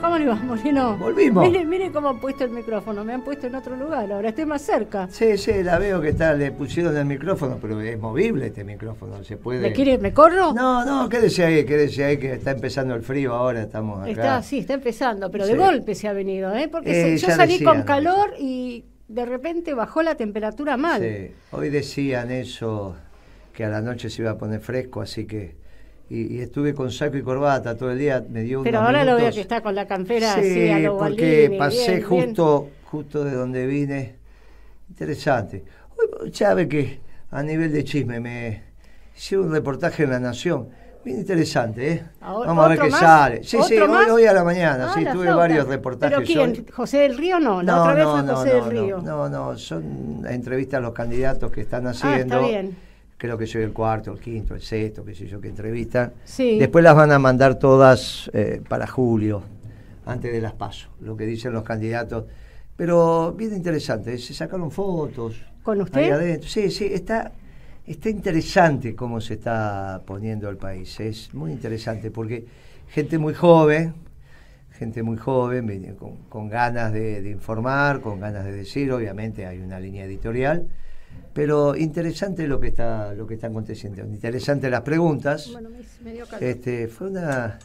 ¿Cómo 0.00 0.18
le 0.18 0.26
va, 0.26 0.36
Moreno? 0.36 0.96
Volvimos. 0.98 1.48
Mire, 1.50 1.64
mire 1.64 1.90
cómo 1.90 2.10
han 2.10 2.20
puesto 2.20 2.44
el 2.44 2.50
micrófono. 2.50 3.04
Me 3.04 3.12
han 3.12 3.22
puesto 3.24 3.48
en 3.48 3.56
otro 3.56 3.74
lugar. 3.74 4.10
Ahora 4.12 4.28
estoy 4.28 4.46
más 4.46 4.62
cerca. 4.62 5.08
Sí, 5.10 5.36
sí, 5.36 5.64
la 5.64 5.80
veo 5.80 6.00
que 6.00 6.10
está, 6.10 6.32
le 6.34 6.52
pusieron 6.52 6.96
el 6.96 7.06
micrófono, 7.06 7.58
pero 7.60 7.80
es 7.80 7.98
movible 7.98 8.46
este 8.46 8.62
micrófono, 8.62 9.24
se 9.24 9.36
puede. 9.36 9.60
¿Me 9.62 9.72
quiere, 9.72 9.98
me 9.98 10.12
corro? 10.12 10.52
No, 10.54 10.84
no, 10.84 11.08
quédese 11.08 11.44
ahí, 11.44 11.64
quédese 11.66 12.04
ahí, 12.04 12.18
que 12.18 12.34
está 12.34 12.52
empezando 12.52 12.94
el 12.94 13.02
frío 13.02 13.34
ahora, 13.34 13.62
estamos 13.62 14.00
acá. 14.00 14.10
Está, 14.10 14.42
sí, 14.42 14.58
está 14.60 14.74
empezando, 14.74 15.28
pero 15.28 15.44
Sí. 15.44 15.52
de 15.52 15.58
golpe 15.58 15.96
se 15.96 16.06
ha 16.06 16.12
venido, 16.12 16.54
¿eh? 16.54 16.68
Porque 16.68 16.90
Eh, 17.14 17.18
se- 17.18 17.26
yo 17.26 17.34
salí 17.34 17.54
decían 17.54 17.74
con 17.74 17.82
calor 17.82 18.34
y 18.38 18.84
de 19.08 19.26
repente 19.26 19.74
bajó 19.74 20.02
la 20.02 20.14
temperatura 20.14 20.76
mal. 20.76 21.02
Sí, 21.02 21.32
hoy 21.50 21.70
decían 21.70 22.30
eso, 22.30 22.94
que 23.52 23.64
a 23.64 23.68
la 23.70 23.80
noche 23.80 24.08
se 24.08 24.22
iba 24.22 24.30
a 24.30 24.38
poner 24.38 24.60
fresco, 24.60 25.00
así 25.00 25.26
que. 25.26 25.65
Y, 26.08 26.36
y 26.36 26.40
estuve 26.40 26.72
con 26.74 26.90
saco 26.92 27.16
y 27.16 27.22
corbata 27.22 27.76
todo 27.76 27.90
el 27.90 27.98
día, 27.98 28.24
me 28.28 28.42
dio 28.42 28.62
Pero 28.62 28.78
unos 28.78 28.86
ahora 28.88 29.04
lo 29.04 29.16
veo 29.16 29.32
que 29.32 29.40
está 29.40 29.60
con 29.60 29.74
la 29.74 29.86
campera 29.88 30.34
Sí, 30.34 30.40
así 30.40 30.68
a 30.70 30.78
lo 30.78 30.98
porque 30.98 31.54
pasé 31.58 31.96
bien, 31.96 32.02
justo, 32.06 32.68
justo 32.84 33.24
de 33.24 33.34
donde 33.34 33.66
vine. 33.66 34.14
Interesante. 34.88 35.64
Hoy, 36.22 36.30
ya 36.30 36.54
ve 36.54 36.68
que 36.68 37.00
a 37.30 37.42
nivel 37.42 37.72
de 37.72 37.82
chisme 37.84 38.20
me 38.20 38.62
hicieron 39.16 39.48
un 39.48 39.52
reportaje 39.52 40.04
en 40.04 40.10
La 40.10 40.20
Nación. 40.20 40.68
Bien 41.04 41.18
interesante, 41.18 41.92
¿eh? 41.92 42.02
Ahora- 42.20 42.48
Vamos 42.48 42.64
a 42.64 42.68
ver 42.68 42.78
¿otro 42.78 42.84
qué 42.86 42.90
más? 42.90 43.00
sale. 43.00 43.44
Sí, 43.44 43.58
sí, 43.66 43.78
¿Otro 43.78 43.92
hoy, 43.92 44.06
hoy 44.10 44.24
a 44.26 44.32
la 44.32 44.42
mañana, 44.42 44.88
Ah, 44.90 44.94
sí, 44.94 45.04
la 45.04 45.12
tuve 45.12 45.32
varios 45.32 45.66
reportajes. 45.68 46.16
¿Pero 46.18 46.26
quién? 46.26 46.50
hoy. 46.50 46.66
¿José 46.72 46.98
del 46.98 47.16
Río 47.16 47.38
no? 47.38 47.62
La 47.62 47.80
otra 47.80 47.94
vez 47.94 48.04
fue 48.04 48.22
José 48.34 48.48
del 48.54 48.64
Río. 48.64 49.02
No, 49.02 49.28
no, 49.28 49.56
son 49.56 50.24
entrevistas 50.28 50.78
a 50.78 50.80
los 50.80 50.92
candidatos 50.92 51.52
que 51.52 51.60
están 51.60 51.86
ah, 51.86 51.90
haciendo. 51.90 52.36
está 52.36 52.46
bien. 52.46 52.76
Creo 53.26 53.36
que 53.36 53.46
soy 53.48 53.64
el 53.64 53.72
cuarto, 53.72 54.12
el 54.12 54.20
quinto, 54.20 54.54
el 54.54 54.62
sexto, 54.62 55.04
qué 55.04 55.12
sé 55.12 55.26
yo, 55.26 55.40
que 55.40 55.48
entrevistan. 55.48 56.12
Sí. 56.24 56.60
Después 56.60 56.84
las 56.84 56.94
van 56.94 57.10
a 57.10 57.18
mandar 57.18 57.58
todas 57.58 58.30
eh, 58.32 58.62
para 58.68 58.86
julio, 58.86 59.42
antes 60.04 60.32
de 60.32 60.40
las 60.40 60.52
pasos, 60.52 60.90
lo 61.00 61.16
que 61.16 61.26
dicen 61.26 61.52
los 61.52 61.64
candidatos. 61.64 62.26
Pero 62.76 63.32
bien 63.32 63.52
interesante, 63.52 64.16
se 64.18 64.32
sacaron 64.32 64.70
fotos. 64.70 65.44
¿Con 65.64 65.80
usted? 65.80 66.02
ahí 66.02 66.10
adentro. 66.10 66.48
Sí, 66.48 66.70
sí, 66.70 66.84
está, 66.84 67.32
está 67.84 68.08
interesante 68.10 68.94
cómo 68.94 69.20
se 69.20 69.34
está 69.34 70.02
poniendo 70.06 70.48
el 70.48 70.56
país. 70.56 71.00
Es 71.00 71.34
muy 71.34 71.50
interesante 71.50 72.12
porque 72.12 72.46
gente 72.86 73.18
muy 73.18 73.34
joven, 73.34 73.92
gente 74.70 75.02
muy 75.02 75.16
joven, 75.16 75.96
con, 75.98 76.14
con 76.28 76.48
ganas 76.48 76.92
de, 76.92 77.22
de 77.22 77.30
informar, 77.30 78.00
con 78.00 78.20
ganas 78.20 78.44
de 78.44 78.52
decir, 78.52 78.92
obviamente 78.92 79.46
hay 79.46 79.58
una 79.58 79.80
línea 79.80 80.04
editorial, 80.04 80.68
pero 81.32 81.76
interesante 81.76 82.46
lo 82.48 82.58
que 82.60 82.68
está, 82.68 83.12
lo 83.14 83.26
que 83.26 83.34
está 83.34 83.48
aconteciendo. 83.48 84.02
Interesante 84.02 84.70
las 84.70 84.82
preguntas. 84.82 85.50
Bueno, 85.52 85.70
me, 85.70 85.80
me 86.02 86.12
dio 86.14 86.26
calor. 86.26 86.42
Este, 86.42 86.88
fue 86.88 87.08
una, 87.08 87.58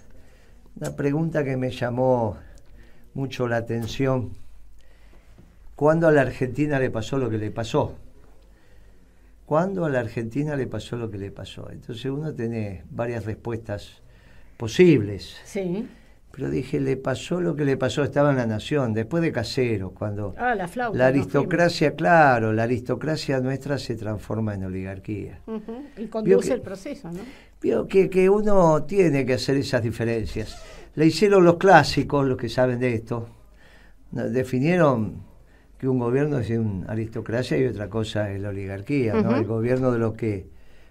una 0.76 0.96
pregunta 0.96 1.44
que 1.44 1.58
me 1.58 1.72
llamó 1.72 2.38
mucho 3.14 3.48
la 3.48 3.58
atención. 3.58 4.32
¿Cuándo 5.76 6.08
a 6.08 6.12
la 6.12 6.22
Argentina 6.22 6.80
le 6.80 6.90
pasó 6.90 7.18
lo 7.18 7.30
que 7.30 7.38
le 7.38 7.50
pasó? 7.50 7.96
¿Cuándo 9.46 9.84
a 9.86 9.90
la 9.90 10.00
Argentina 10.00 10.56
le 10.56 10.68
pasó 10.68 10.96
lo 10.96 11.10
que 11.10 11.18
le 11.18 11.32
pasó? 11.32 11.70
Entonces 11.72 12.06
uno 12.06 12.34
tiene 12.34 12.84
varias 12.90 13.26
respuestas 13.26 14.02
posibles. 14.58 15.38
Sí. 15.44 15.88
Pero 16.32 16.50
dije, 16.50 16.80
le 16.80 16.96
pasó 16.98 17.42
lo 17.42 17.56
que 17.56 17.66
le 17.66 17.76
pasó, 17.78 18.04
estaba 18.04 18.32
en 18.32 18.38
la 18.38 18.46
nación, 18.48 18.94
después 18.94 19.22
de 19.22 19.32
Caseros, 19.34 19.92
cuando 19.92 20.34
Ah, 20.38 20.56
la 20.56 20.68
flauta. 20.68 20.98
la 20.98 21.06
nos 21.06 21.14
aristocracia, 21.16 21.96
claro, 21.96 22.54
la 22.54 22.64
aristocracia 22.64 23.40
nuestra 23.42 23.78
se 23.78 23.96
transforma 23.96 24.54
en 24.56 24.64
oligarquía. 24.66 25.42
Y 25.98 26.06
conduce 26.08 26.48
que- 26.48 26.54
el 26.56 26.62
proceso, 26.62 27.12
¿no? 27.12 27.20
Vio 27.62 27.86
que, 27.86 28.10
que 28.10 28.30
uno 28.30 28.84
tiene 28.86 29.26
que 29.26 29.34
hacer 29.34 29.58
esas 29.58 29.84
diferencias. 29.84 30.58
Le 30.96 31.06
hicieron 31.06 31.44
los 31.44 31.58
clásicos, 31.58 32.26
los 32.26 32.38
que 32.38 32.50
saben 32.50 32.80
de 32.80 32.94
esto. 32.96 33.28
Definieron 34.12 35.24
que 35.78 35.88
un 35.88 36.00
gobierno 36.00 36.40
es 36.40 36.50
una 36.52 36.86
aristocracia 36.92 37.58
y 37.58 37.66
otra 37.66 37.90
cosa 37.90 38.32
es 38.32 38.42
la 38.42 38.50
oligarquía, 38.50 39.14
¿no? 39.22 39.36
El 39.36 39.46
gobierno 39.46 39.92
de 39.92 40.00
los 40.00 40.14
que 40.14 40.48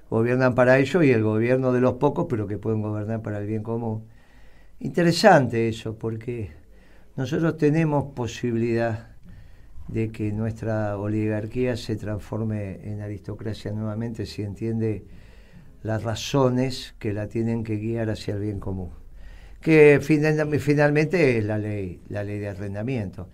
gobiernan 0.08 0.54
para 0.54 0.78
ellos 0.78 1.04
y 1.04 1.10
el 1.12 1.22
gobierno 1.22 1.72
de 1.72 1.80
los 1.80 1.94
pocos, 1.94 2.26
pero 2.28 2.46
que 2.46 2.58
pueden 2.58 2.82
gobernar 2.82 3.22
para 3.22 3.38
el 3.38 3.46
bien 3.46 3.62
común. 3.62 4.04
Interesante 4.80 5.68
eso, 5.68 5.96
porque 5.96 6.50
nosotros 7.16 7.56
tenemos 7.58 8.12
posibilidad 8.14 9.08
de 9.88 10.10
que 10.10 10.32
nuestra 10.32 10.96
oligarquía 10.98 11.76
se 11.76 11.96
transforme 11.96 12.80
en 12.90 13.00
aristocracia 13.02 13.72
nuevamente 13.72 14.24
si 14.26 14.42
entiende 14.42 15.04
las 15.82 16.02
razones 16.02 16.94
que 16.98 17.12
la 17.12 17.28
tienen 17.28 17.64
que 17.64 17.76
guiar 17.76 18.10
hacia 18.10 18.34
el 18.34 18.40
bien 18.40 18.60
común. 18.60 18.90
Que 19.60 20.00
final- 20.02 20.58
finalmente 20.60 21.38
es 21.38 21.44
la 21.44 21.58
ley, 21.58 22.00
la 22.08 22.24
ley 22.24 22.38
de 22.38 22.48
arrendamiento. 22.48 23.28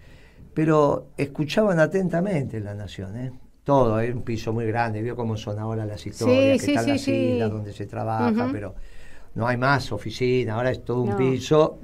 Pero 0.55 1.09
escuchaban 1.17 1.79
atentamente 1.79 2.61
la 2.61 2.75
nación, 2.75 3.17
¿eh? 3.17 3.33
Todo, 3.65 4.01
es 4.01 4.15
un 4.15 4.23
piso 4.23 4.53
muy 4.53 4.67
grande, 4.67 5.03
vio 5.03 5.17
cómo 5.17 5.37
son 5.37 5.59
ahora 5.59 5.87
las 5.87 6.07
historias, 6.07 6.61
Sí, 6.61 6.67
que 6.67 6.67
sí, 6.67 6.73
están 6.73 6.87
sí, 6.87 6.91
las 6.93 7.09
islas 7.09 7.51
donde 7.51 7.73
se 7.73 7.87
trabaja, 7.87 8.49
pero 8.53 8.75
no 9.37 9.47
hay 9.47 9.57
más 9.57 9.93
oficina, 9.93 10.55
ahora 10.55 10.71
es 10.73 10.85
todo 10.85 11.03
un 11.03 11.11
No. 11.11 11.17
piso 11.17 11.79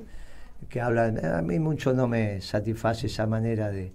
que 0.68 0.80
hablan. 0.80 1.24
A 1.24 1.40
mí 1.42 1.58
mucho 1.60 1.92
no 1.92 2.08
me 2.08 2.40
satisface 2.40 3.06
esa 3.06 3.26
manera 3.26 3.70
de, 3.70 3.92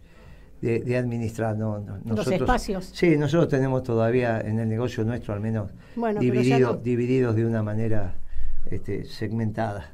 de, 0.62 0.80
de 0.80 0.98
administrar. 0.98 1.58
No, 1.58 1.80
no, 1.80 1.98
Los 2.16 2.28
espacios. 2.28 2.92
Sí, 2.94 3.18
nosotros 3.18 3.50
tenemos 3.50 3.84
todavía 3.84 4.40
en 4.42 4.60
el 4.60 4.70
negocio 4.70 5.04
nuestro 5.04 5.34
al 5.34 5.40
menos 5.42 5.72
Bueno, 5.96 6.20
dividido, 6.20 6.74
no. 6.74 6.78
divididos 6.78 7.36
de 7.36 7.46
una 7.46 7.64
manera 7.64 8.14
este, 8.70 9.04
segmentada. 9.06 9.92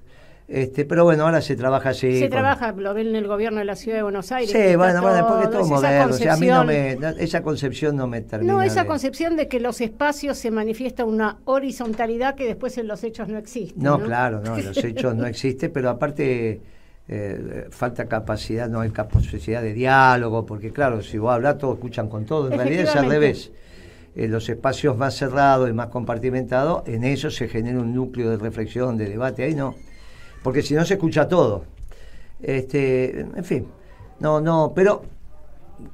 Este, 0.48 0.84
pero 0.86 1.06
bueno, 1.06 1.24
ahora 1.24 1.42
se 1.42 1.56
trabaja 1.56 1.90
así. 1.90 2.16
Se 2.16 2.22
con- 2.24 2.32
trabaja, 2.32 2.74
lo 2.74 2.94
ven 2.94 3.08
en 3.08 3.16
el 3.16 3.28
gobierno 3.28 3.60
de 3.60 3.66
la 3.66 3.76
ciudad 3.76 3.98
de 3.98 4.04
Buenos 4.04 4.32
Aires. 4.32 4.52
Sí, 4.52 4.76
bueno, 4.76 5.02
bueno, 5.02 5.26
porque 5.28 5.48
todo 5.48 5.66
moderno. 5.66 6.14
o 6.14 6.18
sea, 6.18 6.34
a 6.34 6.38
mí 6.38 6.48
no 6.48 6.66
me, 6.66 6.96
no- 6.98 7.10
esa 7.10 7.42
concepción 7.42 7.96
no 7.96 8.08
me 8.08 8.22
termina. 8.22 8.54
No, 8.54 8.62
esa 8.62 8.82
de- 8.82 8.88
concepción 8.88 9.38
de 9.38 9.48
que 9.48 9.60
los 9.62 9.80
espacios 9.82 10.38
se 10.38 10.52
manifiesta 10.52 11.06
una 11.06 11.38
horizontalidad 11.46 12.36
que 12.36 12.46
después 12.46 12.78
en 12.78 12.88
los 12.88 13.04
hechos 13.04 13.30
no 13.30 13.38
existe. 13.38 13.80
No, 13.80 13.98
No, 13.98 14.04
claro, 14.06 14.42
no, 14.42 14.58
los 14.58 14.84
hechos 14.84 15.16
no 15.16 15.26
existen, 15.28 15.72
pero 15.72 15.90
aparte 15.90 16.60
eh, 17.08 17.68
falta 17.72 18.06
capacidad, 18.06 18.68
no 18.70 18.82
hay 18.82 18.90
capacidad 18.92 19.62
de 19.62 19.74
diálogo, 19.74 20.46
porque 20.46 20.72
claro, 20.72 21.02
si 21.02 21.18
vos 21.18 21.34
hablas 21.34 21.58
todos 21.58 21.76
escuchan 21.76 22.10
con 22.10 22.26
todo, 22.26 22.52
en 22.52 22.58
realidad 22.58 22.84
es 22.84 22.96
al 22.96 23.10
revés. 23.10 23.52
En 24.16 24.30
los 24.32 24.48
espacios 24.48 24.96
más 24.96 25.16
cerrados 25.16 25.68
y 25.70 25.74
más 25.74 25.88
compartimentados, 25.88 26.84
en 26.88 27.04
ellos 27.04 27.34
se 27.36 27.48
genera 27.48 27.80
un 27.80 27.96
núcleo 27.96 28.30
de 28.30 28.38
reflexión, 28.38 28.96
de 28.96 29.10
debate, 29.10 29.44
ahí 29.44 29.56
no, 29.56 29.74
porque 30.44 30.62
si 30.62 30.74
no 30.74 30.86
se 30.86 30.96
escucha 30.96 31.28
todo. 31.28 31.66
Este, 32.42 33.22
en 33.22 33.44
fin, 33.44 33.68
no, 34.20 34.42
no, 34.42 34.74
pero 34.76 35.04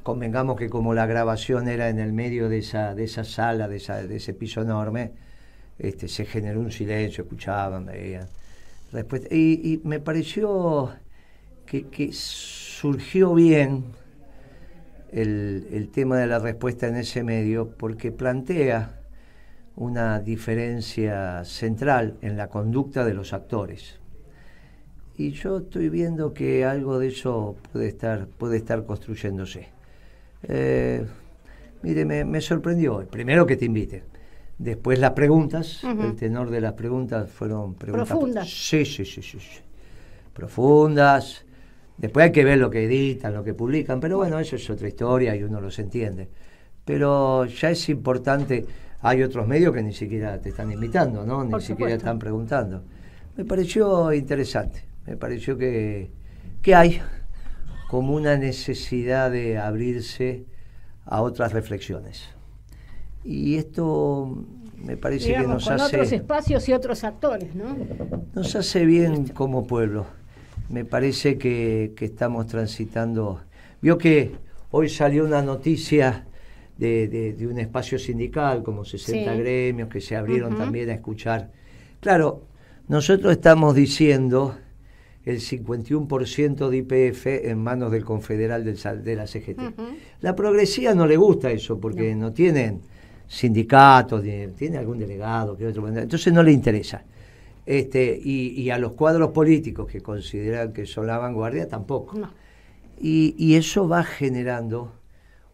convengamos 0.03 0.57
que 0.57 0.69
como 0.69 0.93
la 0.93 1.05
grabación 1.05 1.67
era 1.67 1.89
en 1.89 1.99
el 1.99 2.13
medio 2.13 2.49
de 2.49 2.59
esa, 2.59 2.95
de 2.95 3.05
esa 3.05 3.23
sala, 3.23 3.67
de, 3.67 3.77
esa, 3.77 4.03
de 4.03 4.15
ese 4.15 4.33
piso 4.33 4.61
enorme, 4.61 5.11
este, 5.77 6.07
se 6.07 6.25
generó 6.25 6.59
un 6.59 6.71
silencio, 6.71 7.23
escuchaban, 7.23 7.85
veían. 7.85 8.27
Respuesta. 8.91 9.27
Y, 9.33 9.73
y 9.73 9.81
me 9.83 9.99
pareció 9.99 10.91
que, 11.65 11.87
que 11.87 12.09
surgió 12.11 13.33
bien 13.35 13.85
el, 15.11 15.67
el 15.71 15.89
tema 15.89 16.17
de 16.17 16.27
la 16.27 16.39
respuesta 16.39 16.87
en 16.87 16.95
ese 16.95 17.23
medio 17.23 17.69
porque 17.69 18.11
plantea 18.11 18.99
una 19.75 20.19
diferencia 20.19 21.45
central 21.45 22.17
en 22.21 22.35
la 22.35 22.49
conducta 22.49 23.05
de 23.05 23.13
los 23.13 23.31
actores. 23.33 23.98
Y 25.19 25.31
yo 25.31 25.57
estoy 25.57 25.89
viendo 25.89 26.33
que 26.33 26.63
algo 26.63 26.97
de 26.97 27.09
eso 27.09 27.57
puede 27.73 27.89
estar, 27.89 28.25
puede 28.25 28.55
estar 28.55 28.85
construyéndose. 28.85 29.67
Eh, 30.43 31.05
mire, 31.81 32.05
me, 32.05 32.23
me 32.23 32.39
sorprendió. 32.39 33.05
Primero 33.05 33.45
que 33.45 33.57
te 33.57 33.65
inviten. 33.65 34.03
Después 34.57 34.97
las 34.97 35.11
preguntas, 35.11 35.83
el 35.83 36.15
tenor 36.15 36.49
de 36.49 36.61
las 36.61 36.71
preguntas 36.71 37.29
fueron 37.29 37.75
preguntas 37.75 38.07
Profundas. 38.07 38.49
Sí, 38.49 38.85
sí, 38.85 39.03
sí, 39.03 39.21
sí, 39.21 39.39
sí. 39.41 39.59
Profundas. 40.33 41.43
Después 41.97 42.23
hay 42.23 42.31
que 42.31 42.45
ver 42.45 42.57
lo 42.57 42.69
que 42.69 42.85
editan, 42.85 43.33
lo 43.33 43.43
que 43.43 43.53
publican, 43.53 43.99
pero 43.99 44.15
bueno, 44.15 44.39
eso 44.39 44.55
es 44.55 44.69
otra 44.69 44.87
historia 44.87 45.35
y 45.35 45.43
uno 45.43 45.59
los 45.59 45.77
entiende. 45.79 46.29
Pero 46.85 47.43
ya 47.43 47.71
es 47.71 47.89
importante, 47.89 48.65
hay 49.01 49.21
otros 49.21 49.45
medios 49.45 49.73
que 49.73 49.83
ni 49.83 49.91
siquiera 49.91 50.39
te 50.39 50.47
están 50.47 50.71
invitando, 50.71 51.25
¿no? 51.25 51.43
Ni 51.43 51.51
Por 51.51 51.61
siquiera 51.61 51.91
supuesto. 51.91 51.97
están 51.97 52.19
preguntando. 52.19 52.83
Me 53.35 53.43
pareció 53.43 54.13
interesante, 54.13 54.83
me 55.05 55.17
pareció 55.17 55.57
que, 55.57 56.11
que 56.61 56.75
hay 56.75 57.01
como 57.89 58.13
una 58.15 58.37
necesidad 58.37 59.31
de 59.31 59.57
abrirse 59.57 60.45
a 61.05 61.21
otras 61.21 61.53
reflexiones. 61.53 62.23
Y 63.23 63.55
esto 63.57 64.45
me 64.77 64.95
parece 64.95 65.33
que 65.33 65.39
nos 65.47 65.65
con 65.65 65.73
hace 65.81 65.95
otros 65.97 66.11
espacios 66.11 66.69
y 66.69 66.73
otros 66.73 67.03
actores, 67.03 67.53
¿no? 67.55 67.75
nos 68.33 68.55
hace 68.55 68.85
bien 68.85 69.27
como 69.29 69.65
pueblo. 69.67 70.05
Me 70.69 70.85
parece 70.85 71.37
que, 71.37 71.93
que 71.97 72.05
estamos 72.05 72.45
transitando. 72.47 73.41
Vio 73.81 73.97
que 73.97 74.31
hoy 74.71 74.87
salió 74.87 75.25
una 75.25 75.41
noticia 75.41 76.27
de, 76.77 77.07
de- 77.07 77.33
de 77.33 77.47
un 77.47 77.57
espacio 77.59 77.97
sindical, 77.97 78.61
como 78.63 78.85
60 78.85 79.33
Sí. 79.33 79.39
gremios 79.39 79.89
que 79.89 79.99
se 79.99 80.15
abrieron 80.15 80.55
también 80.57 80.89
a 80.91 80.93
escuchar. 80.93 81.51
Claro, 81.99 82.43
nosotros 82.87 83.31
estamos 83.33 83.73
diciendo 83.75 84.55
el 85.29 85.39
51% 85.39 86.69
de 86.69 86.77
IPF 86.77 87.27
en 87.27 87.59
manos 87.59 87.91
del 87.91 88.03
confederal 88.03 88.65
del, 88.65 89.03
de 89.03 89.15
la 89.15 89.27
CGT. 89.27 89.59
La 90.21 90.35
progresía 90.35 90.95
no 90.95 91.05
le 91.05 91.17
gusta 91.17 91.51
eso 91.51 91.79
porque 91.79 92.15
no, 92.15 92.33
tienen 92.33 92.81
sindicatos, 93.27 94.23
tiene 94.57 94.77
algún 94.77 94.97
delegado, 94.97 95.55
que 95.55 95.67
otro, 95.67 95.87
entonces 95.87 96.33
no 96.33 96.41
le 96.41 96.51
interesa. 96.51 97.03
Este, 97.65 98.19
y, 98.23 98.67
a 98.71 98.79
los 98.79 98.93
cuadros 98.93 99.29
políticos 99.29 99.87
que 99.87 100.01
consideran 100.01 100.73
que 100.73 100.87
son 100.87 101.05
la 101.05 101.19
vanguardia 101.19 101.67
tampoco. 101.67 102.17
Y, 102.99 103.35
y, 103.37 103.55
eso 103.55 103.87
va 103.87 104.03
generando 104.03 104.91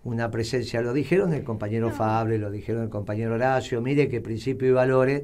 una 0.06 0.32
presencia, 0.32 0.82
lo 0.82 0.94
dijeron 0.94 1.34
el 1.34 1.44
compañero 1.44 1.92
Fable, 1.92 2.38
lo 2.38 2.50
dijeron 2.50 2.84
el 2.84 2.90
compañero 2.90 3.34
Horacio, 3.34 3.82
mire 3.82 4.08
que 4.08 4.22
principio 4.22 4.70
y 4.70 4.72
valores 4.72 5.24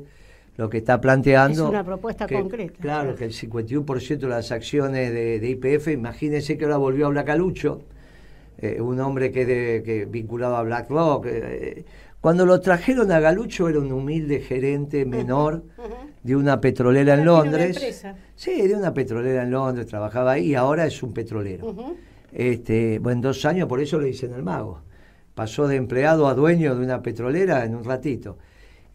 lo 0.57 0.69
que 0.69 0.77
está 0.80 1.00
planteando. 1.00 1.63
Es 1.65 1.69
una 1.69 1.83
propuesta 1.83 2.27
concreta. 2.27 2.80
Claro, 2.80 3.15
que 3.15 3.25
el 3.25 3.33
51% 3.33 4.18
de 4.18 4.27
las 4.27 4.51
acciones 4.51 5.12
de, 5.12 5.50
IPF, 5.50 5.88
imagínense 5.88 6.57
que 6.57 6.65
ahora 6.65 6.77
volvió 6.77 7.07
a 7.07 7.09
Blacalucho, 7.09 7.81
eh, 8.57 8.80
un 8.80 9.00
hombre 9.00 9.31
que, 9.31 9.45
de, 9.45 9.83
que 9.83 10.06
vinculado 10.06 10.56
a 10.56 10.63
BlackRock. 10.63 11.25
Eh, 11.27 11.86
cuando 12.21 12.45
lo 12.45 12.62
trajeron 12.62 13.12
a 13.12 13.19
Galucho 13.19 13.68
era 13.68 13.80
un 13.80 13.92
humilde 13.92 14.42
gerente 14.42 15.06
menor 15.06 15.63
de 16.21 16.36
una 16.36 16.62
petrolera 16.62 17.15
en 17.15 17.25
Londres. 17.25 18.06
sí, 18.36 18.68
de 18.68 18.75
una 18.75 18.94
petrolera 18.94 19.42
en 19.42 19.50
Londres, 19.50 19.88
trabajaba 19.88 20.33
ahí 20.33 20.50
y 20.50 20.56
ahora 20.56 20.86
es 20.86 21.01
un 21.01 21.13
petrolero. 21.13 21.75
este, 22.31 23.00
bueno, 23.00 23.21
dos 23.21 23.44
años, 23.45 23.68
por 23.68 23.81
eso 23.81 24.00
le 24.00 24.07
dicen 24.07 24.33
el 24.33 24.44
mago. 24.44 24.81
Pasó 25.33 25.68
de 25.68 25.77
empleado 25.77 26.27
a 26.27 26.36
dueño 26.36 26.75
de 26.75 26.86
una 26.86 27.01
petrolera 27.01 27.65
en 27.65 27.74
un 27.74 27.83
ratito. 27.83 28.38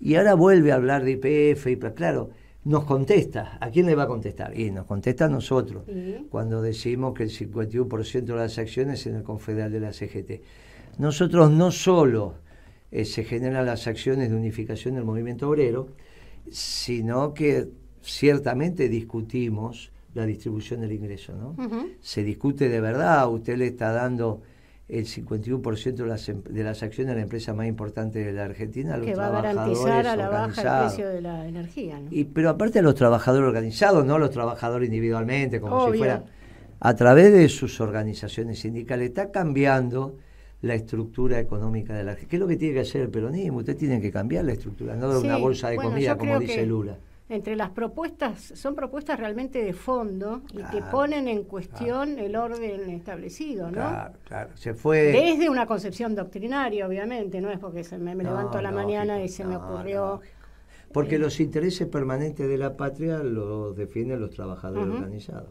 Y 0.01 0.17
ahora 0.17 0.35
vuelve 0.35 0.73
a 0.73 0.77
hablar 0.77 1.05
de 1.05 1.13
IPF 1.13 1.67
y 1.69 1.77
claro, 1.77 2.31
nos 2.65 2.85
contesta. 2.85 3.59
¿A 3.61 3.71
quién 3.71 3.87
le 3.87 3.95
va 3.95 4.05
a 4.05 4.09
contestar? 4.09 4.59
Y 4.59 4.71
nos 4.71 4.87
contesta 4.87 5.27
a 5.27 5.29
nosotros, 5.29 5.85
cuando 6.31 6.61
decimos 6.61 7.15
que 7.15 7.23
el 7.23 7.31
51% 7.31 8.25
de 8.25 8.35
las 8.35 8.59
acciones 8.59 9.07
en 9.07 9.17
el 9.17 9.23
Confederal 9.23 9.71
de 9.71 9.81
la 9.81 9.93
CGT. 9.93 10.43
Nosotros 10.99 11.51
no 11.51 11.71
solo 11.71 12.35
eh, 12.91 13.05
se 13.05 13.25
generan 13.25 13.67
las 13.67 13.87
acciones 13.87 14.31
de 14.31 14.37
unificación 14.37 14.95
del 14.95 15.05
movimiento 15.05 15.49
obrero, 15.49 15.89
sino 16.51 17.35
que 17.35 17.69
ciertamente 18.03 18.89
discutimos 18.89 19.93
la 20.15 20.25
distribución 20.25 20.81
del 20.81 20.93
ingreso, 20.93 21.35
¿no? 21.35 21.55
Se 22.01 22.25
discute 22.25 22.69
de 22.69 22.81
verdad, 22.81 23.29
usted 23.31 23.59
le 23.59 23.67
está 23.67 23.93
dando 23.93 24.43
el 24.89 25.07
51% 25.07 26.05
de 26.05 26.07
las, 26.07 26.29
em, 26.29 26.43
de 26.43 26.63
las 26.63 26.83
acciones 26.83 27.11
de 27.13 27.17
la 27.17 27.23
empresa 27.23 27.53
más 27.55 27.67
importante 27.67 28.25
de 28.25 28.33
la 28.33 28.45
Argentina 28.45 28.95
a 28.95 28.97
los 28.99 29.07
que 29.07 29.15
va 29.17 29.27
a 29.27 29.43
garantizar 29.43 30.07
a 30.07 30.17
la 30.17 30.29
baja 30.29 30.63
el 30.63 30.87
precio 30.87 31.09
de 31.09 31.21
la 31.21 31.47
energía. 31.49 32.01
Y, 32.11 32.25
pero 32.25 32.51
aparte 32.51 32.79
a 32.79 32.83
los 32.83 32.95
trabajadores 32.95 33.49
organizados, 33.49 34.05
no 34.05 34.15
a 34.15 34.19
los 34.19 34.31
trabajadores 34.31 34.87
individualmente, 34.87 35.61
como 35.61 35.91
si 35.91 35.99
fuera... 35.99 36.25
A 36.79 36.95
través 36.95 37.33
de 37.33 37.49
sus 37.49 37.81
organizaciones 37.81 38.61
sindicales 38.61 39.09
está 39.09 39.31
cambiando 39.31 40.19
la 40.61 40.75
estructura 40.75 41.41
económica 41.41 41.95
de 41.95 42.05
la 42.05 42.11
Argentina. 42.13 42.31
¿Qué 42.31 42.37
es 42.37 42.41
lo 42.41 42.47
que 42.47 42.57
tiene 42.57 42.75
que 42.75 42.81
hacer 42.81 43.01
el 43.01 43.09
peronismo? 43.09 43.59
Usted 43.59 43.79
tiene 43.79 43.99
que 43.99 44.13
cambiar 44.13 44.45
la 44.45 44.53
estructura, 44.53 44.95
no 44.95 45.09
de 45.09 45.27
una 45.27 45.39
bolsa 45.39 45.71
de 45.71 45.77
comida, 45.77 46.19
como 46.19 46.39
dice 46.39 46.67
Lula 46.67 46.99
entre 47.29 47.57
las 47.57 47.71
propuestas, 47.71 48.53
son 48.55 48.75
propuestas 48.75 49.19
realmente 49.19 49.63
de 49.63 49.73
fondo 49.73 50.43
y 50.53 50.63
que 50.71 50.81
ponen 50.91 51.27
en 51.27 51.43
cuestión 51.43 52.19
el 52.19 52.37
orden 52.37 52.89
establecido, 52.91 53.67
¿no? 53.67 53.73
Claro, 53.73 54.15
claro. 54.25 54.51
Se 54.55 54.75
fue... 54.75 55.13
Desde 55.13 55.51
una 55.51 55.67
concepción 55.67 56.15
doctrinaria, 56.15 56.87
obviamente, 56.87 57.41
no 57.41 57.51
es 57.51 57.59
porque 57.59 57.83
se 57.83 57.99
me, 57.99 58.15
levanto 58.15 58.59
a 58.59 58.63
la 58.63 58.71
mañana 58.71 59.23
y 59.23 59.29
se 59.29 59.45
me 59.45 59.57
ocurrió... 59.57 60.21
Porque 60.93 61.17
eh, 61.17 61.19
los 61.19 61.41
intereses 61.41 61.89
permanentes 61.89 62.49
de 62.49 62.57
la 62.57 62.77
patria 62.77 63.19
los 63.19 63.77
defienden 63.77 64.21
los 64.21 64.31
trabajadores 64.31 64.95
organizados. 64.95 65.49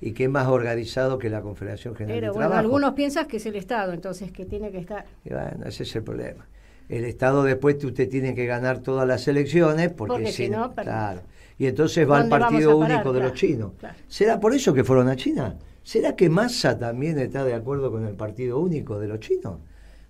¿Y, 0.00 0.12
qué 0.12 0.28
más 0.28 0.46
organizado 0.46 1.18
que 1.18 1.28
la 1.28 1.42
Confederación 1.42 1.96
General 1.96 2.20
Pero, 2.20 2.32
de 2.32 2.38
bueno, 2.38 2.54
algunos 2.54 2.94
piensan 2.94 3.26
que 3.26 3.38
es 3.38 3.46
el 3.46 3.56
Estado, 3.56 3.92
entonces 3.92 4.30
que 4.30 4.46
tiene 4.46 4.70
que 4.70 4.78
estar... 4.78 5.04
Y 5.24 5.30
bueno, 5.30 5.66
ese 5.66 5.82
es 5.82 5.96
el 5.96 6.04
problema 6.04 6.46
el 6.88 7.04
Estado 7.04 7.42
después 7.42 7.82
usted 7.84 8.08
tiene 8.08 8.34
que 8.34 8.46
ganar 8.46 8.80
todas 8.80 9.06
las 9.06 9.28
elecciones 9.28 9.92
porque, 9.92 10.32
si 10.32 10.48
no, 10.48 10.74
claro. 10.74 11.22
Y 11.58 11.66
entonces 11.66 12.08
va 12.08 12.20
al 12.20 12.28
partido 12.28 12.76
único 12.76 13.12
de 13.12 13.20
los 13.20 13.34
chinos. 13.34 13.72
¿Será 14.06 14.38
por 14.38 14.54
eso 14.54 14.72
que 14.72 14.84
fueron 14.84 15.08
a 15.08 15.16
China? 15.16 15.56
¿Será 15.82 16.14
que 16.14 16.28
Massa 16.28 16.78
también 16.78 17.18
está 17.18 17.44
de 17.44 17.54
acuerdo 17.54 17.90
con 17.90 18.06
el 18.06 18.14
partido 18.14 18.58
único 18.58 18.98
de 18.98 19.08
los 19.08 19.20
chinos? 19.20 19.58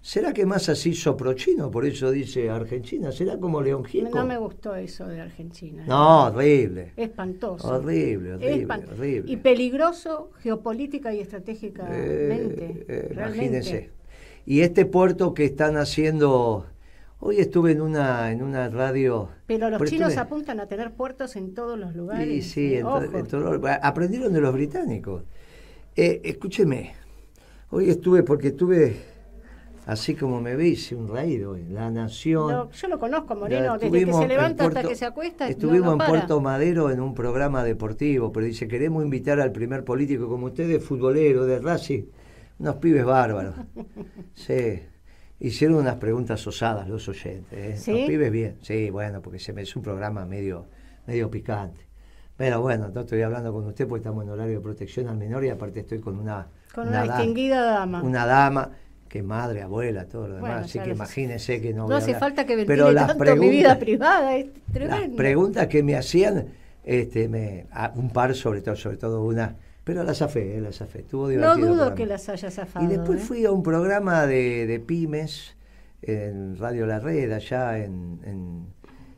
¿Será 0.00 0.32
que 0.32 0.46
Massa 0.46 0.74
se 0.74 0.90
hizo 0.90 1.16
pro-chino? 1.16 1.70
Por 1.70 1.84
eso 1.84 2.10
dice 2.10 2.48
Argentina. 2.50 3.10
¿Será 3.12 3.38
como 3.38 3.60
León 3.60 3.84
Gieco? 3.84 4.16
No 4.16 4.24
me 4.24 4.38
gustó 4.38 4.74
eso 4.74 5.06
de 5.06 5.20
Argentina. 5.20 5.84
No, 5.86 6.26
horrible. 6.26 6.92
Espantoso. 6.96 7.68
Horrible, 7.68 8.34
horrible, 8.34 8.74
horrible. 8.92 9.32
Y 9.32 9.36
peligroso 9.36 10.30
geopolítica 10.40 11.12
y 11.12 11.20
estratégicamente. 11.20 12.84
Eh, 12.88 13.10
imagínense. 13.12 13.90
Y 14.50 14.62
este 14.62 14.86
puerto 14.86 15.34
que 15.34 15.44
están 15.44 15.76
haciendo, 15.76 16.64
hoy 17.20 17.38
estuve 17.38 17.72
en 17.72 17.82
una, 17.82 18.32
en 18.32 18.42
una 18.42 18.70
radio... 18.70 19.28
Pero 19.46 19.68
los 19.68 19.82
chinos 19.84 20.16
apuntan 20.16 20.58
a 20.58 20.64
tener 20.64 20.92
puertos 20.92 21.36
en 21.36 21.52
todos 21.52 21.78
los 21.78 21.94
lugares. 21.94 22.26
Sí, 22.26 22.40
sí, 22.70 22.74
en, 22.76 22.86
aprendieron 23.82 24.32
de 24.32 24.40
los 24.40 24.54
británicos. 24.54 25.24
Eh, 25.94 26.22
escúcheme, 26.24 26.94
hoy 27.68 27.90
estuve, 27.90 28.22
porque 28.22 28.48
estuve 28.48 28.96
así 29.84 30.14
como 30.14 30.40
me 30.40 30.56
veis, 30.56 30.92
un 30.92 31.08
raído 31.08 31.54
en 31.54 31.74
La 31.74 31.90
Nación. 31.90 32.70
yo 32.72 32.88
lo 32.88 32.98
conozco, 32.98 33.36
Moreno, 33.36 33.76
desde 33.76 34.06
que 34.06 34.12
se 34.14 34.28
levanta 34.28 34.64
hasta 34.64 34.82
que 34.82 34.96
se 34.96 35.04
acuesta. 35.04 35.46
Estuvimos 35.46 35.92
en 36.00 36.06
Puerto 36.06 36.40
Madero 36.40 36.90
en 36.90 37.00
un 37.00 37.12
programa 37.12 37.64
deportivo, 37.64 38.32
pero 38.32 38.46
dice, 38.46 38.66
queremos 38.66 39.04
invitar 39.04 39.40
al 39.40 39.52
primer 39.52 39.84
político 39.84 40.26
como 40.26 40.46
ustedes, 40.46 40.82
futbolero 40.82 41.44
de 41.44 41.58
Racing, 41.58 42.04
unos 42.58 42.76
pibes 42.76 43.04
bárbaros. 43.04 43.54
Sí. 44.34 44.82
Hicieron 45.40 45.76
unas 45.76 45.96
preguntas 45.96 46.44
osadas 46.46 46.88
los 46.88 47.08
oyentes. 47.08 47.86
¿eh? 47.86 47.92
Los 47.92 48.06
pibes 48.08 48.32
bien. 48.32 48.56
Sí, 48.62 48.90
bueno, 48.90 49.22
porque 49.22 49.38
se 49.38 49.52
me 49.52 49.62
es 49.62 49.76
un 49.76 49.82
programa 49.82 50.26
medio, 50.26 50.66
medio 51.06 51.30
picante. 51.30 51.86
Pero 52.36 52.60
bueno, 52.60 52.88
no 52.92 53.00
estoy 53.00 53.22
hablando 53.22 53.52
con 53.52 53.66
usted 53.66 53.86
porque 53.86 54.00
estamos 54.00 54.24
en 54.24 54.30
horario 54.30 54.54
de 54.54 54.60
protección 54.60 55.08
al 55.08 55.16
menor 55.16 55.44
y 55.44 55.48
aparte 55.48 55.80
estoy 55.80 56.00
con 56.00 56.18
una... 56.18 56.48
Con 56.74 56.88
una, 56.88 57.02
distinguida 57.02 57.62
dama. 57.62 58.02
Una 58.02 58.26
dama 58.26 58.70
que 59.08 59.22
madre, 59.22 59.62
abuela, 59.62 60.04
todo 60.06 60.28
lo 60.28 60.36
demás. 60.36 60.66
Así 60.66 60.78
que 60.78 60.90
imagínense 60.90 61.60
que 61.60 61.72
no. 61.72 61.88
No 61.88 61.96
hace 61.96 62.14
falta 62.14 62.44
que 62.44 62.56
ventile 62.56 62.76
Pero 62.76 62.92
las 62.92 63.08
tanto 63.08 63.36
mi 63.36 63.48
vida 63.48 63.78
privada, 63.78 64.36
es 64.36 64.46
tremendo. 64.72 65.06
Las 65.08 65.16
preguntas 65.16 65.66
que 65.66 65.82
me 65.82 65.96
hacían, 65.96 66.46
este, 66.84 67.28
me, 67.28 67.66
un 67.94 68.10
par 68.10 68.34
sobre 68.34 68.60
todo, 68.60 68.76
sobre 68.76 68.98
todo 68.98 69.24
una 69.24 69.56
pero 69.88 70.04
la 70.04 70.12
zafé, 70.12 70.58
eh, 70.58 70.60
la 70.60 70.70
zafé. 70.70 70.98
Estuvo 70.98 71.28
divertido. 71.28 71.66
No 71.66 71.74
dudo 71.74 71.94
que 71.94 72.04
las 72.04 72.28
haya 72.28 72.50
zafado. 72.50 72.84
Y 72.84 72.88
después 72.88 73.22
¿eh? 73.22 73.24
fui 73.24 73.46
a 73.46 73.52
un 73.52 73.62
programa 73.62 74.26
de, 74.26 74.66
de, 74.66 74.80
pymes 74.80 75.56
en 76.02 76.58
Radio 76.58 76.84
La 76.84 77.00
Red, 77.00 77.32
allá 77.32 77.82
en, 77.82 78.20
en, 78.22 78.66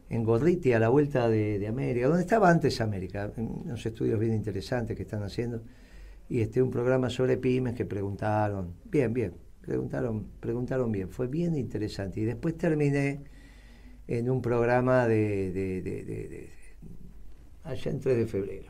en 0.09 0.23
Gorriti, 0.23 0.73
a 0.73 0.79
la 0.79 0.89
vuelta 0.89 1.29
de, 1.29 1.59
de, 1.59 1.67
América, 1.67 2.07
donde 2.07 2.23
estaba 2.23 2.49
antes 2.49 2.81
América, 2.81 3.33
unos 3.37 3.85
estudios 3.85 4.21
bien 4.21 4.33
interesantes 4.33 4.97
que 4.97 5.03
están 5.03 5.25
haciendo. 5.25 5.61
Y 6.29 6.41
este 6.41 6.63
un 6.63 6.71
programa 6.71 7.11
sobre 7.11 7.37
pymes 7.37 7.75
que 7.75 7.85
preguntaron, 7.85 8.75
bien, 8.85 9.13
bien, 9.13 9.35
preguntaron, 9.63 10.29
preguntaron 10.39 10.93
bien, 10.93 11.09
fue 11.09 11.27
bien 11.27 11.57
interesante. 11.57 12.21
Y 12.21 12.25
después 12.27 12.57
terminé 12.57 13.25
en 14.07 14.31
un 14.31 14.41
programa 14.41 15.09
de, 15.09 15.51
de, 15.51 15.83
de 15.83 16.49
allá 17.65 17.91
en 17.91 17.99
3 17.99 18.19
de 18.19 18.27
febrero 18.29 18.70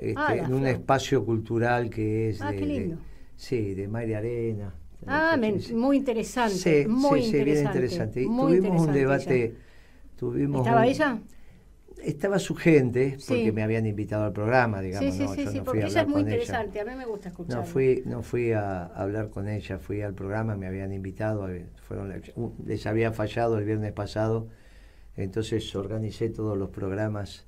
este, 0.00 0.14
ah, 0.16 0.34
en 0.34 0.54
un 0.54 0.66
espacio 0.66 1.26
cultural 1.26 1.90
que 1.90 2.30
es 2.30 2.40
ah, 2.40 2.52
de, 2.52 2.96
sí, 3.36 3.74
de 3.74 3.86
María 3.86 4.16
Arena. 4.18 4.72
Ah, 5.06 5.38
muy 5.74 5.98
interesante. 5.98 6.54
Sí, 6.54 6.88
muy 6.88 7.22
sí, 7.22 7.44
bien 7.44 7.66
interesante. 7.66 8.22
Y 8.22 8.26
tuvimos 8.26 8.86
un 8.86 8.92
debate. 8.94 9.54
Tuvimos 10.16 10.66
¿Estaba 10.66 10.86
ella? 10.86 11.18
Estaba 12.02 12.38
su 12.38 12.54
gente, 12.54 13.18
porque 13.28 13.52
me 13.52 13.62
habían 13.62 13.84
invitado 13.84 14.24
al 14.24 14.32
programa, 14.32 14.80
digamos. 14.80 15.14
Sí, 15.14 15.26
sí, 15.34 15.46
sí, 15.46 15.60
porque 15.62 15.84
ella 15.84 16.00
es 16.00 16.08
muy 16.08 16.22
interesante, 16.22 16.80
a 16.80 16.84
mí 16.86 16.94
me 16.96 17.04
gusta 17.04 17.28
escuchar. 17.28 17.58
No 17.58 17.64
fui, 17.64 18.02
no 18.06 18.22
fui 18.22 18.52
a, 18.52 18.86
hablar 18.86 19.28
con 19.28 19.48
ella, 19.48 19.78
fui 19.78 20.00
al 20.00 20.14
programa, 20.14 20.56
me 20.56 20.66
habían 20.66 20.94
invitado, 20.94 21.46
fueron, 21.82 22.22
les 22.64 22.86
había 22.86 23.12
fallado 23.12 23.58
el 23.58 23.66
viernes 23.66 23.92
pasado, 23.92 24.48
entonces 25.14 25.74
organicé 25.76 26.30
todos 26.30 26.56
los 26.56 26.70
programas 26.70 27.44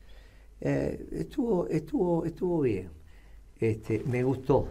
eh, 0.65 1.09
estuvo, 1.11 1.67
estuvo, 1.67 2.25
estuvo 2.25 2.61
bien. 2.61 2.89
Este, 3.59 4.03
me 4.07 4.23
gustó. 4.23 4.69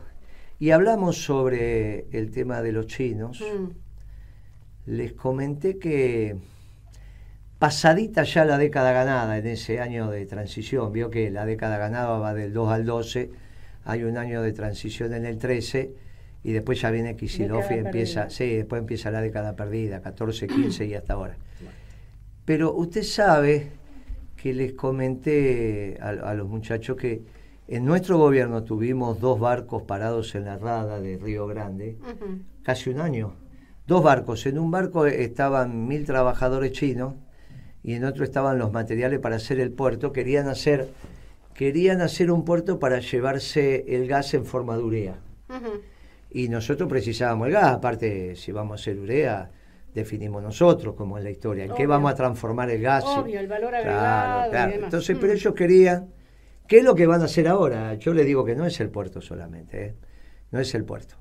Y 0.58 0.72
hablamos 0.72 1.22
sobre 1.22 2.08
el 2.12 2.32
tema 2.32 2.62
de 2.62 2.72
los 2.72 2.88
chinos. 2.88 3.42
Mm. 3.42 4.92
Les 4.92 5.12
comenté 5.14 5.78
que 5.78 6.38
pasadita 7.60 8.24
ya 8.24 8.46
la 8.46 8.58
década 8.58 8.94
ganada 8.94 9.38
en 9.38 9.48
ese 9.48 9.82
año 9.82 10.10
de 10.10 10.26
transición, 10.26 10.94
vio 10.94 11.10
que 11.10 11.30
la 11.30 11.46
década 11.46 11.78
ganada 11.78 12.18
va 12.18 12.34
del 12.34 12.54
2 12.54 12.72
al 12.72 12.86
12, 12.86 13.30
hay 13.84 14.04
un 14.04 14.18
año 14.18 14.42
de 14.42 14.54
transición 14.54 15.14
en 15.14 15.26
el 15.26 15.38
13 15.38 15.94
y 16.44 16.52
después 16.54 16.82
ya 16.82 16.90
viene 16.90 17.16
Kisilov 17.16 17.66
y 17.70 17.76
empieza, 17.76 18.30
sí, 18.30 18.56
después 18.56 18.80
empieza 18.80 19.12
la 19.12 19.22
década 19.22 19.56
perdida, 19.56 20.02
14, 20.02 20.48
15 20.48 20.86
y 20.86 20.94
hasta 20.96 21.14
ahora. 21.14 21.38
Pero 22.46 22.74
usted 22.74 23.04
sabe 23.04 23.81
que 24.42 24.54
les 24.54 24.74
comenté 24.74 25.98
a, 26.02 26.34
los 26.34 26.48
muchachos 26.48 26.98
que 26.98 27.22
En 27.68 27.86
nuestro 27.86 28.18
gobierno 28.18 28.64
tuvimos 28.64 29.20
dos 29.20 29.40
barcos 29.40 29.84
parados 29.84 30.34
en 30.36 30.46
la 30.46 30.58
rada 30.58 31.00
de 31.00 31.18
Río 31.18 31.46
Grande, 31.48 31.98
casi 32.64 32.90
un 32.90 33.00
año. 33.00 33.36
Dos 33.88 34.04
barcos. 34.04 34.46
En 34.46 34.58
un 34.58 34.72
barco 34.72 35.06
estaban 35.06 35.88
mil 35.88 36.06
trabajadores 36.06 36.72
chinos 36.72 37.14
y 37.84 37.94
en 37.94 38.04
otro 38.04 38.24
estaban 38.24 38.58
los 38.58 38.72
materiales 38.72 39.20
para 39.20 39.36
hacer 39.36 39.60
el 39.60 39.72
puerto. 39.72 40.12
Querían 40.12 40.48
hacer, 40.48 40.90
querían 41.54 42.02
hacer 42.02 42.32
un 42.32 42.44
puerto 42.44 42.80
para 42.80 43.00
llevarse 43.00 43.86
el 43.96 44.08
gas 44.08 44.34
en 44.34 44.46
forma 44.46 44.76
de 44.76 44.84
urea. 44.84 45.16
Y 46.32 46.50
nosotros 46.50 46.90
precisábamos 46.90 47.48
el 47.48 47.54
gas. 47.54 47.74
Aparte, 47.74 48.36
si 48.36 48.52
vamos 48.52 48.80
a 48.80 48.82
hacer 48.82 49.00
urea, 49.00 49.52
definimos 49.94 50.42
nosotros, 50.42 50.96
como 50.96 51.18
es 51.18 51.24
la 51.24 51.30
historia. 51.30 51.66
¿En 51.66 51.74
qué 51.74 51.88
vamos 51.88 52.12
a 52.12 52.16
transformar 52.16 52.70
el 52.70 52.82
gas? 52.82 53.04
Obvio, 53.06 53.40
el 53.40 53.48
valor 53.48 53.76
agregado. 53.76 54.50
Claro, 54.52 54.74
Entonces, 54.86 55.18
pero 55.20 55.34
mm. 55.34 55.36
ellos 55.36 55.54
querían. 55.54 56.14
¿Qué 56.68 56.78
es 56.78 56.84
lo 56.84 56.96
que 56.96 57.06
van 57.06 57.22
a 57.22 57.26
hacer 57.26 57.48
ahora? 57.48 57.96
Yo 57.96 58.14
le 58.14 58.24
digo 58.24 58.46
que 58.46 58.56
no 58.56 58.66
es 58.66 58.80
el 58.80 58.90
puerto 58.90 59.20
solamente, 59.22 59.86
¿eh? 59.86 59.96
no 60.52 60.60
es 60.60 60.74
el 60.74 60.86
puerto. 60.86 61.16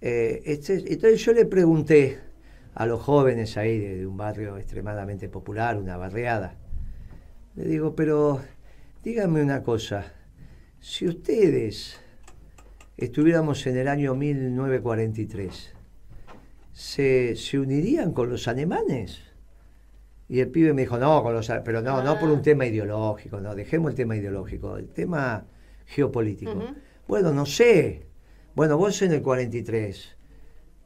Eh, 0.00 0.42
este, 0.44 0.74
entonces 0.74 1.24
yo 1.24 1.32
le 1.32 1.46
pregunté 1.46 2.18
a 2.74 2.86
los 2.86 3.00
jóvenes 3.00 3.56
ahí 3.56 3.78
de, 3.78 4.06
un 4.06 4.16
barrio 4.16 4.58
extremadamente 4.58 5.28
popular, 5.28 5.76
una 5.76 5.96
barriada, 5.96 6.56
le 7.54 7.64
digo, 7.64 7.94
pero 7.94 8.40
díganme 9.04 9.42
una 9.42 9.62
cosa, 9.62 10.12
si 10.80 11.06
ustedes 11.06 12.00
estuviéramos 12.96 13.66
en 13.66 13.76
el 13.76 13.88
año 13.88 14.14
1943, 14.14 15.74
¿se, 16.72 17.36
¿se 17.36 17.58
unirían 17.58 18.12
con 18.12 18.30
los 18.30 18.48
alemanes? 18.48 19.20
Y 20.28 20.40
el 20.40 20.48
pibe 20.48 20.72
me 20.72 20.82
dijo, 20.82 20.98
no, 20.98 21.22
con 21.22 21.34
los, 21.34 21.50
pero 21.64 21.82
no, 21.82 22.02
no 22.02 22.18
por 22.18 22.30
un 22.30 22.40
tema 22.40 22.64
ideológico, 22.64 23.40
no, 23.40 23.54
dejemos 23.54 23.90
el 23.90 23.96
tema 23.96 24.16
ideológico, 24.16 24.78
el 24.78 24.88
tema 24.88 25.44
geopolítico. 25.86 26.54
Bueno, 27.06 27.32
no 27.32 27.44
sé. 27.44 28.06
Bueno, 28.54 28.78
vos 28.78 29.02
en 29.02 29.12
el 29.12 29.22
43, 29.22 30.16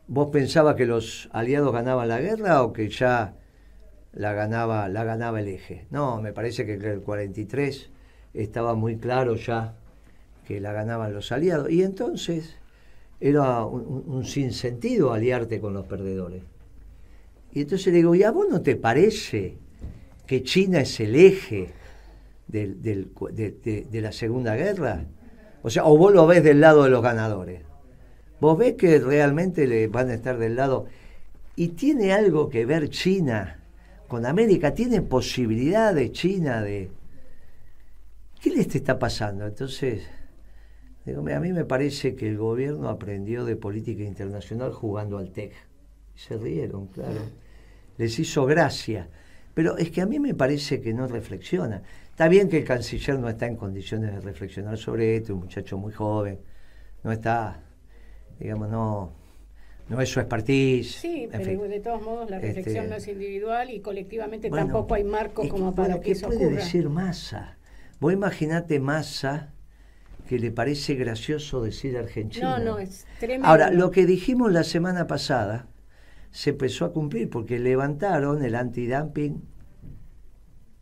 ¿vos 0.08 0.28
pensabas 0.32 0.74
que 0.74 0.86
los 0.86 1.28
aliados 1.32 1.72
ganaban 1.72 2.08
la 2.08 2.20
guerra 2.20 2.62
o 2.62 2.72
que 2.72 2.88
ya 2.88 3.36
la 4.12 4.32
ganaba, 4.32 4.88
la 4.88 5.04
ganaba 5.04 5.40
el 5.40 5.48
eje? 5.48 5.86
No, 5.90 6.20
me 6.20 6.32
parece 6.32 6.66
que 6.66 6.74
en 6.74 6.82
el 6.82 7.00
43 7.02 7.90
estaba 8.34 8.74
muy 8.74 8.96
claro 8.96 9.36
ya 9.36 9.76
que 10.44 10.60
la 10.60 10.72
ganaban 10.72 11.12
los 11.12 11.30
aliados. 11.32 11.70
Y 11.70 11.82
entonces 11.82 12.56
era 13.20 13.64
un, 13.64 14.24
sinsentido 14.24 15.12
aliarte 15.12 15.60
con 15.60 15.74
los 15.74 15.86
perdedores. 15.86 16.42
Y 17.52 17.62
entonces 17.62 17.86
le 17.86 17.98
digo, 17.98 18.14
¿y 18.14 18.22
a 18.22 18.30
vos 18.30 18.46
no 18.50 18.60
te 18.60 18.76
parece 18.76 19.56
que 20.26 20.42
China 20.42 20.80
es 20.80 21.00
el 21.00 21.14
eje 21.14 21.70
de, 22.48 23.90
la 23.92 24.12
Segunda 24.12 24.54
Guerra? 24.54 25.04
O 25.62 25.70
sea, 25.70 25.86
o 25.86 25.96
vos 25.96 26.12
lo 26.12 26.26
ves 26.26 26.44
del 26.44 26.60
lado 26.60 26.84
de 26.84 26.90
los 26.90 27.02
ganadores. 27.02 27.62
Vos 28.40 28.58
ves 28.58 28.74
que 28.74 28.98
realmente 28.98 29.66
le 29.66 29.88
van 29.88 30.10
a 30.10 30.14
estar 30.14 30.36
del 30.38 30.56
lado. 30.56 30.86
Y 31.56 31.68
tiene 31.68 32.12
algo 32.12 32.50
que 32.50 32.66
ver 32.66 32.90
China 32.90 33.60
con 34.06 34.26
América, 34.26 34.74
tiene 34.74 35.00
posibilidad 35.00 35.94
de 35.94 36.12
China 36.12 36.62
de... 36.62 36.90
¿Qué 38.40 38.50
les 38.50 38.72
está 38.74 38.98
pasando? 38.98 39.46
Entonces, 39.46 40.02
a 41.14 41.40
mí 41.40 41.52
me 41.52 41.64
parece 41.64 42.16
que 42.16 42.28
el 42.28 42.36
gobierno 42.36 42.88
aprendió 42.88 43.44
de 43.44 43.56
política 43.56 44.02
internacional 44.02 44.72
jugando 44.72 45.18
al 45.18 45.30
TEC. 45.30 45.52
Se 46.14 46.36
rieron, 46.36 46.88
claro. 46.88 47.20
Les 47.96 48.18
hizo 48.18 48.44
gracia. 48.46 49.08
Pero 49.54 49.76
es 49.78 49.90
que 49.90 50.00
a 50.00 50.06
mí 50.06 50.18
me 50.18 50.34
parece 50.34 50.80
que 50.80 50.92
no 50.92 51.06
reflexiona. 51.06 51.82
Está 52.10 52.28
bien 52.28 52.48
que 52.48 52.58
el 52.58 52.64
canciller 52.64 53.18
no 53.18 53.28
está 53.28 53.46
en 53.46 53.56
condiciones 53.56 54.12
de 54.12 54.20
reflexionar 54.20 54.76
sobre 54.78 55.16
esto, 55.16 55.34
un 55.34 55.40
muchacho 55.40 55.78
muy 55.78 55.92
joven, 55.92 56.40
no 57.04 57.12
está, 57.12 57.62
digamos, 58.38 58.68
no, 58.68 59.12
no 59.88 60.00
es 60.00 60.08
su 60.08 60.20
expertise. 60.20 60.96
Sí, 60.96 61.28
pero 61.30 61.68
de 61.68 61.80
todos 61.80 62.02
modos 62.02 62.28
la 62.30 62.38
reflexión 62.38 62.84
este, 62.84 62.88
no 62.88 62.96
es 62.96 63.08
individual 63.08 63.70
y 63.70 63.80
colectivamente 63.80 64.50
tampoco 64.50 64.94
hay 64.94 65.04
marco 65.04 65.48
como 65.48 65.74
para 65.74 66.00
que 66.00 66.12
eso 66.12 66.26
puede 66.28 66.50
decir 66.50 66.88
Massa? 66.88 67.58
Vos 68.00 68.12
imaginate 68.12 68.80
Massa 68.80 69.52
que 70.26 70.38
le 70.38 70.50
parece 70.50 70.94
gracioso 70.94 71.62
decir 71.62 71.96
Argentina. 71.96 72.58
No, 72.58 72.64
no, 72.64 72.78
es 72.78 73.06
tremendo. 73.18 73.46
Ahora, 73.46 73.70
lo 73.70 73.90
que 73.90 74.06
dijimos 74.06 74.52
la 74.52 74.64
semana 74.64 75.06
pasada 75.06 75.68
se 76.30 76.50
empezó 76.50 76.84
a 76.84 76.92
cumplir 76.92 77.30
porque 77.30 77.58
levantaron 77.58 78.44
el 78.44 78.54
antidumping 78.54 79.42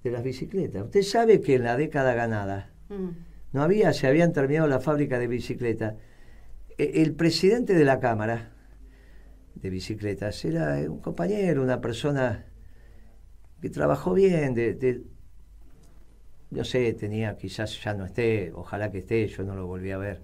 de 0.02 0.10
las 0.10 0.22
bicicletas. 0.22 0.82
Usted 0.82 1.02
sabe 1.02 1.40
que 1.40 1.54
en 1.54 1.64
la 1.64 1.76
década 1.76 2.14
ganada 2.14 2.70
mm. 2.88 3.08
no 3.52 3.62
había, 3.62 3.92
se 3.92 4.06
habían 4.06 4.32
terminado 4.32 4.66
la 4.66 4.80
fábrica 4.80 5.18
de 5.18 5.28
bicicletas. 5.28 5.94
E, 6.76 7.02
el 7.02 7.14
presidente 7.14 7.74
de 7.74 7.84
la 7.84 8.00
Cámara 8.00 8.50
de 9.54 9.70
Bicicletas 9.70 10.44
era 10.44 10.74
un 10.90 11.00
compañero, 11.00 11.62
una 11.62 11.80
persona 11.80 12.46
que 13.60 13.70
trabajó 13.70 14.12
bien, 14.12 14.54
de, 14.54 14.74
de 14.74 15.04
no 16.54 16.64
sé, 16.64 16.92
tenía, 16.94 17.36
quizás 17.36 17.82
ya 17.82 17.94
no 17.94 18.06
esté, 18.06 18.52
ojalá 18.54 18.90
que 18.90 18.98
esté, 18.98 19.26
yo 19.26 19.42
no 19.42 19.54
lo 19.54 19.66
volví 19.66 19.90
a 19.90 19.98
ver, 19.98 20.22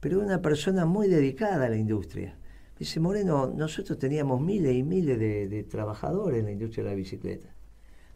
pero 0.00 0.20
una 0.20 0.40
persona 0.40 0.86
muy 0.86 1.08
dedicada 1.08 1.66
a 1.66 1.68
la 1.68 1.76
industria. 1.76 2.36
Dice 2.78 3.00
Moreno, 3.00 3.52
nosotros 3.54 3.98
teníamos 3.98 4.40
miles 4.40 4.74
y 4.74 4.82
miles 4.82 5.18
de, 5.18 5.66
trabajadores 5.70 6.40
en 6.40 6.46
la 6.46 6.52
industria 6.52 6.84
de 6.84 6.90
la 6.90 6.96
bicicleta. 6.96 7.48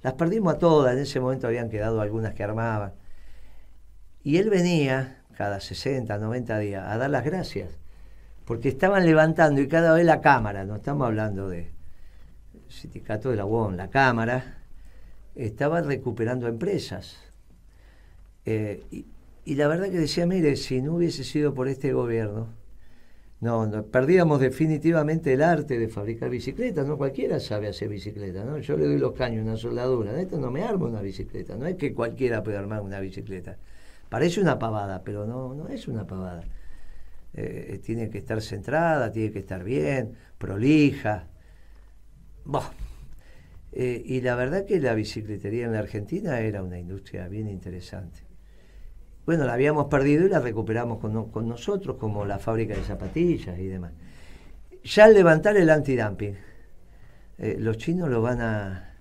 Las 0.02 0.14
perdimos 0.14 0.54
a 0.54 0.58
todas, 0.58 0.94
en 0.94 1.00
ese 1.00 1.20
momento 1.20 1.46
habían 1.46 1.68
quedado 1.68 2.00
algunas 2.00 2.34
que 2.34 2.44
armaban. 2.44 2.94
Y 4.22 4.38
él 4.38 4.48
venía 4.48 5.22
cada 5.36 5.60
60, 5.60 6.16
90 6.16 6.58
días 6.58 6.84
a 6.86 6.96
dar 6.96 7.10
las 7.10 7.24
gracias, 7.24 7.68
porque 8.46 8.68
estaban 8.68 9.04
levantando 9.04 9.60
y 9.60 9.68
cada 9.68 9.92
vez 9.92 10.06
la 10.06 10.20
Cámara, 10.20 10.64
no 10.64 10.76
estamos 10.76 11.06
hablando 11.06 11.48
de 11.48 11.72
sindicato 12.68 13.30
de 13.30 13.36
la 13.36 13.44
UON, 13.44 13.76
la 13.76 13.90
Cámara, 13.90 14.63
estaba 15.34 15.80
recuperando 15.80 16.46
empresas. 16.46 17.16
Eh, 18.44 18.84
y, 19.44 19.54
la 19.54 19.68
verdad 19.68 19.90
que 19.90 19.98
decía, 19.98 20.26
mire, 20.26 20.56
si 20.56 20.80
no 20.80 20.94
hubiese 20.94 21.24
sido 21.24 21.54
por 21.54 21.68
este 21.68 21.92
gobierno, 21.92 22.48
no, 23.40 23.70
perdíamos 23.90 24.40
definitivamente 24.40 25.34
el 25.34 25.42
arte 25.42 25.78
de 25.78 25.88
fabricar 25.88 26.30
bicicletas, 26.30 26.86
no 26.86 26.96
cualquiera 26.96 27.38
sabe 27.40 27.68
hacer 27.68 27.88
bicicleta, 27.88 28.42
¿no? 28.42 28.58
Yo 28.58 28.76
le 28.76 28.86
doy 28.86 28.98
los 28.98 29.12
caños, 29.12 29.44
una 29.44 29.56
soldadura, 29.56 30.18
esto 30.18 30.38
no 30.38 30.50
me 30.50 30.62
arma 30.62 30.86
una 30.86 31.02
bicicleta, 31.02 31.56
no 31.56 31.66
es 31.66 31.76
que 31.76 31.92
cualquiera 31.92 32.42
pueda 32.42 32.60
armar 32.60 32.80
una 32.80 33.00
bicicleta. 33.00 33.58
Parece 34.08 34.40
una 34.40 34.58
pavada, 34.58 35.02
pero 35.04 35.26
no, 35.26 35.54
no 35.54 35.68
es 35.68 35.88
una 35.88 36.06
pavada. 36.06 36.44
Eh, 37.34 37.80
tiene 37.84 38.08
que 38.10 38.18
estar 38.18 38.40
centrada, 38.40 39.10
tiene 39.10 39.32
que 39.32 39.40
estar 39.40 39.64
bien, 39.64 40.14
prolija. 40.38 41.26
Eh, 43.76 44.00
y 44.06 44.20
la 44.20 44.36
verdad 44.36 44.64
que 44.64 44.78
la 44.78 44.94
bicicletería 44.94 45.66
en 45.66 45.72
la 45.72 45.80
Argentina 45.80 46.38
era 46.38 46.62
una 46.62 46.78
industria 46.78 47.26
bien 47.26 47.48
interesante. 47.48 48.20
Bueno, 49.26 49.44
la 49.46 49.54
habíamos 49.54 49.86
perdido 49.86 50.24
y 50.24 50.28
la 50.28 50.38
recuperamos 50.38 51.00
con, 51.00 51.48
nosotros, 51.48 51.96
como 51.96 52.24
la 52.24 52.38
fábrica 52.38 52.76
de 52.76 52.84
zapatillas 52.84 53.58
y 53.58 53.66
demás. 53.66 53.92
Ya 54.84 55.06
al 55.06 55.14
levantar 55.14 55.56
el 55.56 55.70
antidumping, 55.70 56.36
eh, 57.38 57.56
los 57.58 57.76
chinos 57.78 58.08
lo 58.08 58.22
van 58.22 58.40
a, 58.42 58.94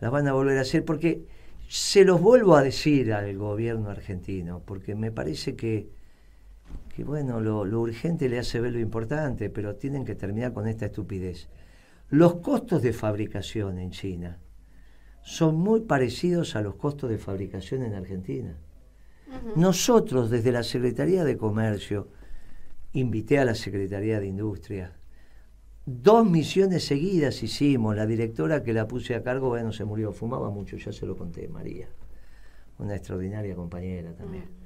la 0.00 0.10
van 0.10 0.26
a 0.26 0.32
volver 0.32 0.58
a 0.58 0.62
hacer 0.62 0.84
porque 0.84 1.22
se 1.68 2.04
los 2.04 2.20
vuelvo 2.20 2.56
a 2.56 2.62
decir 2.64 3.12
al 3.12 3.36
gobierno 3.38 3.88
argentino, 3.88 4.62
porque 4.64 4.96
me 4.96 5.12
parece 5.12 5.54
que, 5.54 5.90
que 6.96 7.04
bueno, 7.04 7.40
lo 7.40 7.80
urgente 7.80 8.28
le 8.28 8.40
hace 8.40 8.58
ver 8.58 8.72
lo 8.72 8.80
importante, 8.80 9.48
pero 9.48 9.76
tienen 9.76 10.04
que 10.04 10.16
terminar 10.16 10.52
con 10.52 10.66
esta 10.66 10.86
estupidez. 10.86 11.48
Los 12.10 12.36
costos 12.36 12.82
de 12.82 12.92
fabricación 12.92 13.78
en 13.78 13.90
China 13.90 14.38
son 15.22 15.56
muy 15.56 15.80
parecidos 15.80 16.56
a 16.56 16.62
los 16.62 16.76
costos 16.76 17.10
de 17.10 17.18
fabricación 17.18 17.82
en 17.82 17.94
Argentina. 17.94 18.56
Nosotros, 19.56 20.30
desde 20.30 20.52
la 20.52 20.62
Secretaría 20.62 21.22
de 21.22 21.36
Comercio, 21.36 22.08
invité 22.94 23.38
a 23.38 23.44
la 23.44 23.54
Secretaría 23.54 24.20
de 24.20 24.26
Industria. 24.26 24.96
Dos 25.84 26.28
misiones 26.28 26.84
seguidas 26.84 27.42
hicimos. 27.42 27.94
La 27.94 28.06
directora 28.06 28.62
que 28.62 28.72
la 28.72 28.88
puse 28.88 29.14
a 29.14 29.22
cargo, 29.22 29.48
bueno, 29.48 29.70
se 29.72 29.84
murió, 29.84 30.12
fumaba 30.12 30.48
mucho, 30.50 30.78
ya 30.78 30.92
se 30.92 31.04
lo 31.04 31.14
conté, 31.14 31.46
María. 31.48 31.88
Una 32.78 32.96
extraordinaria 32.96 33.54
compañera 33.54 34.14
también. 34.14 34.57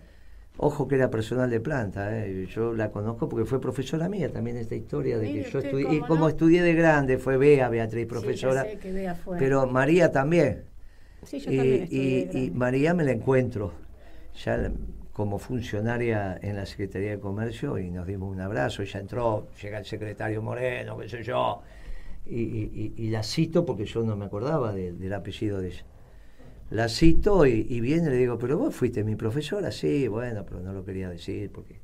Ojo 0.59 0.87
que 0.87 0.97
era 0.97 1.11
personal 1.11 1.49
de 1.49 1.61
planta, 1.61 2.14
¿eh? 2.14 2.47
yo 2.47 2.75
la 2.75 2.90
conozco 2.90 3.26
porque 3.28 3.47
fue 3.47 3.59
profesora 3.59 4.09
mía 4.09 4.30
también 4.30 4.59
esta 4.59 4.75
historia 4.75 5.18
de 5.18 5.32
que 5.32 5.50
yo 5.50 5.59
estudié, 5.61 5.94
y 5.94 6.00
como 6.00 6.28
estudié 6.28 6.62
de 6.62 6.75
grande, 6.75 7.16
fue 7.16 7.38
Bea, 7.38 7.71
Beatriz, 7.71 8.06
profesora, 8.06 8.66
pero 9.38 9.66
María 9.66 10.12
también. 10.12 10.64
Sí, 11.25 11.40
yo 11.40 11.50
y, 11.50 11.56
también 11.56 11.88
y, 11.90 12.50
María 12.50 12.92
me 12.92 13.02
la 13.02 13.12
encuentro 13.12 13.73
ya 14.44 14.71
como 15.12 15.38
funcionaria 15.38 16.38
en 16.42 16.56
la 16.56 16.66
Secretaría 16.66 17.12
de 17.12 17.21
Comercio 17.21 17.78
y 17.78 17.90
nos 17.90 18.06
dimos 18.06 18.30
un 18.30 18.40
abrazo, 18.40 18.82
ella 18.82 19.00
entró, 19.00 19.49
llega 19.62 19.78
el 19.78 19.87
secretario 19.87 20.42
Moreno, 20.42 20.99
qué 20.99 21.09
sé 21.09 21.23
yo, 21.23 21.62
y, 22.26 23.09
la 23.11 23.23
cito 23.23 23.64
porque 23.64 23.87
yo 23.87 24.02
no 24.02 24.16
me 24.16 24.26
acordaba 24.26 24.73
del 24.73 25.12
apellido 25.14 25.61
de 25.61 25.68
ella. 25.68 25.85
La 26.72 26.88
cito 26.88 27.44
y, 27.44 27.80
viene 27.80 28.06
y 28.06 28.10
le 28.10 28.16
digo, 28.16 28.38
pero 28.38 28.56
vos 28.56 28.74
fuiste 28.74 29.04
mi 29.04 29.14
profesora, 29.14 29.70
sí, 29.70 30.08
bueno, 30.08 30.44
pero 30.46 30.60
no 30.60 30.72
lo 30.72 30.84
quería 30.84 31.10
decir 31.10 31.50
porque 31.52 31.80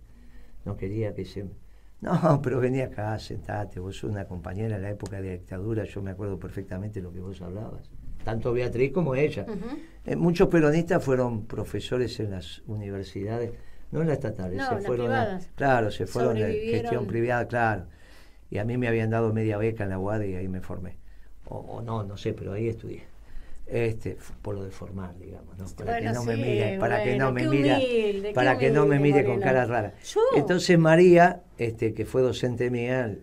no 0.64 0.76
quería 0.76 1.14
que 1.14 1.24
se... 1.24 1.46
No, 2.00 2.40
pero 2.40 2.60
venía 2.60 2.84
acá, 2.84 3.18
sentate, 3.18 3.80
vos 3.80 3.96
sos 3.96 4.10
una 4.12 4.24
compañera 4.24 4.76
en 4.76 4.82
la 4.82 4.90
época 4.90 5.20
de 5.20 5.32
dictadura, 5.32 5.82
yo 5.82 6.00
me 6.00 6.12
acuerdo 6.12 6.38
perfectamente 6.38 7.02
lo 7.02 7.12
que 7.12 7.18
vos 7.18 7.42
hablabas, 7.42 7.90
tanto 8.22 8.52
Beatriz 8.52 8.92
como 8.92 9.16
ella. 9.16 9.44
Eh, 10.06 10.14
muchos 10.14 10.46
peronistas 10.46 11.04
fueron 11.04 11.44
profesores 11.46 12.20
en 12.20 12.30
las 12.30 12.62
universidades, 12.68 13.50
no 13.90 14.02
en 14.02 14.06
las 14.06 14.18
estatales, 14.18 14.62
se 14.64 14.76
fueron, 14.86 15.10
claro, 15.56 15.90
se 15.90 16.06
fueron 16.06 16.36
en 16.36 16.52
gestión 16.52 17.08
privada, 17.08 17.48
claro. 17.48 17.86
Y 18.48 18.58
a 18.58 18.64
mí 18.64 18.78
me 18.78 18.86
habían 18.86 19.10
dado 19.10 19.32
media 19.32 19.58
beca 19.58 19.82
en 19.82 19.90
la 19.90 19.98
UAD 19.98 20.22
y 20.22 20.34
ahí 20.36 20.46
me 20.46 20.60
formé. 20.60 20.98
o 21.46 21.82
no, 21.82 22.04
no 22.04 22.16
sé, 22.16 22.32
pero 22.32 22.52
ahí 22.52 22.68
estudié 22.68 23.02
este 23.70 24.16
por 24.40 24.54
lo 24.54 24.64
de 24.64 24.70
formar 24.70 25.18
digamos 25.18 25.56
¿no? 25.58 25.66
para 25.76 26.00
que 26.00 26.10
no 26.10 26.24
me 26.24 26.36
mire 26.36 26.78
para 26.78 27.04
que 27.04 27.16
no 27.16 27.32
me 27.32 27.46
mire 27.46 28.32
para 28.34 28.58
que 28.58 28.70
no 28.70 28.86
me 28.86 28.98
mire 28.98 29.24
con 29.24 29.40
cara 29.40 29.66
rara. 29.66 29.94
Entonces 30.34 30.78
María 30.78 31.42
este 31.58 31.92
que 31.92 32.06
fue 32.06 32.22
docente 32.22 32.70
mía 32.70 33.16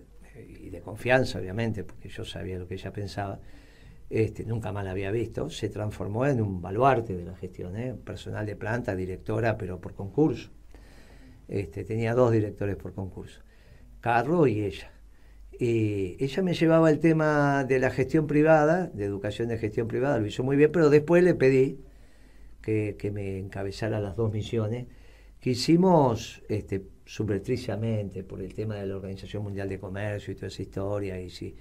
y 0.48 0.70
de 0.70 0.82
confianza 0.82 1.40
obviamente 1.40 1.84
porque 1.84 2.10
yo 2.10 2.24
sabía 2.25 2.60
lo 2.60 2.68
que 2.68 2.75
ella 2.75 2.92
pensaba 2.94 3.40
este 4.10 4.46
nunca 4.46 4.72
más 4.72 4.86
la 4.86 4.92
había 4.92 5.12
visto 5.12 5.50
se 5.50 5.70
transformó 5.70 6.28
en 6.28 6.42
un 6.42 6.62
baluarte 6.62 7.16
de 7.16 7.25
la 7.25 7.36
gestión 7.36 7.75
¿eh? 7.75 7.96
personal 7.96 8.46
de 8.46 8.56
planta 8.56 8.96
directora 8.96 9.58
pero 9.58 9.80
por 9.80 9.94
concurso. 9.94 10.52
Este 11.48 11.84
tenía 11.84 12.14
dos 12.14 12.32
directores 12.32 12.75
por 12.75 12.94
concurso 12.94 13.42
Carlos 14.00 14.48
y 14.50 14.64
ella 14.64 14.92
y 15.60 16.18
ella 16.24 16.44
me 16.44 16.54
llevaba 16.54 16.90
el 16.90 17.00
tema 17.00 17.64
de 17.64 17.80
la 17.80 17.90
gestión 17.90 18.28
privada, 18.28 18.88
de 18.88 19.06
educación 19.06 19.48
de 19.48 19.58
gestión 19.58 19.88
privada, 19.88 20.20
lo 20.20 20.26
hizo 20.26 20.44
muy 20.44 20.58
bien, 20.58 20.72
pero 20.72 20.90
después 20.90 21.24
le 21.24 21.34
pedí 21.34 21.80
que, 22.62 23.12
me 23.14 23.38
encabezara 23.38 24.00
las 24.00 24.16
dos 24.16 24.32
misiones, 24.34 24.88
que 25.40 25.52
hicimos 25.52 26.42
este, 26.50 26.84
subrepticiamente 27.06 28.24
por 28.24 28.42
el 28.42 28.54
tema 28.54 28.76
de 28.76 28.88
la 28.88 28.96
Organización 28.96 29.44
Mundial 29.44 29.70
de 29.70 29.80
Comercio 29.80 30.34
y 30.34 30.36
toda 30.36 30.48
esa 30.48 30.62
historia, 30.62 31.22
y 31.22 31.30
si 31.30 31.56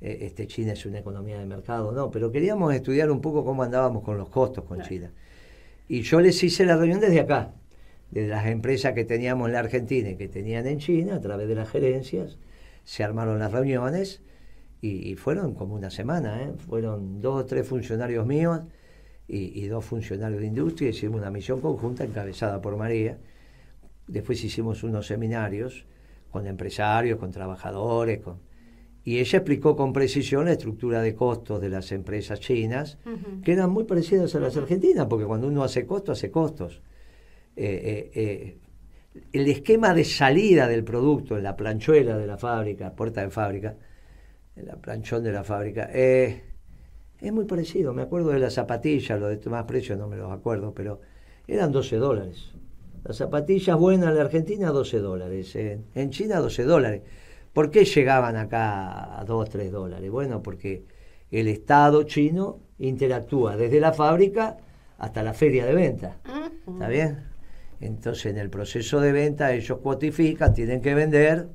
eh, 0.00 0.18
este, 0.22 0.46
China 0.46 0.72
es 0.72 0.86
una 0.86 1.00
economía 1.00 1.38
de 1.38 1.46
mercado, 1.46 1.92
no, 1.92 2.10
pero 2.10 2.30
queríamos 2.30 2.72
estudiar 2.74 3.10
un 3.10 3.20
poco 3.20 3.44
cómo 3.44 3.62
andábamos 3.64 4.04
con 4.04 4.16
los 4.16 4.28
costos 4.28 4.64
con 4.64 4.82
China. 4.82 5.10
Y 5.88 6.02
yo 6.02 6.20
les 6.20 6.42
hice 6.42 6.64
la 6.64 6.76
reunión 6.76 7.00
desde 7.00 7.20
acá, 7.20 7.54
de 8.10 8.28
las 8.28 8.46
empresas 8.46 8.92
que 8.92 9.04
teníamos 9.04 9.48
en 9.48 9.54
la 9.54 9.60
Argentina 9.60 10.10
y 10.10 10.16
que 10.16 10.28
tenían 10.28 10.66
en 10.66 10.78
China, 10.78 11.16
a 11.16 11.20
través 11.20 11.48
de 11.48 11.54
las 11.54 11.68
gerencias, 11.68 12.38
se 12.86 13.02
armaron 13.02 13.40
las 13.40 13.52
reuniones 13.52 14.22
y, 14.80 15.16
fueron 15.16 15.54
como 15.54 15.74
una 15.74 15.90
semana, 15.90 16.44
¿eh? 16.44 16.52
fueron 16.56 17.20
dos 17.20 17.42
o 17.42 17.44
tres 17.44 17.66
funcionarios 17.66 18.24
míos 18.24 18.60
y, 19.26 19.66
dos 19.66 19.84
funcionarios 19.84 20.40
de 20.40 20.46
industria, 20.46 20.90
hicimos 20.90 21.20
una 21.20 21.32
misión 21.32 21.60
conjunta 21.60 22.04
encabezada 22.04 22.62
por 22.62 22.76
María, 22.76 23.18
después 24.06 24.42
hicimos 24.44 24.84
unos 24.84 25.08
seminarios 25.08 25.84
con 26.30 26.46
empresarios, 26.46 27.18
con 27.18 27.32
trabajadores, 27.32 28.20
con... 28.20 28.38
y 29.02 29.18
ella 29.18 29.38
explicó 29.38 29.74
con 29.74 29.92
precisión 29.92 30.44
la 30.44 30.52
estructura 30.52 31.02
de 31.02 31.16
costos 31.16 31.60
de 31.60 31.68
las 31.68 31.90
empresas 31.90 32.38
chinas, 32.38 32.98
que 33.42 33.52
eran 33.52 33.70
muy 33.70 33.82
parecidas 33.82 34.32
a 34.36 34.38
las 34.38 34.56
argentinas, 34.56 35.06
porque 35.06 35.24
cuando 35.24 35.48
uno 35.48 35.64
hace 35.64 35.86
costos, 35.86 36.18
hace 36.18 36.30
costos. 36.30 36.82
Eh, 37.56 38.10
eh, 38.14 38.58
el 39.32 39.48
esquema 39.48 39.94
de 39.94 40.04
salida 40.04 40.68
del 40.68 40.84
producto 40.84 41.36
en 41.36 41.42
la 41.42 41.56
planchuela 41.56 42.16
de 42.16 42.26
la 42.26 42.36
fábrica, 42.36 42.94
puerta 42.94 43.22
de 43.22 43.30
fábrica, 43.30 43.76
en 44.56 44.66
la 44.66 44.76
planchón 44.76 45.22
de 45.22 45.32
la 45.32 45.44
fábrica, 45.44 45.90
eh, 45.92 46.42
es 47.20 47.32
muy 47.32 47.44
parecido. 47.44 47.92
Me 47.92 48.02
acuerdo 48.02 48.30
de 48.30 48.38
las 48.38 48.54
zapatillas, 48.54 49.18
lo 49.18 49.28
de 49.28 49.50
más 49.50 49.64
precio 49.64 49.96
no 49.96 50.08
me 50.08 50.16
los 50.16 50.32
acuerdo, 50.32 50.72
pero 50.74 51.00
eran 51.46 51.72
12 51.72 51.96
dólares. 51.96 52.52
Las 53.04 53.16
zapatillas 53.16 53.78
buenas 53.78 54.10
en 54.10 54.16
la 54.16 54.22
Argentina, 54.22 54.70
12 54.70 54.98
dólares. 54.98 55.54
en 55.56 56.10
China, 56.10 56.40
12 56.40 56.64
dólares. 56.64 57.02
¿Por 57.52 57.70
qué 57.70 57.84
llegaban 57.84 58.36
acá 58.36 59.18
a 59.18 59.24
2, 59.24 59.48
3 59.48 59.72
dólares? 59.72 60.10
Bueno, 60.10 60.42
porque 60.42 60.84
el 61.30 61.48
Estado 61.48 62.02
chino 62.02 62.58
interactúa 62.78 63.56
desde 63.56 63.80
la 63.80 63.92
fábrica 63.92 64.58
hasta 64.98 65.22
la 65.22 65.32
feria 65.32 65.64
de 65.64 65.74
venta. 65.74 66.18
¿Está 66.66 66.88
bien? 66.88 67.25
Entonces, 67.80 68.26
en 68.26 68.38
el 68.38 68.50
proceso 68.50 69.00
de 69.00 69.12
venta, 69.12 69.52
ellos 69.52 69.78
cuotifican, 69.78 70.54
tienen 70.54 70.80
que 70.80 70.94
vender 70.94 71.48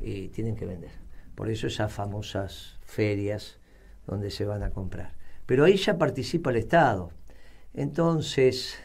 y 0.00 0.28
tienen 0.28 0.56
que 0.56 0.66
vender. 0.66 0.90
Por 1.34 1.50
eso 1.50 1.66
esas 1.66 1.92
famosas 1.92 2.78
ferias 2.82 3.58
donde 4.06 4.30
se 4.30 4.44
van 4.44 4.62
a 4.62 4.70
comprar. 4.70 5.14
Pero 5.46 5.64
ahí 5.64 5.76
ya 5.76 5.98
participa 5.98 6.50
el 6.50 6.56
Estado. 6.56 7.10
Entonces, 7.74 8.76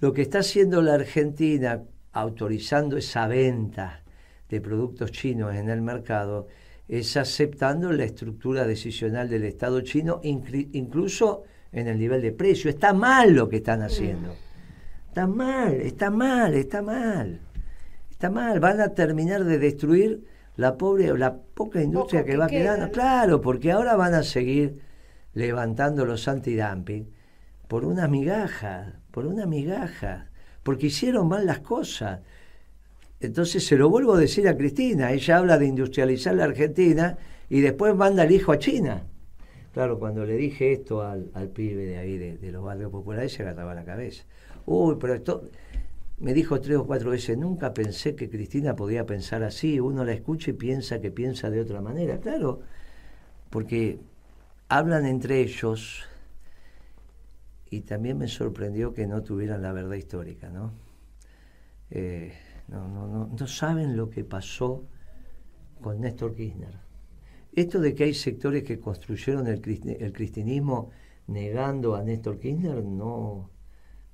lo 0.00 0.12
que 0.12 0.22
está 0.22 0.40
haciendo 0.40 0.82
la 0.82 0.94
Argentina 0.94 1.82
autorizando 2.12 2.96
esa 2.96 3.26
venta 3.26 4.02
de 4.48 4.60
productos 4.60 5.12
chinos 5.12 5.54
en 5.54 5.68
el 5.68 5.82
mercado 5.82 6.46
es 6.88 7.16
aceptando 7.16 7.92
la 7.92 8.04
estructura 8.04 8.66
decisional 8.66 9.28
del 9.28 9.44
Estado 9.44 9.80
chino, 9.80 10.20
incluso 10.22 11.44
en 11.72 11.88
el 11.88 11.98
nivel 11.98 12.22
de 12.22 12.32
precio. 12.32 12.70
Está 12.70 12.92
mal 12.92 13.34
lo 13.34 13.48
que 13.48 13.56
están 13.56 13.82
haciendo. 13.82 14.34
Está 15.16 15.28
mal, 15.28 15.80
está 15.80 16.10
mal, 16.10 16.52
está 16.52 16.82
mal. 16.82 17.40
Está 18.10 18.28
mal, 18.28 18.60
van 18.60 18.82
a 18.82 18.92
terminar 18.92 19.44
de 19.44 19.58
destruir 19.58 20.26
la 20.56 20.76
pobre 20.76 21.16
la 21.16 21.38
poca 21.38 21.80
industria 21.80 22.22
que, 22.22 22.36
va 22.36 22.48
quedando. 22.48 22.90
Claro, 22.90 23.40
porque 23.40 23.72
ahora 23.72 23.96
van 23.96 24.12
a 24.12 24.22
seguir 24.22 24.82
levantando 25.32 26.04
los 26.04 26.28
antidumping 26.28 27.08
por 27.66 27.86
una 27.86 28.08
migaja, 28.08 29.00
por 29.10 29.24
una 29.24 29.46
migaja, 29.46 30.28
porque 30.62 30.88
hicieron 30.88 31.28
mal 31.28 31.46
las 31.46 31.60
cosas. 31.60 32.20
Entonces 33.18 33.66
se 33.66 33.78
lo 33.78 33.88
vuelvo 33.88 34.16
a 34.16 34.18
decir 34.18 34.46
a 34.46 34.54
Cristina, 34.54 35.12
ella 35.12 35.38
habla 35.38 35.56
de 35.56 35.64
industrializar 35.64 36.34
la 36.34 36.44
Argentina 36.44 37.16
y 37.48 37.62
después 37.62 37.96
manda 37.96 38.24
al 38.24 38.32
hijo 38.32 38.52
a 38.52 38.58
China. 38.58 39.04
Claro, 39.76 39.98
cuando 39.98 40.24
le 40.24 40.36
dije 40.36 40.72
esto 40.72 41.02
al, 41.02 41.50
pibe 41.52 41.84
de 41.84 41.98
ahí, 41.98 42.16
de, 42.16 42.38
de 42.38 42.50
los 42.50 42.64
barrios 42.64 42.90
populares, 42.90 43.34
se 43.34 43.42
agarraba 43.42 43.74
la 43.74 43.84
cabeza 43.84 44.24
uy, 44.64 44.96
pero 44.98 45.12
esto 45.12 45.44
me 46.16 46.32
dijo 46.32 46.58
tres 46.62 46.78
o 46.78 46.86
cuatro 46.86 47.10
veces, 47.10 47.36
nunca 47.36 47.74
pensé 47.74 48.16
que 48.16 48.30
Cristina 48.30 48.74
podía 48.74 49.04
pensar 49.04 49.42
así, 49.42 49.78
uno 49.78 50.02
la 50.02 50.14
escucha 50.14 50.50
y 50.50 50.54
piensa 50.54 51.02
que 51.02 51.10
piensa 51.10 51.50
de 51.50 51.60
otra 51.60 51.82
manera, 51.82 52.18
claro, 52.20 52.60
porque 53.50 54.00
hablan 54.70 55.04
entre 55.04 55.40
ellos 55.40 56.04
y 57.68 57.82
también 57.82 58.16
me 58.16 58.28
sorprendió 58.28 58.94
que 58.94 59.06
no 59.06 59.22
tuvieran 59.22 59.60
la 59.60 59.72
verdad 59.72 59.96
histórica, 59.96 60.48
¿no? 60.48 60.72
Eh, 61.90 62.32
no, 62.68 62.88
no, 62.88 63.06
no, 63.08 63.26
no 63.38 63.46
saben 63.46 63.94
lo 63.94 64.08
que 64.08 64.24
pasó 64.24 64.84
con 65.82 66.00
Néstor 66.00 66.34
Kirchner. 66.34 66.85
Esto 67.56 67.80
de 67.80 67.94
que 67.94 68.04
hay 68.04 68.12
sectores 68.12 68.64
que 68.64 68.78
construyeron 68.78 69.46
el, 69.46 69.62
el 69.98 70.12
cristianismo 70.12 70.90
negando 71.26 71.96
a 71.96 72.02
Néstor 72.02 72.38
Kirchner, 72.38 72.84
no, 72.84 73.48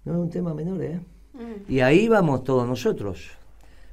no 0.04 0.12
es 0.12 0.18
un 0.18 0.30
tema 0.30 0.54
menor, 0.54 0.80
¿eh? 0.80 1.00
Mm. 1.34 1.72
Y 1.72 1.80
ahí 1.80 2.06
vamos 2.06 2.44
todos 2.44 2.68
nosotros, 2.68 3.32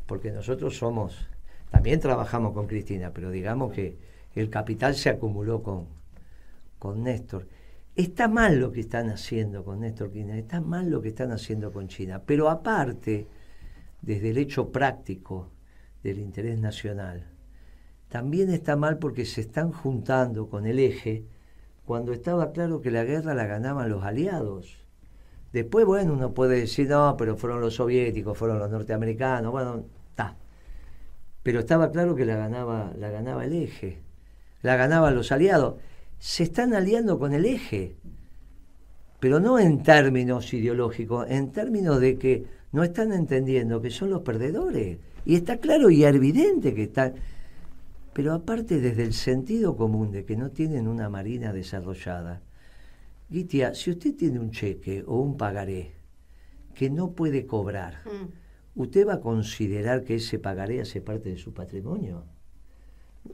porque 0.06 0.32
nosotros 0.32 0.78
somos, 0.78 1.28
también 1.72 2.00
trabajamos 2.00 2.54
con 2.54 2.68
Cristina, 2.68 3.12
pero 3.12 3.32
digamos 3.32 3.74
que 3.74 3.98
el 4.36 4.52
capital 4.52 4.94
se 4.94 5.10
acumuló 5.10 5.64
con, 5.64 5.88
con 6.78 7.02
Néstor. 7.02 7.48
Está 7.96 8.28
mal 8.28 8.60
lo 8.60 8.72
que 8.72 8.82
están 8.82 9.10
haciendo 9.10 9.66
con 9.66 9.80
Néstor 9.80 10.12
Kirchner, 10.12 10.38
está 10.38 10.62
mal 10.62 10.92
lo 10.92 11.02
que 11.02 11.10
están 11.10 11.32
haciendo 11.32 11.74
con 11.74 11.88
China, 11.88 12.22
pero 12.24 12.50
aparte, 12.50 13.28
desde 14.04 14.30
el 14.30 14.38
hecho 14.38 14.72
práctico 14.72 15.50
del 16.04 16.20
interés 16.20 16.60
nacional, 16.60 17.26
también 18.10 18.50
está 18.50 18.76
mal 18.76 18.98
porque 18.98 19.26
se 19.26 19.42
están 19.42 19.72
juntando 19.72 20.50
con 20.50 20.66
el 20.66 20.80
eje 20.80 21.26
cuando 21.86 22.12
estaba 22.12 22.52
claro 22.52 22.82
que 22.82 22.92
la 22.92 23.04
guerra 23.04 23.34
la 23.34 23.46
ganaban 23.46 23.90
los 23.90 24.04
aliados. 24.04 24.78
Después, 25.54 25.86
bueno, 25.86 26.14
uno 26.14 26.34
puede 26.34 26.60
decir, 26.60 26.90
no, 26.90 27.16
pero 27.18 27.36
fueron 27.36 27.62
los 27.62 27.76
soviéticos, 27.76 28.38
fueron 28.38 28.60
los 28.60 28.70
norteamericanos, 28.70 29.52
bueno, 29.52 29.86
está. 30.10 30.36
Pero 31.42 31.60
estaba 31.60 31.92
claro 31.92 32.16
que 32.16 32.26
la 32.26 32.36
ganaba, 32.36 32.94
la 32.98 33.10
ganaba 33.10 33.46
el 33.46 33.54
eje, 33.54 34.02
la 34.62 34.76
ganaban 34.76 35.16
los 35.16 35.32
aliados. 35.32 35.76
Se 36.20 36.44
están 36.44 36.74
aliando 36.74 37.18
con 37.18 37.34
el 37.34 37.46
eje, 37.46 37.96
pero 39.20 39.40
no 39.40 39.58
en 39.58 39.82
términos 39.82 40.54
ideológicos, 40.54 41.26
en 41.30 41.52
términos 41.52 42.00
de 42.00 42.18
que 42.18 42.46
no 42.72 42.84
están 42.84 43.14
entendiendo 43.14 43.82
que 43.82 43.90
son 43.90 44.12
los 44.12 44.22
perdedores. 44.22 45.00
Y 45.26 45.36
está 45.36 45.58
claro 45.58 45.90
y 45.90 46.04
evidente 46.04 46.74
que 46.74 46.84
están. 46.84 47.14
Pero 48.14 48.34
aparte 48.34 48.80
desde 48.80 49.04
el 49.04 49.14
sentido 49.14 49.76
común 49.76 50.12
de 50.12 50.26
que 50.26 50.36
no 50.36 50.52
tienen 50.52 50.88
una 50.88 51.10
marina 51.10 51.54
desarrollada, 51.54 52.42
Gitia, 53.32 53.76
si 53.76 53.92
usted 53.92 54.16
tiene 54.16 54.40
un 54.40 54.52
cheque 54.52 55.04
o 55.06 55.20
un 55.20 55.38
pagaré 55.38 55.92
que 56.74 56.90
no 56.90 57.12
puede 57.12 57.46
cobrar, 57.46 58.02
mm. 58.06 58.80
¿usted 58.82 59.08
va 59.08 59.16
a 59.16 59.20
considerar 59.22 60.04
que 60.04 60.16
ese 60.16 60.40
pagaré 60.40 60.82
hace 60.82 61.02
parte 61.02 61.30
de 61.30 61.38
su 61.38 61.54
patrimonio? 61.54 62.24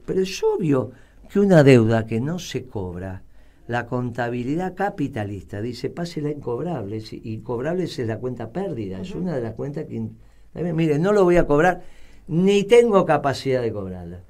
Pero 0.04 0.20
es 0.20 0.42
obvio 0.42 0.92
que 1.30 1.40
una 1.40 1.62
deuda 1.62 2.06
que 2.06 2.20
no 2.20 2.38
se 2.38 2.66
cobra 2.66 3.22
la 3.68 3.86
contabilidad 3.86 4.74
capitalista 4.74 5.60
dice 5.60 5.90
pásela 5.90 6.30
incobrables, 6.30 7.12
incobrables 7.12 7.98
es 7.98 8.06
la 8.06 8.18
cuenta 8.18 8.50
pérdida, 8.50 9.00
es 9.00 9.12
una 9.14 9.34
de 9.34 9.42
las 9.42 9.54
cuentas 9.54 9.86
que... 9.86 10.08
Mire, 10.54 10.98
no 10.98 11.12
lo 11.12 11.24
voy 11.24 11.36
a 11.36 11.46
cobrar, 11.46 11.82
ni 12.28 12.64
tengo 12.64 13.04
capacidad 13.04 13.60
de 13.60 13.72
cobrarla. 13.72 14.22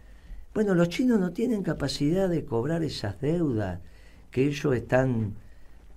Bueno, 0.56 0.74
los 0.74 0.88
chinos 0.88 1.20
no 1.20 1.34
tienen 1.34 1.62
capacidad 1.62 2.30
de 2.30 2.46
cobrar 2.46 2.82
esas 2.82 3.20
deudas 3.20 3.78
que 4.30 4.46
ellos 4.46 4.74
están, 4.74 5.34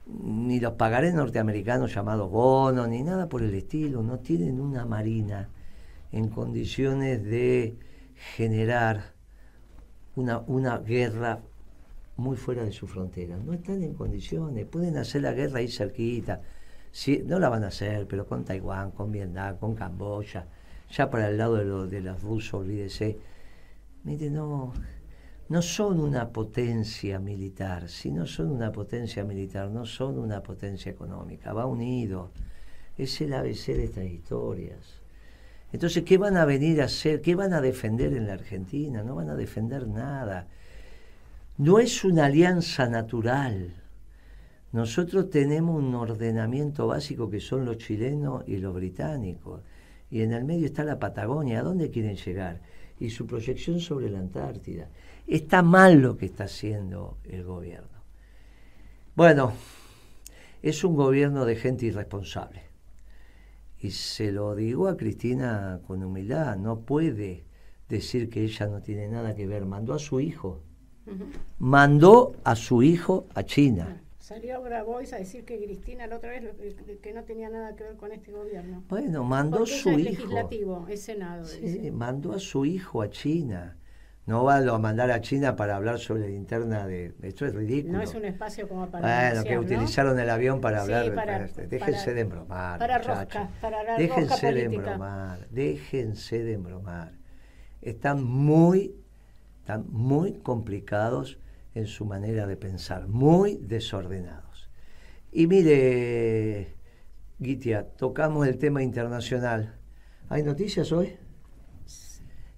ni 0.06 0.60
los 0.60 0.74
pagarés 0.74 1.14
norteamericanos 1.14 1.96
llamados 1.96 2.30
bonos, 2.30 2.90
ni 2.90 3.02
nada 3.02 3.30
por 3.30 3.42
el 3.42 3.56
estilo, 3.56 4.04
no 4.04 4.20
tienen 4.20 4.60
una 4.60 4.84
marina 4.84 5.48
en 6.12 6.28
condiciones 6.28 7.24
de 7.24 7.78
generar 8.36 9.14
una, 10.18 10.40
una 10.40 10.80
guerra 10.80 11.40
muy 12.18 12.36
fuera 12.36 12.66
de 12.66 12.74
su 12.74 12.86
frontera. 12.86 13.38
No 13.38 13.54
están 13.54 13.82
en 13.82 13.94
condiciones, 13.94 14.66
pueden 14.66 14.98
hacer 14.98 15.22
la 15.22 15.32
guerra 15.32 15.60
ahí 15.60 15.70
cerquita. 15.70 16.42
Sí, 16.92 17.24
no 17.26 17.40
la 17.40 17.48
van 17.48 17.64
a 17.64 17.68
hacer, 17.68 18.08
pero 18.10 18.28
con 18.28 18.44
Taiwán, 18.44 18.92
con 18.92 19.10
Vietnam, 19.10 19.56
con 19.56 19.74
Camboya, 19.74 20.48
ya 20.92 21.10
para 21.10 21.30
el 21.30 21.38
lado 21.38 21.56
de, 21.56 21.88
de 21.88 22.02
los 22.02 22.22
rusos, 22.22 22.56
olvídese. 22.56 23.39
Mire, 24.04 24.30
no, 24.30 24.74
no 25.50 25.62
son 25.62 26.00
una 26.00 26.30
potencia 26.30 27.20
militar, 27.20 27.90
si 27.90 28.12
no 28.12 28.26
son 28.26 28.52
una 28.52 28.72
potencia 28.72 29.24
militar, 29.24 29.70
no 29.70 29.86
son 29.86 30.20
una 30.20 30.42
potencia 30.42 30.92
económica, 30.92 31.54
va 31.54 31.66
unido. 31.66 32.32
Es 32.98 33.20
el 33.22 33.34
ABC 33.34 33.68
de 33.68 33.86
estas 33.86 34.06
historias. 34.06 35.02
Entonces, 35.72 36.04
¿qué 36.04 36.18
van 36.18 36.38
a 36.38 36.46
venir 36.46 36.82
a 36.82 36.86
hacer? 36.86 37.22
¿Qué 37.22 37.36
van 37.36 37.54
a 37.54 37.62
defender 37.62 38.14
en 38.14 38.28
la 38.28 38.34
Argentina? 38.34 39.04
No 39.04 39.16
van 39.16 39.30
a 39.30 39.36
defender 39.36 39.88
nada. 39.88 40.48
No 41.58 41.80
es 41.80 42.04
una 42.04 42.26
alianza 42.26 42.88
natural. 42.88 43.74
Nosotros 44.72 45.30
tenemos 45.30 45.82
un 45.82 45.94
ordenamiento 45.96 46.88
básico 46.88 47.30
que 47.30 47.40
son 47.40 47.66
los 47.66 47.78
chilenos 47.78 48.44
y 48.48 48.58
los 48.58 48.74
británicos. 48.74 49.62
Y 50.12 50.22
en 50.22 50.34
el 50.34 50.44
medio 50.44 50.66
está 50.66 50.84
la 50.84 51.00
Patagonia. 51.00 51.60
¿A 51.60 51.64
dónde 51.64 51.90
quieren 51.92 52.16
llegar? 52.16 52.62
Y 53.00 53.10
su 53.10 53.26
proyección 53.26 53.80
sobre 53.80 54.10
la 54.10 54.20
Antártida. 54.20 54.90
Está 55.26 55.62
mal 55.62 56.02
lo 56.02 56.18
que 56.18 56.26
está 56.26 56.46
haciendo 56.46 57.18
el 57.24 57.44
gobierno. 57.44 58.00
Bueno, 59.16 59.54
es 60.62 60.84
un 60.84 60.96
gobierno 60.96 61.46
de 61.46 61.56
gente 61.56 61.86
irresponsable. 61.86 62.64
Y 63.80 63.92
se 63.92 64.32
lo 64.32 64.56
digo 64.56 64.88
a 64.88 64.98
Cristina 64.98 65.80
con 65.88 66.04
humildad, 66.04 66.58
no 66.58 66.82
puede 66.82 67.46
decir 67.88 68.30
que 68.30 68.44
ella 68.44 68.68
no 68.68 68.82
tiene 68.82 69.08
nada 69.08 69.36
que 69.36 69.48
ver. 69.48 69.66
Mandó 69.66 69.94
a 69.94 70.00
su 70.00 70.20
hijo 70.20 70.64
mandó 71.58 72.36
a 72.44 72.56
su 72.56 72.84
hijo 72.84 73.28
a 73.34 73.44
China. 73.44 74.02
Salió 74.30 74.62
Grabois 74.62 75.12
a 75.14 75.18
decir 75.18 75.44
que 75.44 75.58
Cristina 75.58 76.06
la 76.06 76.18
otra 76.18 76.30
vez 76.30 76.44
que 77.02 77.14
no 77.14 77.24
tenía 77.24 77.50
nada 77.50 77.76
que 77.76 77.84
ver 77.84 77.96
con 77.96 78.12
este 78.12 78.32
gobierno. 78.32 78.84
Bueno, 78.88 79.24
mandó 79.24 79.64
a 79.64 79.66
su 79.66 79.90
hijo. 79.90 79.98
legislativo, 79.98 80.86
es 80.88 81.02
Senado. 81.02 81.46
Sí, 81.46 81.90
mandó 81.90 82.34
a 82.34 82.40
su 82.40 82.64
hijo 82.64 83.02
a 83.02 83.10
China. 83.10 83.76
No 84.28 84.44
va 84.44 84.58
a 84.58 84.78
mandar 84.78 85.10
a 85.10 85.20
China 85.20 85.56
para 85.56 85.76
hablar 85.76 85.98
sobre 85.98 86.30
la 86.30 86.36
interna 86.36 86.86
de... 86.86 87.12
Esto 87.24 87.48
es 87.48 87.56
ridículo. 87.56 87.98
No 87.98 88.04
es 88.04 88.14
un 88.14 88.24
espacio 88.24 88.68
como 88.68 88.88
para... 88.92 89.32
Bueno, 89.32 89.44
que 89.44 89.58
utilizaron 89.58 90.20
el 90.20 90.30
avión 90.30 90.62
para 90.62 90.84
hablar... 90.84 91.12
para, 91.16 91.48
déjense 91.48 92.14
de 92.14 92.22
embromar, 92.22 92.78
para 92.78 93.00
rosca, 93.00 93.50
para 93.60 93.82
la 93.82 93.98
Déjense 93.98 94.54
de 94.54 94.64
embromar, 94.66 95.48
déjense 95.50 96.44
de 96.44 96.54
embromar. 96.54 97.14
Están 97.82 98.24
muy 98.24 98.94
están 99.62 99.86
muy 99.90 100.34
complicados 100.34 101.40
en 101.80 101.88
su 101.88 102.06
manera 102.06 102.46
de 102.46 102.58
pensar, 102.58 103.08
muy 103.08 103.58
desordenados. 103.58 104.70
Y 105.32 105.48
mire, 105.48 106.76
Gitia, 107.42 107.88
tocamos 107.98 108.48
el 108.48 108.58
tema 108.58 108.84
internacional. 108.84 109.76
¿Hay 110.30 110.44
noticias 110.44 110.92
hoy? 110.92 111.18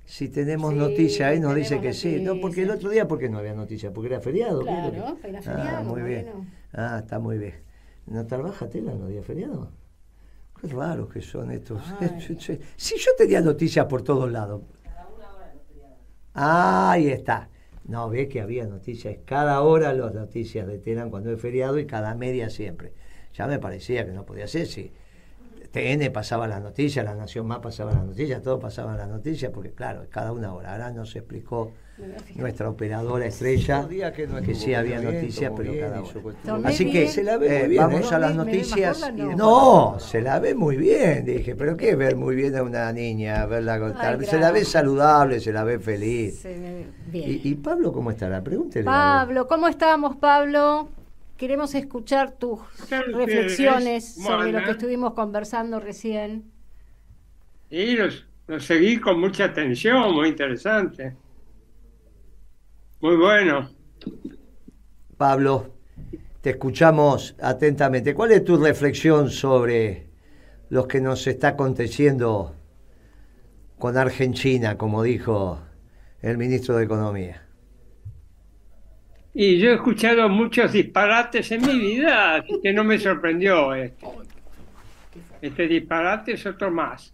Si 0.05 0.27
tenemos 0.27 0.73
noticias 0.73 1.29
ahí, 1.29 1.39
nos 1.39 1.55
dice 1.55 1.79
que 1.79 1.93
sí. 1.93 2.19
No, 2.21 2.39
porque 2.41 2.63
el 2.63 2.71
otro 2.71 2.89
día, 2.89 3.07
¿por 3.07 3.17
qué 3.17 3.29
no 3.29 3.37
había 3.37 3.53
noticias? 3.53 3.93
Porque 3.93 4.07
era 4.07 4.19
feriado. 4.19 4.61
Claro, 4.61 4.93
era 4.93 5.09
ah, 5.09 5.41
feriado. 5.41 5.77
Ah, 5.77 5.83
muy 5.83 6.01
bien. 6.01 6.27
Ah, 6.73 6.99
está 7.01 7.19
muy 7.19 7.37
bien. 7.37 7.55
¿No 8.07 8.25
trabaja 8.25 8.67
tela 8.67 8.91
en 8.91 8.99
los 8.99 9.09
días 9.09 9.25
feriados? 9.25 9.69
Qué 10.59 10.67
raros 10.67 11.09
que 11.09 11.21
son 11.21 11.51
estos. 11.51 11.81
si 12.75 12.97
yo 12.97 13.11
tenía 13.17 13.39
noticias 13.39 13.85
por 13.85 14.01
todos 14.01 14.29
lados. 14.29 14.63
Ahí 16.33 17.07
está. 17.07 17.49
No, 17.91 18.09
ve 18.09 18.29
que 18.29 18.39
había 18.39 18.65
noticias. 18.65 19.17
Cada 19.25 19.59
hora 19.63 19.91
las 19.91 20.13
noticias 20.13 20.65
de 20.65 20.79
cuando 21.09 21.29
es 21.29 21.41
feriado 21.41 21.77
y 21.77 21.85
cada 21.85 22.15
media 22.15 22.49
siempre. 22.49 22.93
Ya 23.33 23.47
me 23.47 23.59
parecía 23.59 24.05
que 24.05 24.13
no 24.13 24.25
podía 24.25 24.47
ser. 24.47 24.67
Si 24.67 24.93
TN 25.71 26.11
pasaba 26.11 26.47
las 26.47 26.61
noticias, 26.61 27.03
La 27.05 27.15
Nación 27.15 27.47
Más 27.47 27.59
pasaba 27.59 27.93
las 27.93 28.05
noticias, 28.05 28.41
todo 28.41 28.59
pasaba 28.59 28.95
las 28.95 29.07
noticias, 29.07 29.51
porque 29.53 29.71
claro, 29.71 30.05
cada 30.09 30.33
una 30.33 30.53
hora. 30.53 30.73
Ahora 30.73 30.91
nos 30.91 31.15
explicó 31.15 31.71
nuestra 32.35 32.69
operadora 32.69 33.25
estrella 33.25 33.87
que, 33.87 34.55
sí 34.55 34.73
había 34.73 34.99
noticias, 35.01 35.51
pero 35.55 35.73
cada 35.79 36.01
hora. 36.01 36.67
Así 36.67 36.91
que 36.91 37.07
se 37.07 37.23
la 37.23 37.37
ve 37.37 37.65
eh, 37.65 37.77
vamos 37.77 38.11
¿eh? 38.11 38.15
a 38.15 38.19
las 38.19 38.35
noticias. 38.35 39.11
no, 39.37 39.97
se 39.99 40.21
la 40.21 40.39
ve 40.39 40.55
muy 40.55 40.75
bien, 40.77 41.23
dije, 41.25 41.55
pero 41.55 41.77
¿qué 41.77 41.95
ver 41.95 42.15
muy 42.15 42.35
bien 42.35 42.55
a 42.57 42.63
una 42.63 42.91
niña? 42.91 43.45
Verla 43.45 43.79
contar. 43.79 44.23
se 44.25 44.39
la 44.39 44.51
ve 44.51 44.65
saludable, 44.65 45.39
se 45.39 45.53
la 45.53 45.63
ve 45.63 45.79
feliz. 45.79 46.45
¿Y, 47.13 47.49
¿Y, 47.49 47.55
Pablo 47.55 47.93
cómo 47.93 48.11
estará? 48.11 48.43
Pregúntele. 48.43 48.85
Pablo, 48.85 49.47
¿cómo 49.47 49.67
estamos, 49.67 50.17
Pablo? 50.17 50.89
Queremos 51.41 51.73
escuchar 51.73 52.37
tus 52.37 52.59
reflexiones 52.87 54.13
sobre 54.13 54.51
lo 54.51 54.63
que 54.63 54.69
estuvimos 54.69 55.15
conversando 55.15 55.79
recién. 55.79 56.51
Y 57.67 57.95
los, 57.95 58.27
seguí 58.59 58.99
con 58.99 59.19
mucha 59.19 59.45
atención, 59.45 60.13
muy 60.13 60.29
interesante. 60.29 61.15
Muy 62.99 63.15
bueno. 63.15 63.71
Pablo, 65.17 65.73
te 66.41 66.51
escuchamos 66.51 67.35
atentamente. 67.41 68.13
¿Cuál 68.13 68.33
es 68.33 68.45
tu 68.45 68.57
reflexión 68.57 69.31
sobre 69.31 70.11
lo 70.69 70.87
que 70.87 71.01
nos 71.01 71.25
está 71.25 71.47
aconteciendo 71.47 72.55
con 73.79 73.97
Argentina, 73.97 74.77
como 74.77 75.01
dijo 75.01 75.59
el 76.21 76.37
ministro 76.37 76.77
de 76.77 76.83
Economía? 76.83 77.41
Y 79.33 79.59
yo 79.59 79.69
he 79.69 79.75
escuchado 79.75 80.27
muchos 80.27 80.73
disparates 80.73 81.51
en 81.51 81.65
mi 81.65 81.79
vida, 81.79 82.43
que 82.61 82.73
no 82.73 82.83
me 82.83 82.99
sorprendió 82.99 83.73
este. 83.73 84.05
Este 85.41 85.67
disparate 85.67 86.33
es 86.33 86.45
otro 86.45 86.69
más. 86.69 87.13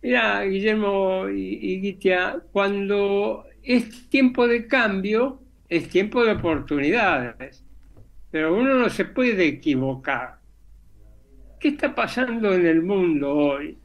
Mira, 0.00 0.42
Guillermo 0.44 1.28
y, 1.28 1.80
Guitia, 1.80 2.40
cuando 2.52 3.46
es 3.62 4.08
tiempo 4.08 4.46
de 4.46 4.66
cambio, 4.66 5.40
es 5.68 5.88
tiempo 5.88 6.24
de 6.24 6.32
oportunidades. 6.32 7.64
Pero 8.30 8.54
uno 8.54 8.74
no 8.74 8.88
se 8.88 9.04
puede 9.04 9.46
equivocar. 9.46 10.38
¿Qué 11.58 11.68
está 11.68 11.94
pasando 11.94 12.52
en 12.54 12.66
el 12.66 12.82
mundo 12.82 13.34
hoy? 13.34 13.78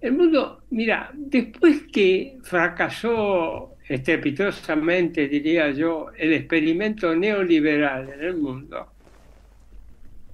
El 0.00 0.12
mundo, 0.12 0.62
mira, 0.70 1.10
después 1.14 1.84
que 1.92 2.38
fracasó 2.42 3.75
estrepitosamente, 3.88 5.28
diría 5.28 5.70
yo, 5.70 6.08
el 6.16 6.32
experimento 6.32 7.14
neoliberal 7.14 8.10
en 8.14 8.20
el 8.20 8.36
mundo. 8.36 8.92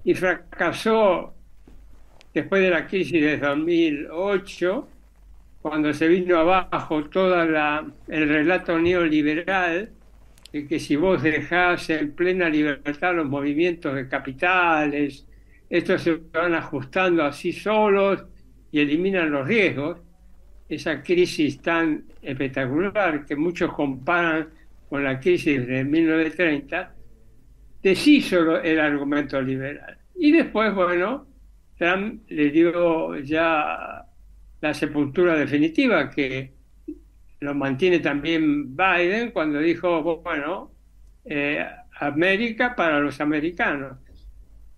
Y 0.04 0.14
fracasó 0.14 1.34
después 2.32 2.62
de 2.62 2.70
la 2.70 2.86
crisis 2.86 3.20
de 3.20 3.38
2008, 3.38 4.88
cuando 5.60 5.92
se 5.92 6.08
vino 6.08 6.38
abajo 6.38 7.04
todo 7.04 7.40
el 7.42 8.28
relato 8.28 8.78
neoliberal, 8.78 9.90
de 10.52 10.66
que 10.66 10.80
si 10.80 10.96
vos 10.96 11.22
dejás 11.22 11.88
en 11.90 12.12
plena 12.12 12.48
libertad 12.48 13.14
los 13.14 13.26
movimientos 13.26 13.94
de 13.94 14.08
capitales, 14.08 15.26
estos 15.70 16.02
se 16.02 16.20
van 16.32 16.54
ajustando 16.54 17.22
así 17.22 17.52
solos 17.52 18.24
y 18.70 18.80
eliminan 18.80 19.30
los 19.30 19.46
riesgos, 19.46 20.00
esa 20.68 21.02
crisis 21.02 21.60
tan 21.60 22.04
espectacular 22.22 23.24
que 23.24 23.36
muchos 23.36 23.72
comparan 23.72 24.48
con 24.88 25.04
la 25.04 25.18
crisis 25.18 25.66
de 25.66 25.84
1930, 25.84 26.94
deshizo 27.82 28.60
el 28.60 28.78
argumento 28.78 29.40
liberal. 29.40 29.98
Y 30.14 30.32
después, 30.32 30.74
bueno, 30.74 31.26
Trump 31.78 32.22
le 32.28 32.50
dio 32.50 33.18
ya 33.20 34.06
la 34.60 34.74
sepultura 34.74 35.34
definitiva 35.34 36.10
que 36.10 36.52
lo 37.40 37.54
mantiene 37.54 37.98
también 37.98 38.76
Biden 38.76 39.32
cuando 39.32 39.58
dijo, 39.58 40.22
bueno, 40.22 40.70
eh, 41.24 41.66
América 41.98 42.74
para 42.76 43.00
los 43.00 43.20
americanos. 43.20 43.98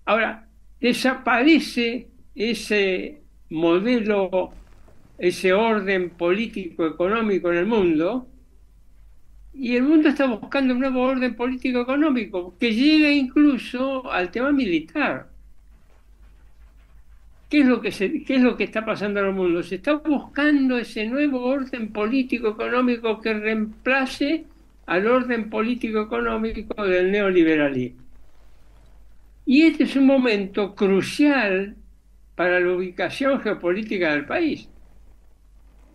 Ahora, 0.07 0.47
desaparece 0.81 2.09
ese 2.35 3.23
modelo 3.51 4.53
ese 5.19 5.53
orden 5.53 6.11
político 6.11 6.87
económico 6.87 7.51
en 7.51 7.59
el 7.59 7.67
mundo 7.67 8.29
y 9.55 9.77
el 9.77 9.85
mundo 9.85 10.09
está 10.09 10.27
buscando 10.27 10.75
un 10.75 10.81
nuevo 10.81 11.03
orden 11.03 11.37
político 11.37 11.81
económico 11.81 12.57
que 12.59 12.75
llegue 12.75 13.13
incluso 13.13 14.11
al 14.11 14.31
tema 14.31 14.51
militar. 14.51 15.29
¿Qué 17.49 17.61
es, 17.61 17.67
lo 17.67 17.81
que 17.81 17.91
¿Qué 17.91 18.35
es 18.35 18.43
lo 18.43 18.57
que 18.57 18.65
está 18.65 18.85
pasando 18.85 19.21
en 19.21 19.27
el 19.27 19.33
mundo? 19.33 19.63
Se 19.63 19.77
está 19.77 19.95
buscando 19.95 20.77
ese 20.77 21.07
nuevo 21.07 21.45
orden 21.45 21.93
político 21.93 22.49
económico 22.49 23.21
que 23.21 23.33
reemplace 23.33 24.45
al 24.87 25.07
orden 25.07 25.49
político 25.49 26.03
económico 26.03 26.85
del 26.85 27.13
neoliberalismo. 27.13 28.03
Y 29.47 29.63
este 29.63 29.85
es 29.85 29.95
un 29.95 30.07
momento 30.07 30.75
crucial 30.75 31.77
para 32.35 32.59
la 32.59 32.73
ubicación 32.73 33.41
geopolítica 33.41 34.13
del 34.13 34.27
país. 34.27 34.69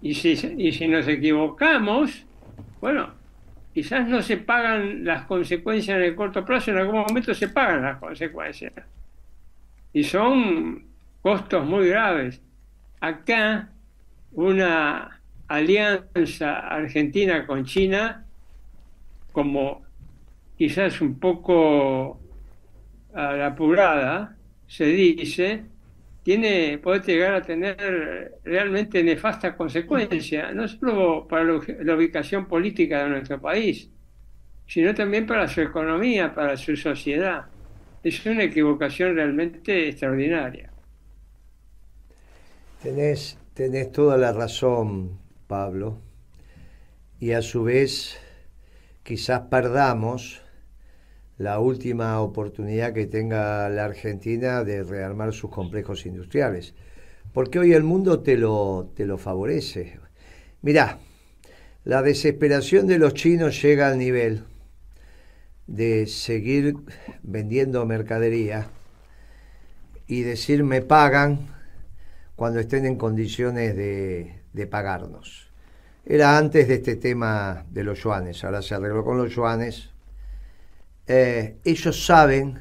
Y 0.01 0.13
si, 0.13 0.31
y 0.57 0.71
si 0.71 0.87
nos 0.87 1.07
equivocamos, 1.07 2.25
bueno, 2.81 3.11
quizás 3.73 4.07
no 4.07 4.21
se 4.21 4.37
pagan 4.37 5.03
las 5.03 5.23
consecuencias 5.23 5.97
en 5.97 6.03
el 6.03 6.15
corto 6.15 6.45
plazo, 6.45 6.71
en 6.71 6.77
algún 6.77 7.01
momento 7.01 7.33
se 7.33 7.49
pagan 7.49 7.81
las 7.81 7.97
consecuencias. 7.97 8.73
Y 9.93 10.03
son 10.03 10.85
costos 11.21 11.65
muy 11.65 11.87
graves. 11.89 12.41
Acá 13.01 13.69
una 14.31 15.19
alianza 15.47 16.59
argentina 16.59 17.45
con 17.45 17.65
China, 17.65 18.25
como 19.31 19.81
quizás 20.57 21.01
un 21.01 21.19
poco 21.19 22.19
a 23.13 23.33
la 23.33 23.47
apurada, 23.47 24.35
se 24.67 24.85
dice, 24.85 25.63
tiene, 26.29 26.77
puede 26.77 26.99
llegar 26.99 27.33
a 27.33 27.41
tener 27.41 28.39
realmente 28.43 29.03
nefastas 29.03 29.55
consecuencias, 29.55 30.53
no 30.53 30.67
solo 30.67 31.27
para 31.27 31.43
la 31.43 31.95
ubicación 31.95 32.47
política 32.47 33.03
de 33.03 33.09
nuestro 33.09 33.41
país, 33.41 33.89
sino 34.67 34.93
también 34.93 35.25
para 35.25 35.47
su 35.47 35.61
economía, 35.61 36.35
para 36.35 36.55
su 36.55 36.77
sociedad. 36.77 37.47
Es 38.03 38.23
una 38.27 38.43
equivocación 38.43 39.15
realmente 39.15 39.89
extraordinaria. 39.89 40.71
Tenés, 42.83 43.39
tenés 43.55 43.91
toda 43.91 44.15
la 44.15 44.31
razón, 44.31 45.17
Pablo, 45.47 45.99
y 47.19 47.31
a 47.31 47.41
su 47.41 47.63
vez 47.63 48.19
quizás 49.01 49.41
perdamos 49.49 50.43
la 51.39 51.59
última 51.59 52.19
oportunidad 52.19 52.93
que 52.93 53.07
tenga 53.07 53.69
la 53.69 53.85
Argentina 53.85 54.65
de 54.65 54.83
rearmar 54.83 55.33
sus 55.33 55.49
complejos 55.49 56.05
industriales. 56.05 56.73
Porque 57.33 57.59
hoy 57.59 57.73
el 57.73 57.83
mundo 57.83 58.19
te 58.19 58.35
lo, 58.35 58.91
te 58.93 59.05
lo 59.05 59.17
favorece. 59.17 59.99
Mirá, 60.61 60.99
la 61.85 62.01
desesperación 62.01 62.87
de 62.87 62.99
los 62.99 63.13
chinos 63.13 63.61
llega 63.61 63.87
al 63.87 63.97
nivel 63.97 64.43
de 65.65 66.07
seguir 66.07 66.75
vendiendo 67.23 67.85
mercadería 67.85 68.67
y 70.07 70.23
decir 70.23 70.65
me 70.65 70.81
pagan 70.81 71.55
cuando 72.35 72.59
estén 72.59 72.85
en 72.85 72.97
condiciones 72.97 73.77
de, 73.77 74.41
de 74.51 74.67
pagarnos. 74.67 75.53
Era 76.05 76.37
antes 76.37 76.67
de 76.67 76.75
este 76.75 76.97
tema 76.97 77.65
de 77.71 77.85
los 77.85 78.03
yuanes, 78.03 78.43
ahora 78.43 78.61
se 78.61 78.75
arregló 78.75 79.05
con 79.05 79.17
los 79.17 79.33
yuanes, 79.33 79.91
eh, 81.11 81.57
ellos 81.65 82.05
saben 82.05 82.59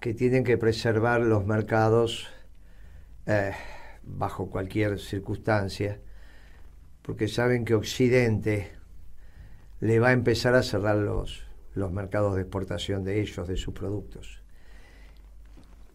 que 0.00 0.14
tienen 0.14 0.42
que 0.42 0.58
preservar 0.58 1.20
los 1.20 1.46
mercados 1.46 2.26
eh, 3.24 3.52
bajo 4.02 4.50
cualquier 4.50 4.98
circunstancia, 4.98 6.00
porque 7.02 7.28
saben 7.28 7.64
que 7.64 7.76
Occidente 7.76 8.72
le 9.78 10.00
va 10.00 10.08
a 10.08 10.12
empezar 10.12 10.56
a 10.56 10.64
cerrar 10.64 10.96
los, 10.96 11.46
los 11.74 11.92
mercados 11.92 12.34
de 12.34 12.42
exportación 12.42 13.04
de 13.04 13.20
ellos, 13.20 13.46
de 13.46 13.56
sus 13.56 13.72
productos. 13.72 14.42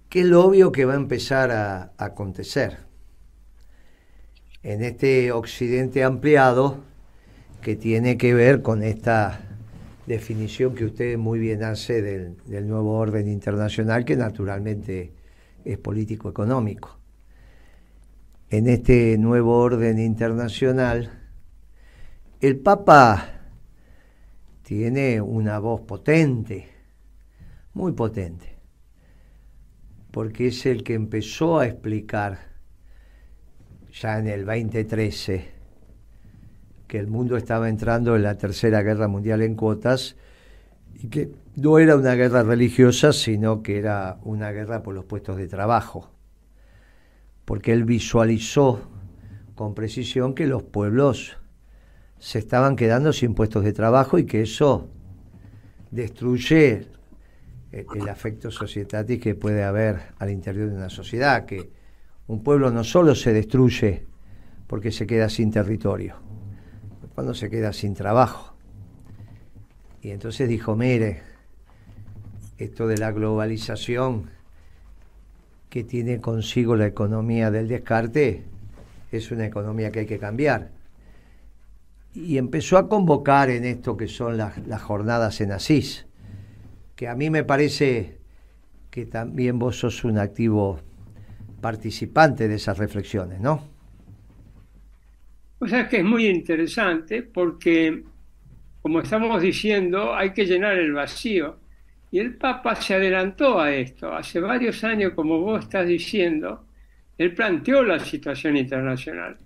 ¿Qué 0.07 0.21
es 0.21 0.27
lo 0.27 0.45
obvio 0.45 0.71
que 0.71 0.85
va 0.85 0.93
a 0.93 0.95
empezar 0.95 1.51
a 1.51 1.91
acontecer? 1.97 2.77
En 4.63 4.81
este 4.85 5.33
Occidente 5.33 6.05
ampliado 6.05 6.81
que 7.61 7.75
tiene 7.75 8.17
que 8.17 8.33
ver 8.33 8.61
con 8.61 8.83
esta 8.83 9.50
definición 10.05 10.75
que 10.75 10.85
usted 10.85 11.17
muy 11.17 11.39
bien 11.39 11.63
hace 11.63 12.01
del, 12.01 12.67
nuevo 12.67 12.97
orden 12.97 13.27
internacional, 13.27 14.05
que 14.05 14.15
naturalmente 14.15 15.13
es 15.63 15.77
político-económico. 15.77 16.97
En 18.49 18.67
este 18.67 19.17
nuevo 19.17 19.57
orden 19.57 19.99
internacional, 19.99 21.11
el 22.41 22.59
Papa 22.59 23.41
tiene 24.63 25.21
una 25.21 25.59
voz 25.59 25.81
potente, 25.81 26.67
muy 27.73 27.93
potente, 27.93 28.57
porque 30.11 30.47
es 30.47 30.65
el 30.65 30.83
que 30.83 30.95
empezó 30.95 31.59
a 31.59 31.67
explicar 31.67 32.39
ya 33.93 34.17
en 34.17 34.27
el 34.27 34.45
2013 34.45 35.60
que 36.91 36.99
el 36.99 37.07
mundo 37.07 37.37
estaba 37.37 37.69
entrando 37.69 38.17
en 38.17 38.23
la 38.23 38.37
Tercera 38.37 38.81
Guerra 38.81 39.07
Mundial 39.07 39.41
en 39.43 39.55
cuotas 39.55 40.17
y 40.93 41.07
que 41.07 41.31
no 41.55 41.79
era 41.79 41.95
una 41.95 42.15
guerra 42.15 42.43
religiosa, 42.43 43.13
sino 43.13 43.63
que 43.63 43.77
era 43.77 44.19
una 44.23 44.51
guerra 44.51 44.83
por 44.83 44.93
los 44.93 45.05
puestos 45.05 45.37
de 45.37 45.47
trabajo, 45.47 46.11
porque 47.45 47.71
él 47.71 47.85
visualizó 47.85 48.81
con 49.55 49.73
precisión 49.73 50.35
que 50.35 50.47
los 50.47 50.63
pueblos 50.63 51.37
se 52.19 52.39
estaban 52.39 52.75
quedando 52.75 53.13
sin 53.13 53.35
puestos 53.35 53.63
de 53.63 53.71
trabajo 53.71 54.19
y 54.19 54.25
que 54.25 54.41
eso 54.41 54.89
destruye 55.91 56.87
el, 57.71 58.09
afecto 58.09 58.51
societatis 58.51 59.17
que 59.21 59.33
puede 59.33 59.63
haber 59.63 59.97
al 60.19 60.29
interior 60.29 60.69
de 60.69 60.75
una 60.75 60.89
sociedad, 60.89 61.45
que 61.45 61.69
un 62.27 62.43
pueblo 62.43 62.69
no 62.69 62.83
solo 62.83 63.15
se 63.15 63.31
destruye 63.31 64.05
porque 64.67 64.91
se 64.91 65.07
queda 65.07 65.29
sin 65.29 65.51
territorio, 65.51 66.30
cuando 67.21 67.35
se 67.35 67.51
queda 67.51 67.71
sin 67.71 67.93
trabajo. 67.93 68.55
Y 70.01 70.09
entonces 70.09 70.49
dijo, 70.49 70.75
mire, 70.75 71.21
esto 72.57 72.87
de 72.87 72.97
la 72.97 73.11
globalización 73.11 74.31
que 75.69 75.83
tiene 75.83 76.19
consigo 76.19 76.75
la 76.75 76.87
economía 76.87 77.51
del 77.51 77.67
descarte 77.67 78.43
es 79.11 79.29
una 79.29 79.45
economía 79.45 79.91
que 79.91 79.99
hay 79.99 80.05
que 80.07 80.17
cambiar. 80.17 80.71
Y 82.15 82.39
empezó 82.39 82.79
a 82.79 82.89
convocar 82.89 83.51
en 83.51 83.65
esto 83.65 83.95
que 83.95 84.07
son 84.07 84.35
las, 84.35 84.57
las 84.65 84.81
jornadas 84.81 85.41
en 85.41 85.51
Asís, 85.51 86.07
que 86.95 87.07
a 87.07 87.13
mí 87.13 87.29
me 87.29 87.43
parece 87.43 88.17
que 88.89 89.05
también 89.05 89.59
vos 89.59 89.77
sos 89.77 90.03
un 90.03 90.17
activo 90.17 90.79
participante 91.61 92.47
de 92.47 92.55
esas 92.55 92.79
reflexiones, 92.79 93.39
¿no? 93.39 93.70
O 95.63 95.67
sea 95.67 95.87
que 95.87 95.97
es 95.97 96.03
muy 96.03 96.25
interesante 96.25 97.21
porque, 97.21 98.01
como 98.81 98.99
estamos 98.99 99.39
diciendo, 99.39 100.15
hay 100.15 100.33
que 100.33 100.47
llenar 100.47 100.75
el 100.75 100.91
vacío. 100.91 101.59
Y 102.09 102.17
el 102.17 102.35
Papa 102.35 102.73
se 102.73 102.95
adelantó 102.95 103.59
a 103.59 103.71
esto. 103.71 104.11
Hace 104.11 104.39
varios 104.39 104.83
años, 104.83 105.13
como 105.13 105.39
vos 105.39 105.63
estás 105.63 105.87
diciendo, 105.87 106.65
él 107.15 107.35
planteó 107.35 107.83
la 107.83 107.99
situación 107.99 108.57
internacional. 108.57 109.37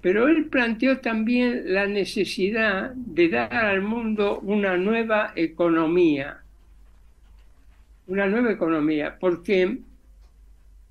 Pero 0.00 0.28
él 0.28 0.44
planteó 0.44 0.98
también 1.00 1.64
la 1.74 1.88
necesidad 1.88 2.92
de 2.94 3.28
dar 3.30 3.52
al 3.52 3.82
mundo 3.82 4.38
una 4.44 4.76
nueva 4.76 5.32
economía. 5.34 6.38
Una 8.06 8.28
nueva 8.28 8.52
economía, 8.52 9.16
porque 9.18 9.76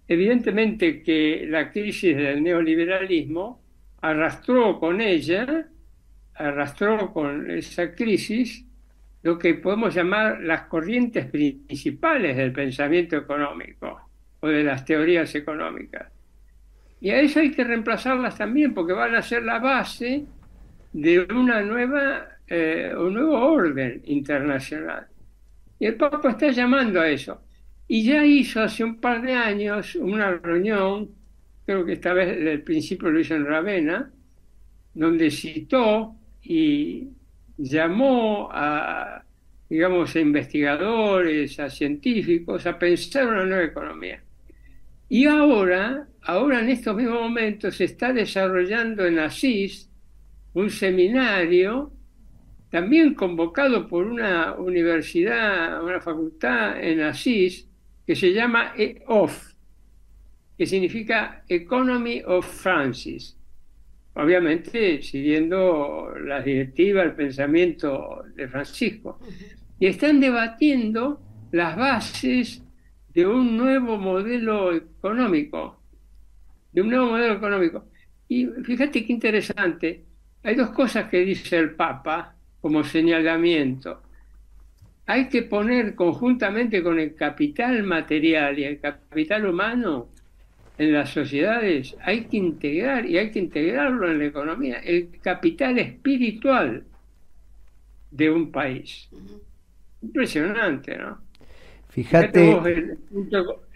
evidentemente 0.09 1.01
que 1.01 1.45
la 1.47 1.71
crisis 1.71 2.17
del 2.17 2.43
neoliberalismo 2.43 3.62
arrastró 4.03 4.79
con 4.81 4.99
ella, 4.99 5.65
arrastró 6.35 7.13
con 7.13 7.49
esa 7.49 7.95
crisis 7.95 8.65
lo 9.21 9.39
que 9.39 9.53
podemos 9.53 9.95
llamar 9.95 10.41
las 10.41 10.63
corrientes 10.63 11.25
principales 11.25 12.35
del 12.35 12.51
pensamiento 12.51 13.15
económico 13.15 14.09
o 14.41 14.47
de 14.49 14.61
las 14.61 14.83
teorías 14.83 15.33
económicas. 15.35 16.11
Y 16.99 17.11
a 17.11 17.21
eso 17.21 17.39
hay 17.39 17.51
que 17.51 17.63
reemplazarlas 17.63 18.37
también 18.37 18.73
porque 18.73 18.91
van 18.91 19.15
a 19.15 19.21
ser 19.21 19.43
la 19.43 19.59
base 19.59 20.25
de 20.91 21.21
una 21.21 21.61
nueva, 21.61 22.27
eh, 22.47 22.93
un 22.97 23.13
nuevo 23.13 23.39
orden 23.39 24.01
internacional. 24.03 25.07
Y 25.79 25.85
el 25.85 25.95
Papa 25.95 26.31
está 26.31 26.49
llamando 26.51 26.99
a 26.99 27.07
eso. 27.07 27.41
Y 27.87 28.03
ya 28.03 28.25
hizo 28.25 28.61
hace 28.61 28.83
un 28.83 28.99
par 28.99 29.21
de 29.21 29.33
años 29.33 29.95
una 29.95 30.31
reunión 30.31 31.22
creo 31.65 31.85
que 31.85 31.93
esta 31.93 32.13
vez 32.13 32.37
el 32.37 32.61
principio 32.63 33.09
lo 33.09 33.19
hizo 33.19 33.35
en 33.35 33.45
Ravenna, 33.45 34.11
donde 34.93 35.31
citó 35.31 36.15
y 36.41 37.07
llamó 37.57 38.49
a, 38.51 39.23
digamos, 39.69 40.15
a 40.15 40.19
investigadores, 40.19 41.59
a 41.59 41.69
científicos, 41.69 42.65
a 42.65 42.77
pensar 42.77 43.27
una 43.27 43.45
nueva 43.45 43.63
economía. 43.63 44.23
Y 45.09 45.25
ahora, 45.25 46.07
ahora 46.21 46.61
en 46.61 46.69
estos 46.69 46.95
mismos 46.95 47.21
momentos, 47.21 47.75
se 47.75 47.85
está 47.85 48.11
desarrollando 48.13 49.05
en 49.05 49.19
Asís 49.19 49.89
un 50.53 50.69
seminario 50.69 51.91
también 52.69 53.13
convocado 53.13 53.87
por 53.87 54.07
una 54.07 54.55
universidad, 54.55 55.83
una 55.83 56.01
facultad 56.01 56.83
en 56.83 57.01
Asís, 57.01 57.69
que 58.05 58.15
se 58.15 58.33
llama 58.33 58.73
EOF, 58.75 59.52
que 60.57 60.65
significa 60.65 61.43
Economy 61.47 62.21
of 62.25 62.45
Francis. 62.45 63.37
Obviamente 64.15 65.01
siguiendo 65.01 66.13
las 66.23 66.45
directivas, 66.45 67.05
el 67.05 67.13
pensamiento 67.13 68.23
de 68.35 68.47
Francisco. 68.47 69.19
Y 69.79 69.87
están 69.87 70.19
debatiendo 70.19 71.19
las 71.51 71.75
bases 71.75 72.63
de 73.13 73.27
un 73.27 73.57
nuevo 73.57 73.97
modelo 73.97 74.73
económico, 74.73 75.79
de 76.71 76.81
un 76.81 76.89
nuevo 76.89 77.11
modelo 77.11 77.33
económico. 77.35 77.85
Y 78.27 78.45
fíjate 78.63 79.05
qué 79.05 79.13
interesante, 79.13 80.03
hay 80.43 80.55
dos 80.55 80.69
cosas 80.69 81.09
que 81.09 81.19
dice 81.19 81.57
el 81.57 81.75
Papa 81.75 82.35
como 82.59 82.83
señalamiento. 82.83 84.01
Hay 85.05 85.27
que 85.27 85.43
poner 85.43 85.95
conjuntamente 85.95 86.81
con 86.81 86.99
el 86.99 87.13
capital 87.15 87.83
material 87.83 88.57
y 88.57 88.63
el 88.63 88.79
capital 88.79 89.45
humano 89.45 90.12
en 90.77 90.93
las 90.93 91.09
sociedades, 91.09 91.95
hay 92.01 92.25
que 92.25 92.37
integrar 92.37 93.05
y 93.05 93.17
hay 93.17 93.31
que 93.31 93.39
integrarlo 93.39 94.09
en 94.09 94.19
la 94.19 94.25
economía, 94.25 94.79
el 94.79 95.09
capital 95.21 95.77
espiritual 95.77 96.83
de 98.09 98.29
un 98.29 98.51
país. 98.51 99.09
Impresionante, 100.01 100.97
¿no? 100.97 101.21
Fíjate, 101.89 102.51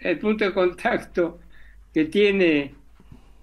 el, 0.00 0.12
punto, 0.18 0.44
de 0.44 0.52
contacto 0.52 1.38
que 1.94 2.06
tiene 2.06 2.74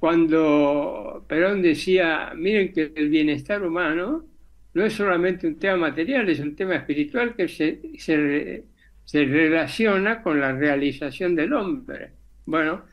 cuando 0.01 1.23
Perón 1.27 1.61
decía, 1.61 2.33
miren 2.35 2.73
que 2.73 2.91
el 2.93 3.07
bienestar 3.07 3.63
humano 3.63 4.25
no 4.73 4.83
es 4.83 4.93
solamente 4.93 5.47
un 5.47 5.55
tema 5.55 5.77
material, 5.77 6.27
es 6.27 6.41
un 6.41 6.57
tema 6.57 6.75
espiritual 6.75 7.35
que 7.35 7.47
se, 7.47 7.79
se, 7.97 8.65
se 9.05 9.25
relaciona 9.25 10.21
con 10.21 10.41
la 10.41 10.51
realización 10.51 11.35
del 11.35 11.53
hombre. 11.53 12.11
Bueno, 12.45 12.83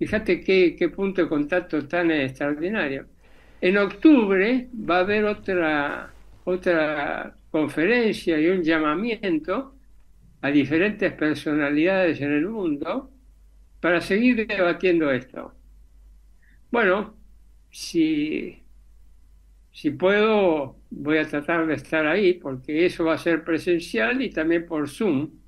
fíjate 0.00 0.42
qué, 0.42 0.76
qué 0.76 0.88
punto 0.90 1.22
de 1.22 1.28
contacto 1.28 1.86
tan 1.88 2.10
extraordinario. 2.10 3.08
En 3.60 3.78
octubre 3.78 4.70
va 4.74 4.98
a 4.98 5.00
haber 5.00 5.24
otra, 5.26 6.16
otra 6.44 7.36
conferencia 7.50 8.40
y 8.40 8.48
un 8.48 8.62
llamamiento 8.62 9.76
a 10.42 10.50
diferentes 10.50 11.12
personalidades 11.14 12.20
en 12.22 12.32
el 12.32 12.48
mundo 12.48 13.12
para 13.80 14.00
seguir 14.02 14.46
debatiendo 14.46 15.10
esto. 15.12 15.54
Bueno, 16.70 17.16
si, 17.70 18.64
si 19.72 19.90
puedo, 19.90 20.80
voy 20.90 21.18
a 21.18 21.28
tratar 21.28 21.66
de 21.66 21.74
estar 21.74 22.06
ahí, 22.06 22.34
porque 22.34 22.86
eso 22.86 23.04
va 23.04 23.14
a 23.14 23.18
ser 23.18 23.44
presencial 23.44 24.22
y 24.22 24.30
también 24.30 24.66
por 24.66 24.88
Zoom. 24.88 25.39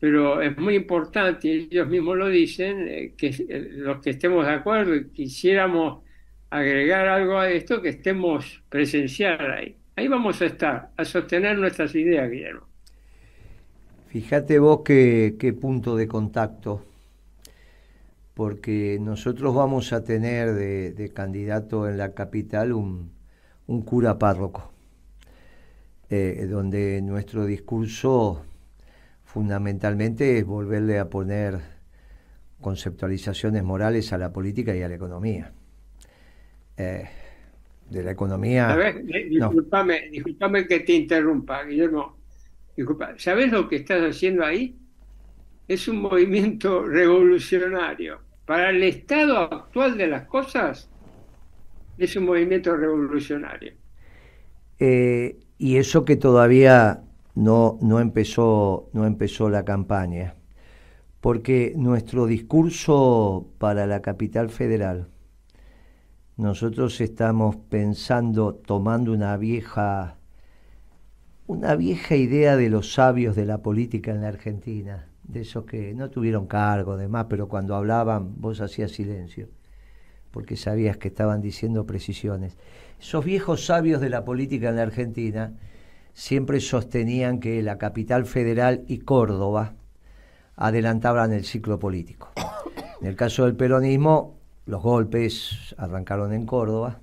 Pero 0.00 0.40
es 0.40 0.56
muy 0.56 0.76
importante, 0.76 1.52
ellos 1.52 1.88
mismos 1.88 2.16
lo 2.16 2.28
dicen, 2.28 2.86
eh, 2.88 3.14
que 3.16 3.28
eh, 3.28 3.68
los 3.72 4.00
que 4.00 4.10
estemos 4.10 4.46
de 4.46 4.52
acuerdo 4.52 4.94
y 4.94 5.08
quisiéramos 5.08 6.04
agregar 6.50 7.08
algo 7.08 7.38
a 7.38 7.50
esto, 7.50 7.82
que 7.82 7.90
estemos 7.90 8.62
presencial 8.68 9.50
ahí. 9.50 9.76
Ahí 9.96 10.06
vamos 10.06 10.40
a 10.40 10.46
estar, 10.46 10.90
a 10.96 11.04
sostener 11.04 11.58
nuestras 11.58 11.94
ideas, 11.94 12.30
Guillermo. 12.30 12.68
Fíjate 14.06 14.58
vos 14.58 14.82
qué, 14.84 15.36
qué 15.38 15.52
punto 15.52 15.96
de 15.96 16.06
contacto, 16.06 16.82
porque 18.34 18.98
nosotros 19.00 19.54
vamos 19.54 19.92
a 19.92 20.04
tener 20.04 20.54
de, 20.54 21.10
candidato 21.12 21.88
en 21.88 21.98
la 21.98 22.14
capital 22.14 22.72
un, 22.72 23.10
cura 23.84 24.18
párroco, 24.18 24.72
eh, 26.08 26.46
donde 26.48 27.02
nuestro 27.02 27.44
discurso 27.44 28.44
fundamentalmente 29.28 30.38
es 30.38 30.46
volverle 30.46 30.98
a 30.98 31.10
poner 31.10 31.60
conceptualizaciones 32.62 33.62
morales 33.62 34.10
a 34.14 34.18
la 34.18 34.32
política 34.32 34.74
y 34.74 34.82
a 34.82 34.88
la 34.88 34.94
economía. 34.94 35.52
Eh, 36.78 37.04
de 37.90 38.02
la 38.02 38.12
economía. 38.12 38.70
A 38.70 38.76
ver, 38.76 39.04
discúlpame 39.04 40.66
que 40.66 40.80
te 40.80 40.92
interrumpa, 40.94 41.62
Guillermo 41.64 42.16
Disculpa, 42.74 43.14
¿sabes 43.18 43.50
lo 43.50 43.68
que 43.68 43.76
estás 43.76 44.00
haciendo 44.02 44.44
ahí? 44.44 44.76
Es 45.66 45.88
un 45.88 46.00
movimiento 46.00 46.86
revolucionario. 46.86 48.20
Para 48.46 48.70
el 48.70 48.82
estado 48.82 49.36
actual 49.38 49.98
de 49.98 50.06
las 50.06 50.26
cosas, 50.26 50.88
es 51.98 52.16
un 52.16 52.24
movimiento 52.24 52.76
revolucionario. 52.76 53.72
Eh, 54.78 55.38
y 55.58 55.76
eso 55.76 56.04
que 56.04 56.16
todavía 56.16 57.02
no, 57.38 57.78
no, 57.80 58.00
empezó, 58.00 58.90
no 58.92 59.06
empezó 59.06 59.48
la 59.48 59.64
campaña, 59.64 60.34
porque 61.20 61.72
nuestro 61.76 62.26
discurso 62.26 63.46
para 63.58 63.86
la 63.86 64.02
capital 64.02 64.50
federal, 64.50 65.06
nosotros 66.36 67.00
estamos 67.00 67.54
pensando, 67.68 68.54
tomando 68.54 69.12
una 69.12 69.36
vieja 69.36 70.16
una 71.46 71.76
vieja 71.76 72.14
idea 72.14 72.56
de 72.56 72.68
los 72.68 72.92
sabios 72.92 73.34
de 73.34 73.46
la 73.46 73.62
política 73.62 74.10
en 74.10 74.20
la 74.20 74.28
Argentina, 74.28 75.06
de 75.22 75.40
esos 75.42 75.64
que 75.64 75.94
no 75.94 76.10
tuvieron 76.10 76.46
cargo, 76.46 76.98
demás, 76.98 77.26
pero 77.30 77.48
cuando 77.48 77.74
hablaban 77.74 78.38
vos 78.38 78.60
hacías 78.60 78.90
silencio, 78.90 79.48
porque 80.30 80.56
sabías 80.56 80.98
que 80.98 81.08
estaban 81.08 81.40
diciendo 81.40 81.86
precisiones. 81.86 82.58
Esos 83.00 83.24
viejos 83.24 83.64
sabios 83.64 84.02
de 84.02 84.10
la 84.10 84.24
política 84.24 84.68
en 84.68 84.76
la 84.76 84.82
Argentina 84.82 85.54
siempre 86.18 86.58
sostenían 86.60 87.38
que 87.38 87.62
la 87.62 87.78
capital 87.78 88.26
federal 88.26 88.82
y 88.88 88.98
Córdoba 88.98 89.74
adelantaban 90.56 91.32
el 91.32 91.44
ciclo 91.44 91.78
político. 91.78 92.32
En 93.00 93.06
el 93.06 93.14
caso 93.14 93.44
del 93.44 93.54
peronismo, 93.54 94.36
los 94.66 94.82
golpes 94.82 95.76
arrancaron 95.78 96.32
en 96.32 96.44
Córdoba, 96.44 96.98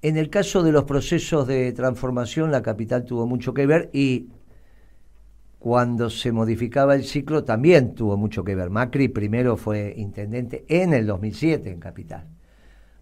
en 0.00 0.16
el 0.16 0.30
caso 0.30 0.62
de 0.62 0.70
los 0.70 0.84
procesos 0.84 1.48
de 1.48 1.72
transformación, 1.72 2.52
la 2.52 2.62
capital 2.62 3.04
tuvo 3.04 3.26
mucho 3.26 3.52
que 3.52 3.66
ver 3.66 3.90
y 3.92 4.28
cuando 5.58 6.08
se 6.08 6.30
modificaba 6.30 6.94
el 6.94 7.02
ciclo 7.04 7.42
también 7.42 7.96
tuvo 7.96 8.16
mucho 8.16 8.44
que 8.44 8.54
ver. 8.54 8.70
Macri 8.70 9.08
primero 9.08 9.56
fue 9.56 9.92
intendente 9.96 10.64
en 10.68 10.94
el 10.94 11.06
2007 11.06 11.68
en 11.68 11.80
capital. 11.80 12.28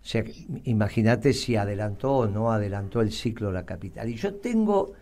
O 0.03 0.05
sea, 0.05 0.25
imagínate 0.65 1.33
si 1.33 1.57
adelantó 1.57 2.13
o 2.17 2.27
no 2.27 2.51
adelantó 2.51 3.01
el 3.01 3.13
ciclo 3.13 3.53
la 3.53 3.65
capital. 3.65 4.09
Y 4.09 4.17
yo 4.17 4.35
tengo 4.35 4.93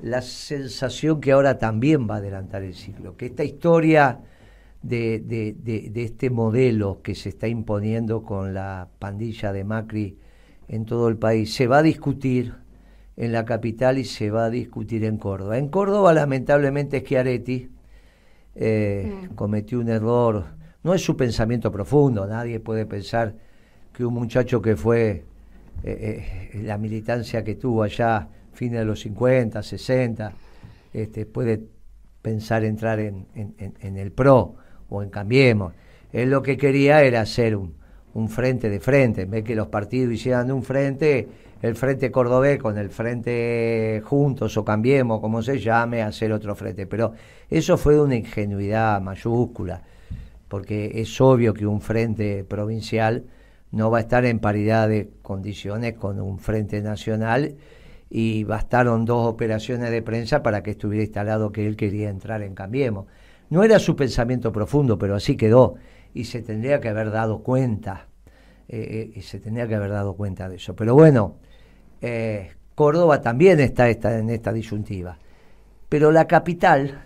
la 0.00 0.20
sensación 0.20 1.20
que 1.20 1.32
ahora 1.32 1.58
también 1.58 2.08
va 2.08 2.16
a 2.16 2.18
adelantar 2.18 2.62
el 2.62 2.74
ciclo, 2.74 3.16
que 3.16 3.26
esta 3.26 3.44
historia 3.44 4.20
de, 4.82 5.20
de 5.20 6.04
este 6.04 6.28
modelo 6.28 7.00
que 7.02 7.14
se 7.14 7.30
está 7.30 7.48
imponiendo 7.48 8.22
con 8.22 8.52
la 8.52 8.88
pandilla 8.98 9.52
de 9.52 9.64
Macri, 9.64 10.18
en 10.68 10.84
todo 10.84 11.08
el 11.08 11.16
país. 11.16 11.54
Se 11.54 11.66
va 11.66 11.78
a 11.78 11.82
discutir 11.82 12.54
en 13.16 13.32
la 13.32 13.44
capital 13.44 13.98
y 13.98 14.04
se 14.04 14.30
va 14.30 14.46
a 14.46 14.50
discutir 14.50 15.04
en 15.04 15.16
Córdoba. 15.16 15.58
En 15.58 15.68
Córdoba, 15.68 16.12
lamentablemente, 16.12 17.00
Schiaretti 17.00 17.70
eh, 18.54 19.28
mm. 19.30 19.34
cometió 19.34 19.80
un 19.80 19.88
error. 19.88 20.44
No 20.82 20.94
es 20.94 21.02
su 21.02 21.16
pensamiento 21.16 21.72
profundo, 21.72 22.26
nadie 22.26 22.60
puede 22.60 22.86
pensar 22.86 23.34
que 23.96 24.04
un 24.04 24.12
muchacho 24.12 24.60
que 24.60 24.76
fue 24.76 25.24
eh, 25.82 26.50
eh, 26.52 26.62
la 26.62 26.76
militancia 26.76 27.42
que 27.42 27.54
tuvo 27.54 27.82
allá, 27.82 28.28
fines 28.52 28.80
de 28.80 28.84
los 28.84 29.00
50, 29.00 29.62
60, 29.62 30.32
este, 30.92 31.24
puede 31.24 31.62
pensar 32.20 32.64
entrar 32.64 33.00
en, 33.00 33.26
el 33.80 34.12
PRO 34.12 34.54
o 34.90 35.02
en 35.02 35.08
Cambiemos. 35.08 35.72
Él 36.12 36.28
lo 36.28 36.42
que 36.42 36.58
quería 36.58 37.02
era 37.02 37.22
hacer 37.22 37.56
un, 37.56 37.74
un 38.12 38.28
frente 38.28 38.68
de 38.68 38.80
frente, 38.80 39.22
en 39.22 39.30
vez 39.30 39.44
que 39.44 39.54
los 39.54 39.68
partidos 39.68 40.12
hicieran 40.12 40.50
un 40.50 40.62
frente, 40.62 41.26
el 41.62 41.74
frente 41.74 42.10
cordobés 42.10 42.58
con 42.58 42.76
el 42.76 42.90
frente 42.90 44.02
juntos 44.04 44.58
o 44.58 44.64
cambiemos, 44.64 45.20
como 45.20 45.40
se 45.40 45.58
llame, 45.58 46.02
hacer 46.02 46.32
otro 46.32 46.54
frente. 46.54 46.86
Pero 46.86 47.12
eso 47.48 47.78
fue 47.78 47.98
una 47.98 48.16
ingenuidad 48.16 49.00
mayúscula, 49.00 49.82
porque 50.48 50.92
es 50.96 51.18
obvio 51.18 51.54
que 51.54 51.66
un 51.66 51.80
frente 51.80 52.44
provincial 52.44 53.24
no 53.76 53.90
va 53.90 53.98
a 53.98 54.00
estar 54.00 54.24
en 54.24 54.40
paridad 54.40 54.88
de 54.88 55.10
condiciones 55.22 55.94
con 55.94 56.20
un 56.20 56.38
frente 56.38 56.80
nacional 56.80 57.56
y 58.08 58.44
bastaron 58.44 59.04
dos 59.04 59.26
operaciones 59.26 59.90
de 59.90 60.02
prensa 60.02 60.42
para 60.42 60.62
que 60.62 60.72
estuviera 60.72 61.04
instalado 61.04 61.52
que 61.52 61.66
él 61.66 61.76
quería 61.76 62.08
entrar 62.08 62.42
en 62.42 62.54
Cambiemos. 62.54 63.06
No 63.50 63.62
era 63.62 63.78
su 63.78 63.94
pensamiento 63.94 64.50
profundo, 64.50 64.98
pero 64.98 65.14
así 65.14 65.36
quedó 65.36 65.74
y 66.14 66.24
se 66.24 66.40
tendría 66.40 66.80
que 66.80 66.88
haber 66.88 67.10
dado 67.10 67.42
cuenta, 67.42 68.08
eh, 68.68 68.78
eh, 68.78 69.18
y 69.18 69.22
se 69.22 69.38
tendría 69.38 69.68
que 69.68 69.74
haber 69.74 69.90
dado 69.90 70.14
cuenta 70.14 70.48
de 70.48 70.56
eso. 70.56 70.74
Pero 70.74 70.94
bueno, 70.94 71.36
eh, 72.00 72.52
Córdoba 72.74 73.20
también 73.20 73.60
está, 73.60 73.90
en 73.90 74.30
esta 74.30 74.52
disyuntiva. 74.52 75.18
Pero 75.90 76.10
la 76.10 76.26
capital, 76.26 77.02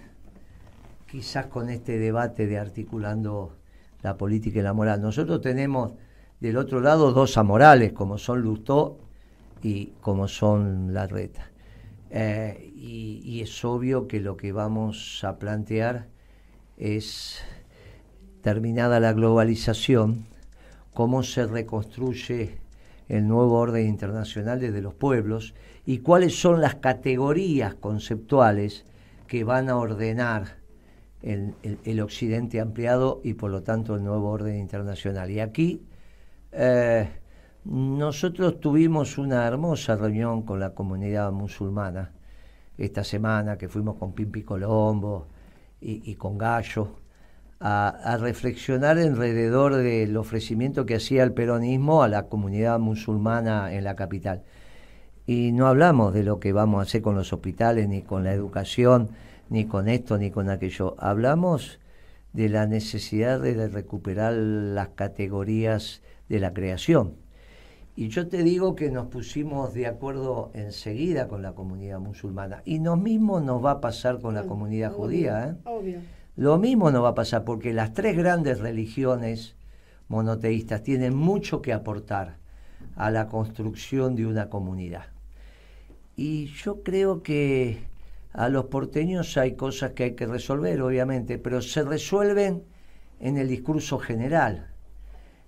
quizás 1.10 1.46
con 1.46 1.68
este 1.68 1.98
debate 1.98 2.46
de 2.46 2.58
articulando 2.58 3.56
la 4.02 4.16
política 4.16 4.60
y 4.60 4.62
la 4.62 4.72
moral, 4.72 5.02
nosotros 5.02 5.40
tenemos 5.40 5.92
del 6.40 6.56
otro 6.56 6.80
lado 6.80 7.12
dos 7.12 7.36
amorales, 7.36 7.92
como 7.92 8.18
son 8.18 8.40
Lustó 8.40 8.98
y 9.62 9.92
como 10.00 10.26
son 10.26 10.94
Larreta. 10.94 11.50
Eh, 12.10 12.72
y, 12.74 13.40
es 13.40 13.64
obvio 13.64 14.08
que 14.08 14.20
lo 14.20 14.36
que 14.36 14.52
vamos 14.52 15.22
a 15.22 15.38
plantear 15.38 16.08
es, 16.76 17.40
terminada 18.42 19.00
la 19.00 19.12
globalización, 19.12 20.26
cómo 20.92 21.22
se 21.22 21.46
reconstruye 21.46 22.58
el 23.08 23.28
nuevo 23.28 23.58
orden 23.58 23.86
internacional 23.86 24.60
desde 24.60 24.80
los 24.80 24.94
pueblos 24.94 25.54
y 25.86 25.98
cuáles 25.98 26.40
son 26.40 26.60
las 26.60 26.76
categorías 26.76 27.74
conceptuales 27.74 28.84
que 29.26 29.44
van 29.44 29.68
a 29.68 29.76
ordenar 29.76 30.58
el, 31.22 32.00
occidente 32.00 32.60
ampliado 32.60 33.20
y 33.22 33.34
por 33.34 33.50
lo 33.50 33.62
tanto 33.62 33.94
el 33.94 34.04
nuevo 34.04 34.30
orden 34.30 34.58
internacional. 34.58 35.30
Y 35.30 35.40
aquí 35.40 35.82
eh, 36.52 37.08
nosotros 37.64 38.60
tuvimos 38.60 39.18
una 39.18 39.46
hermosa 39.46 39.96
reunión 39.96 40.42
con 40.42 40.60
la 40.60 40.70
comunidad 40.74 41.30
musulmana 41.30 42.12
esta 42.78 43.04
semana 43.04 43.58
que 43.58 43.68
fuimos 43.68 43.96
con 43.96 44.12
Pimpi 44.12 44.42
Colombo 44.42 45.26
y, 45.82 46.14
con 46.14 46.38
Gallo 46.38 46.96
a, 47.60 48.16
reflexionar 48.20 48.98
alrededor 48.98 49.76
del 49.76 50.16
ofrecimiento 50.16 50.86
que 50.86 50.96
hacía 50.96 51.22
el 51.22 51.32
peronismo 51.32 52.02
a 52.02 52.08
la 52.08 52.28
comunidad 52.28 52.78
musulmana 52.78 53.72
en 53.72 53.84
la 53.84 53.96
capital. 53.96 54.42
Y 55.26 55.52
no 55.52 55.66
hablamos 55.66 56.14
de 56.14 56.24
lo 56.24 56.40
que 56.40 56.52
vamos 56.52 56.80
a 56.80 56.82
hacer 56.82 57.02
con 57.02 57.14
los 57.14 57.32
hospitales, 57.32 57.88
ni 57.88 58.02
con 58.02 58.24
la 58.24 58.32
educación, 58.32 59.10
ni 59.50 59.66
con 59.66 59.88
esto, 59.88 60.16
ni 60.16 60.30
con 60.30 60.48
aquello. 60.48 60.96
Hablamos 60.98 61.78
de 62.32 62.48
la 62.48 62.66
necesidad 62.66 63.40
de 63.40 63.68
recuperar 63.68 64.32
las 64.32 64.88
categorías 64.88 66.02
de 66.30 66.40
la 66.40 66.54
creación 66.54 67.16
y 68.00 68.08
yo 68.08 68.28
te 68.28 68.42
digo 68.42 68.76
que 68.76 68.90
nos 68.90 69.08
pusimos 69.08 69.74
de 69.74 69.86
acuerdo 69.86 70.50
enseguida 70.54 71.28
con 71.28 71.42
la 71.42 71.52
comunidad 71.52 71.98
musulmana. 71.98 72.62
Y 72.64 72.78
lo 72.78 72.96
mismo 72.96 73.40
nos 73.40 73.62
va 73.62 73.72
a 73.72 73.80
pasar 73.82 74.20
con 74.20 74.34
la 74.34 74.44
comunidad 74.44 74.92
judía. 74.92 75.48
¿eh? 75.48 75.54
Obvio. 75.64 75.98
Lo 76.34 76.56
mismo 76.56 76.90
nos 76.90 77.04
va 77.04 77.10
a 77.10 77.14
pasar 77.14 77.44
porque 77.44 77.74
las 77.74 77.92
tres 77.92 78.16
grandes 78.16 78.60
religiones 78.60 79.54
monoteístas 80.08 80.82
tienen 80.82 81.14
mucho 81.14 81.60
que 81.60 81.74
aportar 81.74 82.38
a 82.96 83.10
la 83.10 83.26
construcción 83.26 84.16
de 84.16 84.24
una 84.24 84.48
comunidad. 84.48 85.08
Y 86.16 86.46
yo 86.46 86.82
creo 86.82 87.22
que 87.22 87.80
a 88.32 88.48
los 88.48 88.64
porteños 88.64 89.36
hay 89.36 89.56
cosas 89.56 89.92
que 89.92 90.04
hay 90.04 90.14
que 90.14 90.26
resolver, 90.26 90.80
obviamente, 90.80 91.36
pero 91.36 91.60
se 91.60 91.82
resuelven 91.82 92.62
en 93.18 93.36
el 93.36 93.48
discurso 93.48 93.98
general 93.98 94.69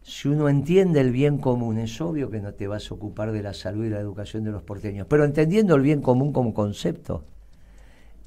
si 0.02 0.28
uno 0.28 0.48
entiende 0.48 1.00
el 1.00 1.12
bien 1.12 1.38
común, 1.38 1.78
es 1.78 2.00
obvio 2.00 2.28
que 2.30 2.40
no 2.40 2.54
te 2.54 2.66
vas 2.66 2.90
a 2.90 2.94
ocupar 2.94 3.32
de 3.32 3.42
la 3.42 3.54
salud 3.54 3.84
y 3.84 3.90
la 3.90 4.00
educación 4.00 4.44
de 4.44 4.50
los 4.50 4.62
porteños, 4.62 5.06
pero 5.08 5.24
entendiendo 5.24 5.76
el 5.76 5.82
bien 5.82 6.02
común 6.02 6.32
como 6.32 6.52
concepto, 6.52 7.24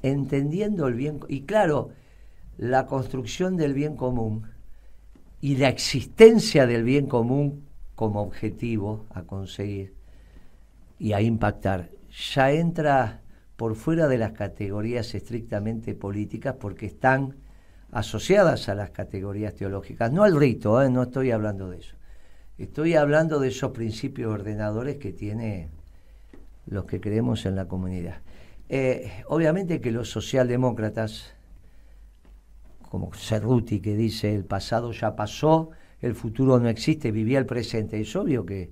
entendiendo 0.02 0.86
el 0.86 0.94
bien, 0.94 1.20
y 1.28 1.42
claro, 1.42 1.90
la 2.56 2.86
construcción 2.86 3.56
del 3.56 3.74
bien 3.74 3.96
común 3.96 4.46
y 5.40 5.56
la 5.56 5.68
existencia 5.68 6.66
del 6.66 6.82
bien 6.82 7.06
común 7.06 7.66
como 7.94 8.22
objetivo 8.22 9.06
a 9.10 9.22
conseguir 9.22 9.94
y 10.98 11.12
a 11.12 11.20
impactar, 11.20 11.90
ya 12.34 12.52
entra 12.52 13.20
por 13.56 13.74
fuera 13.74 14.08
de 14.08 14.18
las 14.18 14.32
categorías 14.32 15.14
estrictamente 15.14 15.94
políticas 15.94 16.56
porque 16.58 16.86
están 16.86 17.36
asociadas 17.92 18.68
a 18.68 18.74
las 18.74 18.90
categorías 18.90 19.54
teológicas, 19.54 20.12
no 20.12 20.24
al 20.24 20.36
rito, 20.36 20.82
¿eh? 20.82 20.90
no 20.90 21.04
estoy 21.04 21.30
hablando 21.30 21.70
de 21.70 21.78
eso. 21.78 21.96
Estoy 22.58 22.94
hablando 22.94 23.38
de 23.38 23.48
esos 23.48 23.72
principios 23.72 24.32
ordenadores 24.32 24.96
que 24.96 25.12
tiene 25.12 25.68
los 26.66 26.86
que 26.86 27.00
creemos 27.00 27.44
en 27.46 27.54
la 27.54 27.66
comunidad. 27.66 28.20
Eh, 28.68 29.22
obviamente 29.28 29.80
que 29.80 29.92
los 29.92 30.10
socialdemócratas, 30.10 31.34
como 32.88 33.12
Cerruti 33.14 33.80
que 33.80 33.94
dice 33.94 34.34
el 34.34 34.44
pasado 34.44 34.92
ya 34.92 35.14
pasó, 35.14 35.70
el 36.00 36.14
futuro 36.14 36.58
no 36.58 36.68
existe, 36.68 37.12
vivía 37.12 37.38
el 37.38 37.46
presente. 37.46 38.00
Es 38.00 38.16
obvio 38.16 38.44
que 38.44 38.70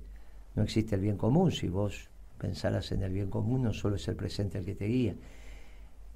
no 0.55 0.63
existe 0.63 0.95
el 0.95 1.03
bien 1.03 1.17
común. 1.17 1.53
Si 1.53 1.69
vos 1.69 2.09
pensaras 2.39 2.91
en 2.93 3.03
el 3.03 3.13
bien 3.13 3.31
común, 3.31 3.63
no 3.63 3.73
solo 3.73 3.97
es 3.97 4.09
el 4.09 4.17
presente 4.17 4.59
el 4.59 4.65
que 4.65 4.75
te 4.75 4.87
guía 4.87 5.15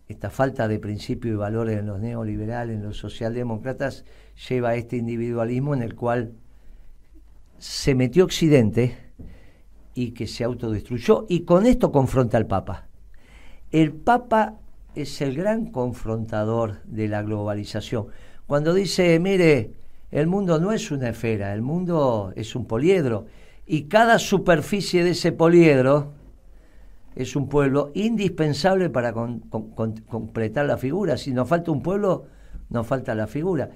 esta 0.09 0.31
falta 0.31 0.69
de 0.69 0.79
principios 0.79 1.35
y 1.35 1.37
valores 1.37 1.79
en 1.79 1.87
los 1.87 2.01
neoliberales, 2.01 2.77
en 2.77 2.83
los 2.83 2.97
socialdemócratas, 2.97 4.05
lleva 4.49 4.71
a 4.71 4.75
este 4.77 4.97
individualismo 4.97 5.75
en 5.75 5.83
el 5.83 5.95
cual 5.95 6.33
se 7.59 7.95
metió 7.95 8.25
Occidente 8.25 8.97
y 9.95 10.13
que 10.13 10.27
se 10.27 10.45
autodestruyó 10.45 11.27
y 11.29 11.41
con 11.41 11.67
esto 11.67 11.93
confronta 11.93 12.39
al 12.39 12.47
Papa. 12.47 12.87
El 13.71 13.93
Papa 13.93 14.55
es 14.95 15.21
el 15.21 15.35
gran 15.35 15.67
confrontador 15.67 16.83
de 16.85 17.09
la 17.09 17.23
globalización. 17.23 18.07
Cuando 18.47 18.73
dice, 18.73 19.19
mire, 19.21 19.73
el 20.11 20.27
mundo 20.27 20.59
no 20.59 20.73
es 20.73 20.91
una 20.91 21.11
esfera, 21.11 21.53
el 21.53 21.61
mundo 21.61 22.33
es 22.35 22.57
un 22.57 22.65
poliedro 22.65 23.27
y 23.67 23.83
cada 23.85 24.19
superficie 24.19 25.05
de 25.05 25.11
ese 25.11 25.33
poliedro 25.33 26.15
es 27.19 27.35
un 27.35 27.49
pueblo 27.49 27.91
indispensable 27.95 28.91
para 28.91 29.13
completar 29.13 30.67
la 30.67 30.79
figura. 30.79 31.17
Si 31.17 31.33
nos 31.33 31.49
falta 31.49 31.73
un 31.73 31.83
pueblo, 31.83 32.27
nos 32.71 32.87
falta 32.87 33.13
la 33.17 33.27
figura. 33.27 33.71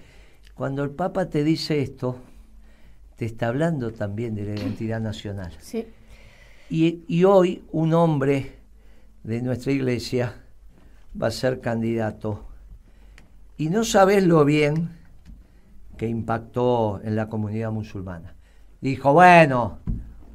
Cuando 0.54 0.84
el 0.84 0.90
Papa 0.90 1.28
te 1.28 1.42
dice 1.42 1.82
esto, 1.82 2.18
te 3.16 3.24
está 3.24 3.48
hablando 3.48 3.90
también 3.90 4.36
de 4.36 4.44
la 4.44 4.54
identidad 4.54 5.00
nacional. 5.00 5.52
Sí. 5.58 5.84
Y, 6.70 7.02
y 7.08 7.24
hoy 7.24 7.64
un 7.72 7.94
hombre 7.94 8.58
de 9.24 9.42
nuestra 9.42 9.72
iglesia 9.72 10.34
va 11.20 11.26
a 11.26 11.32
ser 11.32 11.60
candidato. 11.60 12.46
Y 13.56 13.70
no 13.70 13.82
sabes 13.82 14.24
lo 14.24 14.44
bien 14.44 14.90
que 15.96 16.06
impactó 16.06 17.00
en 17.02 17.16
la 17.16 17.28
comunidad 17.28 17.72
musulmana. 17.72 18.36
Dijo, 18.80 19.12
bueno, 19.12 19.80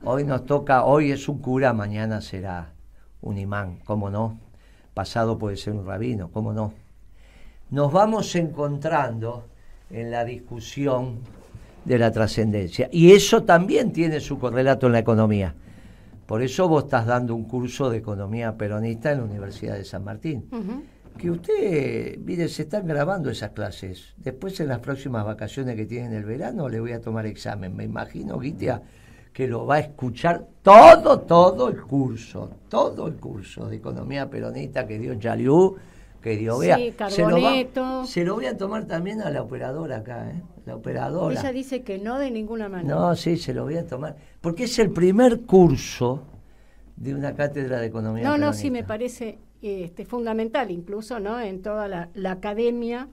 hoy 0.03 0.25
nos 0.25 0.45
toca, 0.45 0.83
hoy 0.83 1.11
es 1.11 1.29
un 1.29 1.39
cura, 1.39 1.71
mañana 1.71 2.19
será 2.19 2.73
un 3.21 3.37
imán, 3.37 3.79
¿cómo 3.85 4.09
no? 4.09 4.39
Pasado 4.93 5.37
puede 5.37 5.57
ser 5.57 5.73
un 5.73 5.85
rabino, 5.85 6.29
¿cómo 6.31 6.53
no? 6.53 6.73
Nos 7.69 7.91
vamos 7.91 8.35
encontrando 8.35 9.45
en 9.89 10.11
la 10.11 10.25
discusión 10.25 11.19
de 11.85 11.97
la 11.97 12.11
trascendencia. 12.11 12.89
Y 12.91 13.11
eso 13.11 13.43
también 13.43 13.91
tiene 13.91 14.19
su 14.19 14.37
correlato 14.39 14.87
en 14.87 14.93
la 14.93 14.99
economía. 14.99 15.55
Por 16.25 16.41
eso 16.41 16.67
vos 16.67 16.83
estás 16.83 17.05
dando 17.05 17.33
un 17.35 17.45
curso 17.45 17.89
de 17.89 17.97
economía 17.97 18.57
peronista 18.57 19.11
en 19.11 19.19
la 19.19 19.23
Universidad 19.23 19.75
de 19.75 19.85
San 19.85 20.03
Martín. 20.03 20.49
Que 21.17 21.31
usted, 21.31 22.17
mire, 22.19 22.49
se 22.49 22.63
están 22.63 22.85
grabando 22.85 23.29
esas 23.29 23.51
clases. 23.51 24.13
Después 24.17 24.59
en 24.59 24.67
las 24.67 24.79
próximas 24.79 25.25
vacaciones 25.25 25.75
que 25.75 25.85
tienen 25.85 26.13
el 26.13 26.25
verano 26.25 26.67
le 26.67 26.79
voy 26.81 26.91
a 26.91 27.01
tomar 27.01 27.25
examen. 27.25 27.75
Me 27.75 27.85
imagino, 27.85 28.37
Guitia, 28.37 28.81
que 29.37 29.47
lo 29.47 29.67
va 29.67 29.75
a 29.75 29.79
escuchar 29.81 30.47
todo, 30.63 31.19
todo 31.19 31.67
el 31.67 31.79
curso, 31.83 32.49
todo 32.67 33.05
el 33.05 33.17
curso 33.17 33.69
de 33.69 33.75
economía 33.75 34.27
peronista 34.27 34.87
que 34.87 34.97
dio 34.97 35.13
Chaliú, 35.13 35.75
que 36.19 36.35
dio 36.37 36.57
Bea. 36.57 36.75
Sí, 36.75 36.91
se, 37.09 37.21
lo 37.21 38.03
se 38.07 38.23
lo 38.25 38.33
voy 38.33 38.47
a 38.47 38.57
tomar 38.57 38.87
también 38.87 39.21
a 39.21 39.29
la 39.29 39.43
operadora 39.43 39.97
acá, 39.97 40.31
¿eh? 40.31 40.41
La 40.65 40.75
operadora. 40.75 41.39
Ella 41.39 41.51
dice 41.51 41.83
que 41.83 41.99
no 41.99 42.17
de 42.17 42.31
ninguna 42.31 42.67
manera. 42.67 42.95
No, 42.95 43.15
sí, 43.15 43.37
se 43.37 43.53
lo 43.53 43.65
voy 43.65 43.77
a 43.77 43.85
tomar. 43.85 44.15
Porque 44.41 44.63
es 44.63 44.79
el 44.79 44.89
primer 44.89 45.41
curso 45.41 46.23
de 46.95 47.13
una 47.13 47.35
cátedra 47.35 47.79
de 47.79 47.85
economía 47.85 48.23
No, 48.23 48.39
no, 48.39 48.53
sí, 48.53 48.71
me 48.71 48.83
parece 48.83 49.37
este, 49.61 50.03
fundamental, 50.03 50.71
incluso 50.71 51.19
¿no? 51.19 51.39
en 51.39 51.61
toda 51.61 51.87
la, 51.87 52.09
la 52.15 52.31
academia 52.31 53.07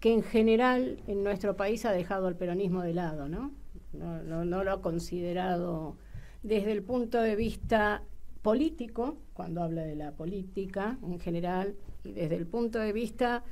que 0.00 0.14
en 0.14 0.22
general 0.22 0.96
en 1.06 1.22
nuestro 1.22 1.56
país 1.56 1.84
ha 1.84 1.92
dejado 1.92 2.26
al 2.26 2.36
peronismo 2.36 2.80
de 2.80 2.94
lado, 2.94 3.28
¿no? 3.28 3.50
No, 3.96 4.44
no, 4.44 4.64
lo 4.64 4.72
ha 4.72 4.80
considerado 4.80 5.96
desde 6.42 6.72
el 6.72 6.82
punto 6.82 7.20
de 7.20 7.36
vista 7.36 8.02
político, 8.42 9.16
cuando 9.32 9.62
habla 9.62 9.82
de 9.82 9.96
la 9.96 10.12
política 10.12 10.98
en 11.02 11.18
general, 11.18 11.74
y 12.04 12.12
desde 12.12 12.36
el 12.36 12.46
punto 12.46 12.78
de 12.78 12.92
vista 12.92 13.42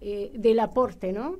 eh, 0.00 0.32
del 0.34 0.60
aporte, 0.60 1.12
¿no? 1.12 1.38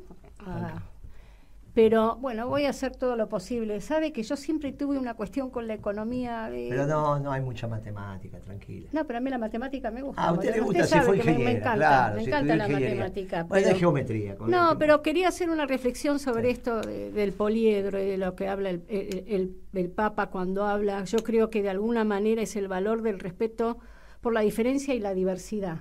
Pero 1.75 2.17
bueno, 2.17 2.49
voy 2.49 2.67
a 2.67 2.71
hacer 2.71 2.95
todo 2.95 3.17
lo 3.17 3.31
posible. 3.31 3.81
Sabe 3.81 4.13
que 4.13 4.23
yo 4.23 4.37
siempre 4.37 4.73
tuve 4.73 4.99
una 4.99 5.15
cuestión 5.15 5.49
con 5.49 5.67
la 5.67 5.73
economía. 5.73 6.51
De... 6.51 6.67
Pero 6.69 6.87
no, 6.87 7.19
no 7.19 7.33
hay 7.33 7.41
mucha 7.41 7.67
matemática, 7.67 8.39
tranquila. 8.41 8.91
No, 8.93 9.07
pero 9.07 9.19
a 9.19 9.21
mí 9.23 9.31
la 9.31 9.39
matemática 9.39 9.91
me 9.91 10.03
gusta. 10.03 10.23
Ah, 10.23 10.29
a 10.29 10.33
usted 10.33 10.55
le 10.55 10.61
gusta, 10.61 10.83
usted 10.83 10.99
sabe 10.99 11.19
que 11.19 11.25
me, 11.25 11.53
encanta, 11.53 12.13
me 12.15 12.25
encanta 12.25 12.57
la 12.57 12.69
matemática. 12.69 13.47
Pero... 13.49 13.71
Es 13.71 13.79
geometría. 13.79 14.37
no, 14.47 14.77
pero 14.79 15.01
quería 15.01 15.29
hacer 15.29 15.49
una 15.49 15.65
reflexión 15.65 16.19
sobre 16.19 16.51
esto 16.51 16.83
del 16.83 17.33
poliedro 17.33 17.99
y 17.99 18.07
de 18.07 18.19
lo 18.19 18.35
que 18.35 18.49
habla 18.49 18.69
el, 18.69 18.85
el, 18.89 19.57
el 19.73 19.91
Papa 19.91 20.27
cuando 20.27 20.67
habla. 20.67 21.05
Yo 21.05 21.21
creo 21.21 21.49
que 21.49 21.63
de 21.63 21.71
alguna 21.71 22.05
manera 22.05 22.43
es 22.43 22.55
el 22.55 22.69
valor 22.69 23.01
del 23.01 23.19
respeto 23.19 23.79
por 24.21 24.35
la 24.35 24.41
diferencia 24.41 24.95
y 24.95 24.99
la 24.99 25.15
diversidad. 25.15 25.79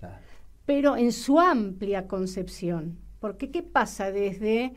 Claro. 0.00 0.16
Pero 0.66 0.96
en 0.96 1.12
su 1.12 1.38
amplia 1.38 2.08
concepción. 2.08 2.98
Porque 3.20 3.50
¿qué 3.50 3.62
pasa 3.62 4.12
desde 4.12 4.74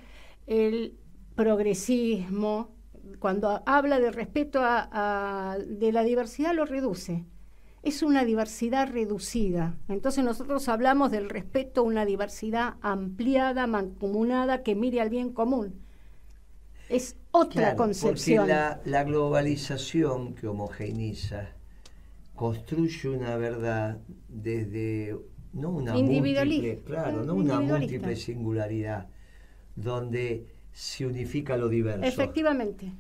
el 0.52 0.98
progresismo, 1.36 2.76
cuando 3.20 3.64
habla 3.66 4.00
de 4.02 4.12
respeto 4.12 4.60
a, 4.62 5.58
de 5.66 5.94
la 5.94 6.04
diversidad, 6.04 6.54
lo 6.54 6.66
reduce. 6.66 7.26
es 7.84 8.04
una 8.04 8.26
diversidad 8.26 8.92
reducida. 8.92 9.78
Entonces 9.88 10.24
nosotros 10.24 10.68
hablamos 10.68 11.10
del 11.10 11.30
respeto 11.30 11.82
a 11.82 11.84
una 11.86 12.06
diversidad 12.06 12.76
ampliada, 12.82 13.66
mancomunada, 13.66 14.62
que 14.62 14.76
mire 14.76 15.00
al 15.00 15.10
bien 15.10 15.32
común. 15.32 15.82
Es 16.90 17.16
otra 17.32 17.78
concepción. 17.78 18.46
Porque 18.48 18.90
la, 18.90 19.04
globalización 19.06 20.36
que 20.36 20.48
homogeneiza 20.48 21.48
construye 22.36 23.08
una 23.08 23.38
verdad 23.38 24.00
desde 24.28 25.18
no 25.54 25.70
una 25.70 25.94
múltiple, 25.94 26.82
claro, 26.86 27.24
no 27.24 27.36
una 27.36 27.62
múltiple 27.62 28.16
singularidad, 28.18 29.08
donde 29.76 30.46
se 30.72 31.06
unifica 31.06 31.58
lo 31.58 31.70
diverso. 31.70 32.04
Efectivamente. 32.04 32.92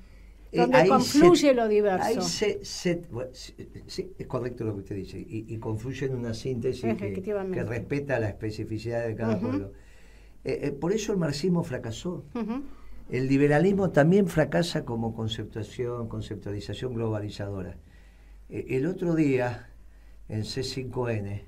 Eh, 0.51 0.57
donde 0.57 0.87
confluye 0.87 1.53
lo 1.53 1.67
diverso. 1.67 2.05
Ahí 2.05 2.21
se, 2.21 2.59
sí, 2.63 4.11
es 4.17 4.27
correcto 4.27 4.65
lo 4.65 4.73
que 4.73 4.79
usted 4.79 4.95
dice, 4.97 5.25
y, 5.25 5.57
confluye 5.59 6.07
en 6.07 6.15
una 6.15 6.33
síntesis 6.33 6.93
que, 6.95 7.63
respeta 7.63 8.19
la 8.19 8.27
especificidad 8.27 9.07
de 9.07 9.15
cada 9.15 9.39
pueblo. 9.39 9.71
Eh, 10.43 10.59
eh, 10.63 10.71
por 10.71 10.91
eso 10.91 11.13
el 11.13 11.19
marxismo 11.19 11.63
fracasó. 11.63 12.25
El 13.09 13.27
liberalismo 13.27 13.91
también 13.91 14.27
fracasa 14.27 14.83
como 14.83 15.13
conceptuación, 15.13 16.07
conceptualización 16.07 16.93
globalizadora. 16.93 17.77
el 18.49 18.85
otro 18.87 19.15
día, 19.15 19.69
en 20.27 20.41
C5N, 20.41 21.43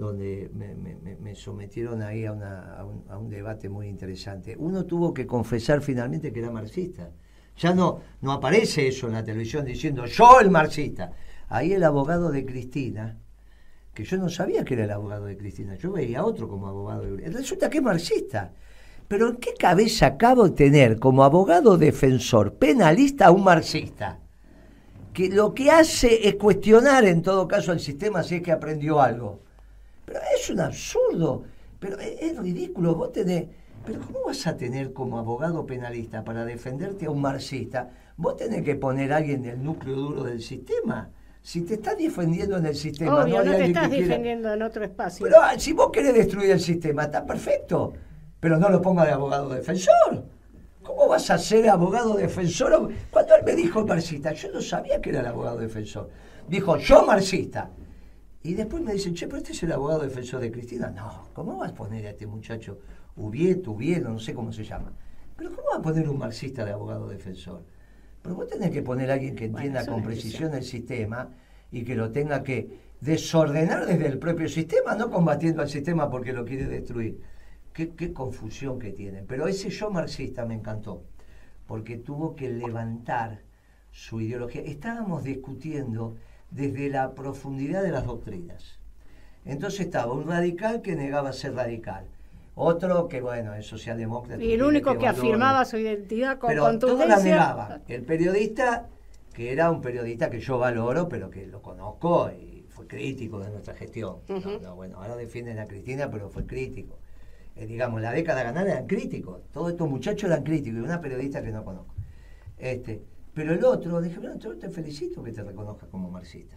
donde 0.00 0.50
me, 0.52 1.34
sometieron 1.36 2.02
ahí 2.02 2.24
a, 2.24 2.32
un, 2.32 2.42
a 2.42 3.18
un 3.18 3.30
debate 3.30 3.68
muy 3.68 3.86
interesante, 3.86 4.56
uno 4.58 4.84
tuvo 4.84 5.14
que 5.14 5.26
confesar 5.26 5.80
finalmente 5.80 6.32
que 6.32 6.40
era 6.40 6.50
marxista 6.50 7.10
ya 7.60 7.74
no, 7.74 8.00
no 8.22 8.32
aparece 8.32 8.88
eso 8.88 9.06
en 9.06 9.12
la 9.12 9.24
televisión 9.24 9.64
diciendo 9.64 10.06
yo 10.06 10.40
el 10.40 10.50
marxista. 10.50 11.12
Ahí 11.48 11.72
el 11.72 11.84
abogado 11.84 12.30
de 12.30 12.46
Cristina, 12.46 13.18
que 13.92 14.04
yo 14.04 14.16
no 14.16 14.28
sabía 14.28 14.64
que 14.64 14.74
era 14.74 14.84
el 14.84 14.92
abogado 14.92 15.26
de 15.26 15.36
Cristina, 15.36 15.74
yo 15.74 15.92
veía 15.92 16.20
a 16.20 16.24
otro 16.24 16.48
como 16.48 16.68
abogado 16.68 17.02
de 17.02 17.28
Resulta 17.28 17.68
que 17.68 17.78
es 17.78 17.84
marxista. 17.84 18.52
Pero 19.08 19.28
¿en 19.28 19.36
qué 19.36 19.54
cabeza 19.58 20.06
acabo 20.06 20.48
de 20.48 20.54
tener 20.54 20.98
como 20.98 21.24
abogado 21.24 21.76
defensor 21.76 22.54
penalista 22.54 23.26
a 23.26 23.30
un 23.32 23.44
marxista? 23.44 24.20
Que 25.12 25.28
lo 25.28 25.52
que 25.52 25.70
hace 25.70 26.28
es 26.28 26.36
cuestionar 26.36 27.04
en 27.04 27.20
todo 27.20 27.48
caso 27.48 27.72
el 27.72 27.80
sistema 27.80 28.22
si 28.22 28.36
es 28.36 28.42
que 28.42 28.52
aprendió 28.52 29.02
algo. 29.02 29.40
Pero 30.10 30.20
es 30.36 30.50
un 30.50 30.58
absurdo, 30.58 31.44
pero 31.78 31.98
es, 32.00 32.20
es 32.20 32.36
ridículo. 32.36 32.96
Vos 32.96 33.12
tenés 33.12 33.44
pero 33.84 34.00
¿cómo 34.00 34.24
vas 34.26 34.46
a 34.46 34.56
tener 34.56 34.92
como 34.92 35.18
abogado 35.18 35.64
penalista 35.64 36.22
para 36.22 36.44
defenderte 36.44 37.06
a 37.06 37.10
un 37.10 37.20
marxista? 37.20 37.88
Vos 38.16 38.36
tenés 38.36 38.62
que 38.62 38.74
poner 38.74 39.12
a 39.12 39.16
alguien 39.16 39.42
del 39.42 39.62
núcleo 39.62 39.96
duro 39.96 40.24
del 40.24 40.42
sistema. 40.42 41.10
Si 41.42 41.62
te 41.62 41.74
estás 41.74 41.96
defendiendo 41.96 42.58
en 42.58 42.66
el 42.66 42.76
sistema, 42.76 43.24
no, 43.24 43.42
te 43.42 43.64
estás 43.64 43.90
defendiendo 43.90 44.52
en 44.52 44.60
otro 44.60 44.84
espacio. 44.84 45.24
Pero 45.24 45.40
ah, 45.40 45.58
si 45.58 45.72
vos 45.72 45.90
querés 45.90 46.12
destruir 46.12 46.50
el 46.50 46.60
sistema, 46.60 47.04
está 47.04 47.24
perfecto. 47.24 47.94
Pero 48.38 48.58
no 48.58 48.68
lo 48.68 48.82
ponga 48.82 49.06
de 49.06 49.12
abogado 49.12 49.48
defensor. 49.48 50.24
¿Cómo 50.82 51.08
vas 51.08 51.30
a 51.30 51.38
ser 51.38 51.68
abogado 51.70 52.14
defensor? 52.14 52.90
Cuando 53.10 53.34
él 53.36 53.42
me 53.44 53.54
dijo 53.54 53.86
marxista, 53.86 54.32
yo 54.32 54.52
no 54.52 54.60
sabía 54.60 55.00
que 55.00 55.10
era 55.10 55.20
el 55.20 55.26
abogado 55.26 55.58
defensor. 55.58 56.10
Dijo, 56.46 56.76
yo 56.76 57.06
marxista. 57.06 57.70
Y 58.42 58.54
después 58.54 58.82
me 58.82 58.94
dicen, 58.94 59.14
che, 59.14 59.26
pero 59.26 59.38
este 59.38 59.52
es 59.52 59.62
el 59.62 59.72
abogado 59.72 60.02
defensor 60.02 60.40
de 60.40 60.50
Cristina. 60.50 60.90
No, 60.90 61.28
¿cómo 61.34 61.58
vas 61.58 61.72
a 61.72 61.74
poner 61.74 62.06
a 62.06 62.10
este 62.10 62.26
muchacho 62.26 62.78
Ubieto, 63.16 63.72
Ubiedo, 63.72 64.10
no 64.10 64.18
sé 64.18 64.32
cómo 64.34 64.52
se 64.52 64.64
llama. 64.64 64.92
Pero 65.36 65.50
¿cómo 65.50 65.68
va 65.72 65.78
a 65.78 65.82
poner 65.82 66.08
un 66.08 66.18
marxista 66.18 66.64
de 66.64 66.72
abogado 66.72 67.08
defensor? 67.08 67.64
Pero 68.22 68.34
vos 68.34 68.48
tenés 68.48 68.70
que 68.70 68.82
poner 68.82 69.10
a 69.10 69.14
alguien 69.14 69.34
que 69.34 69.46
entienda 69.46 69.84
con 69.86 70.02
precisión 70.02 70.54
el 70.54 70.64
sistema 70.64 71.30
y 71.70 71.84
que 71.84 71.94
lo 71.94 72.10
tenga 72.10 72.42
que 72.42 72.90
desordenar 73.00 73.86
desde 73.86 74.06
el 74.06 74.18
propio 74.18 74.48
sistema, 74.48 74.94
no 74.94 75.10
combatiendo 75.10 75.62
al 75.62 75.68
sistema 75.68 76.10
porque 76.10 76.32
lo 76.32 76.44
quiere 76.44 76.66
destruir. 76.66 77.20
Qué, 77.72 77.90
qué 77.90 78.12
confusión 78.12 78.78
que 78.78 78.92
tienen. 78.92 79.26
Pero 79.26 79.46
ese 79.46 79.70
yo 79.70 79.90
marxista 79.90 80.44
me 80.44 80.54
encantó, 80.54 81.04
porque 81.66 81.96
tuvo 81.96 82.34
que 82.34 82.50
levantar 82.50 83.42
su 83.90 84.20
ideología. 84.20 84.62
Estábamos 84.62 85.24
discutiendo 85.24 86.16
desde 86.50 86.88
la 86.88 87.14
profundidad 87.14 87.82
de 87.82 87.90
las 87.90 88.06
doctrinas. 88.06 88.78
Entonces 89.44 89.80
estaba 89.80 90.12
un 90.12 90.26
radical 90.26 90.82
que 90.82 90.94
negaba 90.94 91.32
ser 91.32 91.54
radical 91.54 92.06
otro 92.54 93.08
que, 93.08 93.20
bueno, 93.20 93.54
es 93.54 93.66
socialdemócrata. 93.66 94.42
Y 94.42 94.52
el 94.52 94.62
único 94.62 94.96
que, 94.98 95.06
afirmaba 95.06 95.64
su 95.64 95.78
identidad 95.78 96.38
con 96.38 96.48
pero 96.48 96.64
contundencia. 96.64 97.16
la 97.16 97.22
negaba. 97.22 97.80
El 97.88 98.02
periodista, 98.02 98.88
que 99.32 99.52
era 99.52 99.70
un 99.70 99.80
periodista 99.80 100.28
que 100.28 100.40
yo 100.40 100.58
valoro, 100.58 101.08
pero 101.08 101.30
que 101.30 101.46
lo 101.46 101.62
conozco 101.62 102.30
y 102.30 102.66
fue 102.68 102.86
crítico 102.86 103.40
de 103.40 103.50
nuestra 103.50 103.74
gestión. 103.74 104.16
bueno, 104.76 104.98
ahora 104.98 105.16
defienden 105.16 105.58
a 105.58 105.66
Cristina, 105.66 106.10
pero 106.10 106.28
fue 106.28 106.46
crítico. 106.46 106.98
Eh, 107.56 107.66
digamos, 107.66 108.00
la 108.00 108.12
década 108.12 108.42
ganada 108.42 108.70
eran 108.70 108.86
críticos. 108.86 109.40
Todos 109.52 109.72
estos 109.72 109.88
muchachos 109.88 110.24
eran 110.24 110.44
críticos 110.44 110.80
y 110.80 110.82
una 110.82 111.00
periodista 111.00 111.42
que 111.42 111.50
no 111.50 111.64
conozco. 111.64 111.94
Este, 112.58 113.02
pero 113.34 113.54
el 113.54 113.64
otro, 113.64 114.00
dije, 114.00 114.18
bueno, 114.18 114.38
yo 114.38 114.56
te 114.56 114.68
felicito 114.68 115.22
que 115.22 115.32
te 115.32 115.42
reconozcas 115.42 115.88
como 115.88 116.10
marxista. 116.10 116.56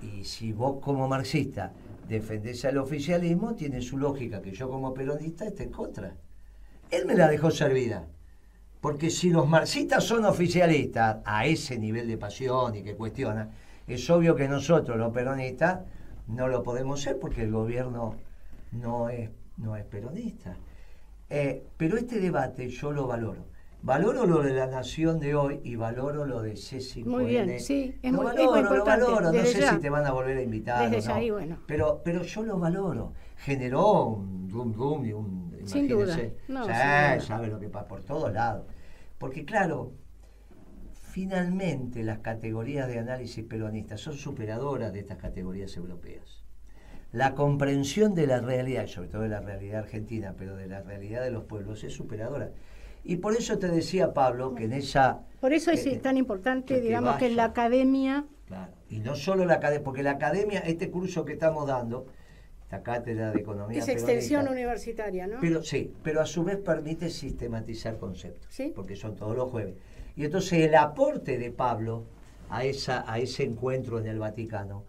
Y 0.00 0.24
si 0.24 0.52
vos 0.52 0.80
como 0.80 1.08
marxista 1.08 1.72
defenderse 2.08 2.68
al 2.68 2.78
oficialismo, 2.78 3.54
tiene 3.54 3.80
su 3.80 3.98
lógica 3.98 4.42
que 4.42 4.52
yo 4.52 4.68
como 4.68 4.92
peronista 4.94 5.44
esté 5.44 5.64
en 5.64 5.70
contra. 5.70 6.14
Él 6.90 7.06
me 7.06 7.14
la 7.14 7.28
dejó 7.28 7.50
servida. 7.50 8.06
Porque 8.80 9.10
si 9.10 9.30
los 9.30 9.48
marxistas 9.48 10.02
son 10.02 10.24
oficialistas 10.24 11.18
a 11.24 11.46
ese 11.46 11.78
nivel 11.78 12.08
de 12.08 12.18
pasión 12.18 12.74
y 12.74 12.82
que 12.82 12.96
cuestionan, 12.96 13.50
es 13.86 14.10
obvio 14.10 14.34
que 14.34 14.48
nosotros 14.48 14.98
los 14.98 15.12
peronistas 15.12 15.80
no 16.26 16.48
lo 16.48 16.62
podemos 16.62 17.00
ser 17.00 17.18
porque 17.18 17.42
el 17.42 17.52
gobierno 17.52 18.16
no 18.72 19.08
es, 19.08 19.30
no 19.56 19.76
es 19.76 19.84
peronista. 19.84 20.56
Eh, 21.30 21.64
pero 21.76 21.96
este 21.96 22.18
debate 22.18 22.68
yo 22.68 22.90
lo 22.92 23.06
valoro. 23.06 23.51
Valoro 23.82 24.26
lo 24.26 24.42
de 24.42 24.54
la 24.54 24.68
nación 24.68 25.18
de 25.18 25.34
hoy 25.34 25.60
y 25.64 25.74
valoro 25.74 26.24
lo 26.24 26.40
de 26.40 26.52
C5N. 26.52 27.04
Muy 27.04 27.24
bien, 27.24 27.58
sí, 27.58 27.98
es, 28.00 28.12
lo 28.12 28.22
valoro, 28.22 28.76
Lo 28.76 28.84
valoro, 28.84 29.32
no 29.32 29.44
sé 29.44 29.68
si 29.68 29.78
te 29.78 29.90
van 29.90 30.06
a 30.06 30.12
volver 30.12 30.36
a 30.36 30.42
invitar. 30.42 30.88
Desde 30.88 31.10
o 31.10 31.12
no. 31.12 31.18
ahí, 31.18 31.30
bueno. 31.30 31.58
pero, 31.66 32.00
pero 32.04 32.22
yo 32.22 32.44
lo 32.44 32.60
valoro. 32.60 33.12
Generó 33.38 34.04
un 34.04 34.48
rum 34.48 34.72
rum 34.72 35.04
y 35.04 35.12
un. 35.12 35.52
Sin 35.64 35.88
duda. 35.88 36.16
No, 36.46 36.64
sabe 36.64 37.48
lo 37.48 37.58
que 37.58 37.68
pasa 37.68 37.88
por 37.88 38.04
todos 38.04 38.32
lados. 38.32 38.66
Porque, 39.18 39.44
claro, 39.44 39.92
finalmente 40.92 42.04
las 42.04 42.20
categorías 42.20 42.86
de 42.86 43.00
análisis 43.00 43.44
peronistas 43.44 44.00
son 44.00 44.14
superadoras 44.14 44.92
de 44.92 45.00
estas 45.00 45.18
categorías 45.18 45.76
europeas. 45.76 46.44
La 47.10 47.34
comprensión 47.34 48.14
de 48.14 48.26
la 48.28 48.40
realidad, 48.40 48.86
sobre 48.86 49.08
todo 49.08 49.22
de 49.22 49.28
la 49.28 49.40
realidad 49.40 49.80
argentina, 49.80 50.34
pero 50.38 50.56
de 50.56 50.66
la 50.66 50.82
realidad 50.82 51.22
de 51.22 51.30
los 51.30 51.44
pueblos, 51.44 51.84
es 51.84 51.92
superadora. 51.92 52.52
Y 53.04 53.16
por 53.16 53.34
eso 53.34 53.58
te 53.58 53.68
decía, 53.68 54.12
Pablo, 54.12 54.54
que 54.54 54.64
en 54.64 54.72
esa... 54.72 55.22
Por 55.40 55.52
eso 55.52 55.70
es 55.70 56.02
tan 56.02 56.16
importante, 56.16 56.80
digamos, 56.80 57.16
que 57.16 57.26
en 57.26 57.36
la 57.36 57.44
academia... 57.44 58.26
Claro, 58.46 58.72
y 58.88 59.00
no 59.00 59.16
solo 59.16 59.44
la 59.44 59.54
academia, 59.54 59.82
porque 59.82 60.02
la 60.02 60.12
academia, 60.12 60.60
este 60.60 60.90
curso 60.90 61.24
que 61.24 61.32
estamos 61.32 61.66
dando, 61.66 62.06
esta 62.62 62.82
cátedra 62.82 63.32
de 63.32 63.40
economía... 63.40 63.78
Es 63.78 63.88
extensión 63.88 64.46
universitaria, 64.46 65.26
¿no? 65.26 65.38
Pero 65.40 65.62
sí, 65.62 65.92
pero 66.02 66.20
a 66.20 66.26
su 66.26 66.44
vez 66.44 66.58
permite 66.58 67.10
sistematizar 67.10 67.98
conceptos, 67.98 68.46
¿Sí? 68.50 68.72
porque 68.74 68.94
son 68.94 69.16
todos 69.16 69.36
los 69.36 69.50
jueves. 69.50 69.74
Y 70.14 70.24
entonces 70.24 70.60
el 70.60 70.74
aporte 70.74 71.38
de 71.38 71.50
Pablo 71.50 72.04
a, 72.50 72.64
esa, 72.64 73.10
a 73.10 73.18
ese 73.18 73.44
encuentro 73.44 73.98
en 73.98 74.06
el 74.06 74.18
Vaticano 74.18 74.84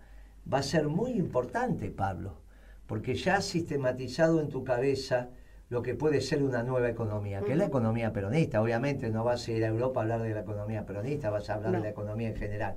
va 0.51 0.59
a 0.59 0.63
ser 0.63 0.87
muy 0.87 1.11
importante, 1.11 1.89
Pablo, 1.89 2.41
porque 2.85 3.15
ya 3.15 3.37
ha 3.37 3.41
sistematizado 3.41 4.41
en 4.41 4.49
tu 4.49 4.63
cabeza 4.63 5.29
lo 5.73 5.81
que 5.81 5.95
puede 5.95 6.21
ser 6.21 6.43
una 6.43 6.61
nueva 6.61 6.87
economía, 6.87 7.41
que 7.41 7.53
es 7.53 7.57
la 7.57 7.65
economía 7.65 8.13
peronista. 8.13 8.61
Obviamente 8.61 9.09
no 9.09 9.23
vas 9.23 9.47
a 9.47 9.51
ir 9.51 9.65
a 9.65 9.69
Europa 9.69 9.99
a 9.99 10.03
hablar 10.03 10.21
de 10.21 10.29
la 10.29 10.41
economía 10.41 10.85
peronista, 10.85 11.31
vas 11.31 11.49
a 11.49 11.55
hablar 11.55 11.71
de 11.71 11.79
la 11.79 11.89
economía 11.89 12.29
en 12.29 12.35
general. 12.35 12.75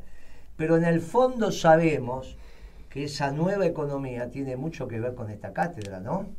Pero 0.56 0.78
en 0.78 0.84
el 0.84 1.02
fondo 1.02 1.52
sabemos 1.52 2.38
que 2.88 3.04
esa 3.04 3.30
nueva 3.32 3.66
economía 3.66 4.30
tiene 4.30 4.56
mucho 4.56 4.88
que 4.88 4.98
ver 4.98 5.14
con 5.14 5.30
esta 5.30 5.52
cátedra, 5.52 6.00
¿no? 6.00 6.34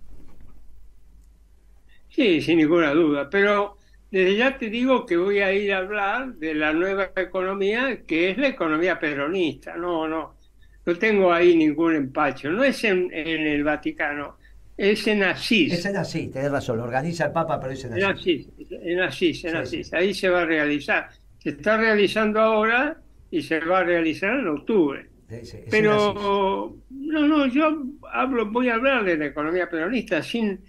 Sí, 2.09 2.41
sin 2.41 2.57
ninguna 2.57 2.91
duda. 2.91 3.29
Pero 3.29 3.77
desde 4.09 4.35
ya 4.35 4.57
te 4.57 4.71
digo 4.71 5.05
que 5.05 5.15
voy 5.15 5.39
a 5.41 5.53
ir 5.53 5.71
a 5.73 5.77
hablar 5.77 6.33
de 6.33 6.55
la 6.55 6.73
nueva 6.73 7.11
economía, 7.15 8.01
que 8.07 8.31
es 8.31 8.37
la 8.39 8.47
economía 8.47 8.99
peronista. 8.99 9.77
No, 9.77 10.07
no, 10.07 10.33
no 10.87 10.97
tengo 10.97 11.31
ahí 11.31 11.55
ningún 11.55 11.95
empacho. 11.95 12.49
No 12.49 12.63
es 12.63 12.83
en 12.83 13.11
el 13.13 13.63
Vaticano 13.63 14.36
es 14.77 15.07
en 15.07 15.23
Asís. 15.23 15.73
Es 15.73 15.85
en 15.85 15.97
Asís, 15.97 16.31
tenés 16.31 16.51
razón, 16.51 16.77
lo 16.77 16.83
organiza 16.83 17.25
el 17.25 17.31
Papa, 17.31 17.59
pero 17.59 17.73
es 17.73 17.83
en 17.83 18.03
Asís. 18.03 18.47
En 18.69 19.01
Asís, 19.01 19.43
en 19.45 19.55
Asís, 19.55 19.93
Ahí 19.93 20.13
se 20.13 20.29
va 20.29 20.43
a 20.43 20.45
realizar. 20.45 21.09
Se 21.39 21.49
está 21.49 21.77
realizando 21.77 22.39
ahora 22.39 23.01
y 23.31 23.41
se 23.41 23.59
va 23.59 23.79
a 23.79 23.83
realizar 23.83 24.39
en 24.39 24.47
octubre. 24.47 25.09
pero 25.69 26.77
no, 26.89 27.27
no, 27.27 27.47
yo 27.47 27.83
hablo, 28.11 28.51
voy 28.51 28.69
a 28.69 28.75
hablar 28.75 29.03
de 29.03 29.17
la 29.17 29.25
economía 29.25 29.69
peronista 29.69 30.21
sin 30.21 30.59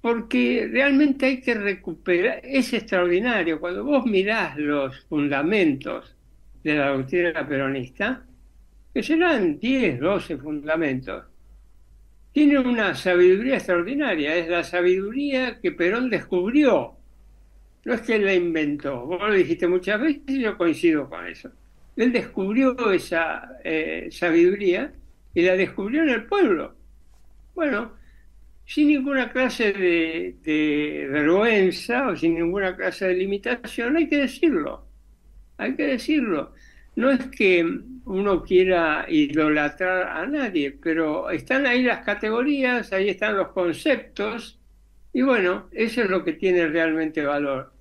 porque 0.00 0.68
realmente 0.70 1.26
hay 1.26 1.40
que 1.40 1.54
recuperar, 1.54 2.40
es 2.42 2.72
extraordinario, 2.72 3.60
cuando 3.60 3.84
vos 3.84 4.06
mirás 4.06 4.56
los 4.56 4.98
fundamentos 5.06 6.16
de 6.64 6.74
la 6.74 6.88
doctrina 6.88 7.46
peronista, 7.46 8.24
que 8.94 9.02
serán 9.02 9.58
10, 9.58 10.00
12 10.00 10.38
fundamentos, 10.38 11.24
tiene 12.32 12.58
una 12.58 12.94
sabiduría 12.94 13.56
extraordinaria, 13.56 14.36
es 14.36 14.48
la 14.48 14.62
sabiduría 14.62 15.58
que 15.60 15.72
Perón 15.72 16.10
descubrió, 16.10 16.96
no 17.84 17.94
es 17.94 18.00
que 18.02 18.16
él 18.16 18.24
la 18.24 18.34
inventó, 18.34 19.06
vos 19.06 19.20
lo 19.20 19.32
dijiste 19.32 19.66
muchas 19.66 20.00
veces 20.00 20.22
y 20.28 20.40
yo 20.42 20.56
coincido 20.56 21.08
con 21.08 21.26
eso. 21.26 21.50
Él 21.96 22.12
descubrió 22.12 22.92
esa 22.92 23.58
eh, 23.64 24.08
sabiduría 24.10 24.92
y 25.34 25.42
la 25.42 25.56
descubrió 25.56 26.02
en 26.02 26.10
el 26.10 26.24
pueblo. 26.24 26.74
Bueno, 27.54 27.92
sin 28.64 28.88
ninguna 28.88 29.32
clase 29.32 29.72
de, 29.72 30.36
de, 30.42 31.08
vergüenza 31.10 32.08
o 32.08 32.16
sin 32.16 32.34
ninguna 32.34 32.76
clase 32.76 33.08
de 33.08 33.14
limitación, 33.14 33.96
hay 33.96 34.08
que 34.08 34.18
decirlo, 34.18 34.86
hay 35.58 35.74
que 35.74 35.84
decirlo. 35.84 36.54
No 36.96 37.10
es 37.10 37.26
que 37.26 37.80
uno 38.10 38.42
quiera 38.42 39.06
idolatrar 39.08 40.08
a 40.08 40.26
nadie, 40.26 40.72
pero 40.72 41.30
están 41.30 41.64
ahí 41.66 41.82
las 41.82 42.04
categorías, 42.04 42.92
ahí 42.92 43.08
están 43.08 43.36
los 43.36 43.48
conceptos, 43.48 44.58
y 45.12 45.22
bueno, 45.22 45.68
eso 45.72 46.02
es 46.02 46.10
lo 46.10 46.24
que 46.24 46.32
tiene 46.32 46.66
realmente 46.66 47.24
valor. 47.24 47.72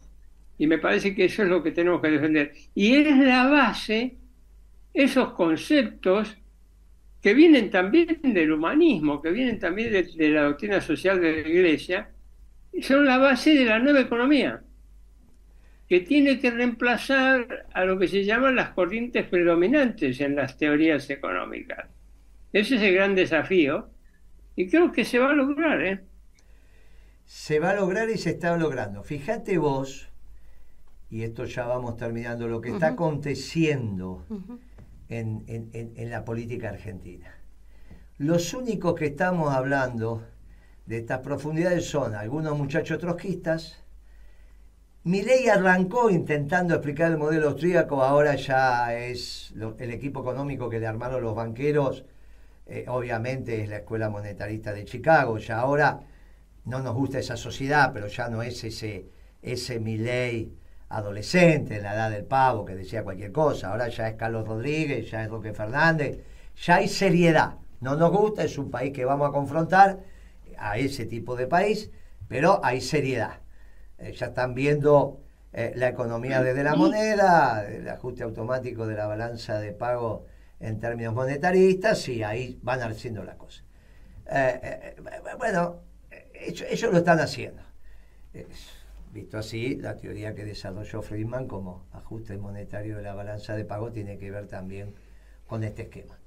Y 0.60 0.68
me 0.68 0.78
parece 0.78 1.16
que 1.16 1.26
eso 1.26 1.44
es 1.44 1.50
lo 1.50 1.64
que 1.64 1.72
tenemos 1.72 2.02
que 2.02 2.12
defender. 2.12 2.54
Y 2.76 2.96
es 2.96 3.18
la 3.18 3.48
base, 3.48 4.18
esos 4.94 5.34
conceptos 5.34 6.38
que 7.22 7.34
vienen 7.34 7.72
también 7.72 8.20
del 8.22 8.52
humanismo, 8.52 9.22
que 9.22 9.32
vienen 9.32 9.58
también 9.58 9.92
de, 9.92 10.30
la 10.30 10.44
doctrina 10.44 10.80
social 10.80 11.20
de 11.20 11.42
la 11.42 11.48
Iglesia, 11.50 12.10
son 12.82 13.06
la 13.06 13.18
base 13.18 13.56
de 13.56 13.66
la 13.66 13.80
nueva 13.80 14.02
economía 14.02 14.62
que 15.90 16.02
tiene 16.02 16.40
que 16.40 16.52
reemplazar 16.52 17.66
a 17.74 17.84
lo 17.84 17.98
que 17.98 18.08
se 18.08 18.24
llaman 18.24 18.56
las 18.56 18.70
corrientes 18.70 19.26
predominantes 19.26 20.22
en 20.22 20.36
las 20.36 20.56
teorías 20.56 21.10
económicas. 21.10 21.88
Ese 22.54 22.76
es 22.76 22.84
el 22.84 22.94
gran 22.94 23.16
desafío 23.16 23.90
y 24.56 24.70
creo 24.70 24.92
que 24.92 25.04
se 25.04 25.18
va 25.18 25.32
a 25.32 25.34
lograr. 25.34 25.82
¿eh? 25.82 26.02
Se 27.26 27.60
va 27.60 27.72
a 27.72 27.76
lograr 27.76 28.08
y 28.12 28.20
se 28.20 28.30
está 28.30 28.56
logrando. 28.56 29.04
Fíjate 29.04 29.58
vos, 29.58 30.10
y 31.10 31.24
esto 31.24 31.46
ya 31.46 31.66
vamos 31.66 31.98
terminando, 31.98 32.48
lo 32.48 32.62
que 32.62 32.70
está 32.70 32.90
aconteciendo 32.90 34.28
en, 35.10 35.44
en 35.48 36.10
la 36.12 36.24
política 36.24 36.70
argentina. 36.70 37.34
Los 38.20 38.54
únicos 38.54 38.94
que 38.94 39.08
estamos 39.08 39.56
hablando 39.56 40.24
de 40.86 41.00
estas 41.00 41.22
profundidades 41.22 41.86
son 41.86 42.14
algunos 42.14 42.56
muchachos 42.56 43.00
trotskistas, 43.00 43.84
ley 45.04 45.48
arrancó 45.48 46.10
intentando 46.10 46.76
explicar 46.76 47.12
el 47.12 47.18
modelo 47.18 47.50
austríaco, 47.50 48.04
ahora 48.04 48.36
ya 48.36 48.94
es 48.94 49.54
el 49.80 49.92
equipo 49.92 50.22
económico 50.22 50.70
que 50.70 50.80
le 50.80 50.88
armaron 50.88 51.22
los 51.24 51.36
banqueros, 51.36 52.06
eh, 52.68 52.86
obviamente 52.88 53.64
es 53.64 53.70
la 53.70 53.78
Escuela 53.78 54.10
Monetarista 54.10 54.74
de 54.74 54.86
Chicago, 54.86 55.38
ya 55.38 55.60
ahora 55.60 56.02
no 56.66 56.80
nos 56.82 56.96
gusta 56.96 57.20
esa 57.20 57.38
sociedad, 57.38 57.92
pero 57.94 58.08
ya 58.08 58.30
no 58.30 58.44
es 58.44 58.64
ese, 58.64 59.08
ese 59.42 59.80
Milley 59.80 60.54
adolescente, 60.90 61.78
en 61.78 61.84
la 61.84 61.94
edad 61.94 62.12
del 62.12 62.26
pavo, 62.26 62.66
que 62.66 62.76
decía 62.76 63.04
cualquier 63.04 63.32
cosa, 63.32 63.72
ahora 63.72 63.88
ya 63.90 64.10
es 64.10 64.16
Carlos 64.16 64.48
Rodríguez, 64.48 65.10
ya 65.10 65.24
es 65.24 65.30
Roque 65.30 65.54
Fernández, 65.54 66.20
ya 66.58 66.76
hay 66.76 66.88
seriedad, 66.88 67.56
no 67.80 67.96
nos 67.96 68.12
gusta, 68.12 68.44
es 68.44 68.58
un 68.58 68.70
país 68.70 68.92
que 68.92 69.06
vamos 69.06 69.30
a 69.30 69.32
confrontar 69.32 70.00
a 70.58 70.78
ese 70.78 71.06
tipo 71.06 71.36
de 71.36 71.48
país, 71.48 71.90
pero 72.28 72.60
hay 72.64 72.82
seriedad. 72.82 73.40
Eh, 74.00 74.14
ya 74.14 74.28
están 74.28 74.54
viendo 74.54 75.22
eh, 75.52 75.74
la 75.76 75.90
economía 75.90 76.42
desde 76.42 76.64
la 76.64 76.76
moneda, 76.76 77.68
el 77.68 77.88
ajuste 77.90 78.24
automático 78.24 78.88
de 78.88 78.96
la 78.96 79.08
balanza 79.08 79.60
de 79.60 79.74
pago 79.74 80.26
en 80.60 80.80
términos 80.80 81.14
monetaristas 81.14 82.08
y 82.08 82.24
ahí 82.24 82.60
van 82.62 82.82
haciendo 82.82 83.24
la 83.24 83.38
cosa. 83.38 83.64
Eh, 84.32 84.96
bueno, 85.38 85.82
ellos, 86.34 86.92
lo 86.92 87.00
están 87.00 87.20
haciendo. 87.20 87.62
visto 89.12 89.38
así, 89.38 89.76
la 89.76 89.98
teoría 89.98 90.34
que 90.34 90.46
desarrolló 90.46 91.02
Friedman 91.02 91.48
como 91.48 91.88
ajuste 91.92 92.38
monetario 92.38 92.98
de 92.98 93.04
la 93.04 93.16
balanza 93.16 93.56
de 93.56 93.66
pago 93.66 93.92
tiene 93.92 94.18
que 94.18 94.32
ver 94.32 94.48
también 94.48 94.96
con 95.48 95.64
este 95.64 95.84
esquema. 95.84 96.18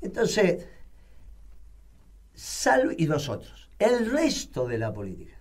Entonces, 0.00 0.68
salvo 2.34 2.92
y 2.96 3.06
nosotros, 3.06 3.70
el 3.78 4.10
resto 4.10 4.68
de 4.68 4.78
la 4.78 4.92
política 4.92 5.35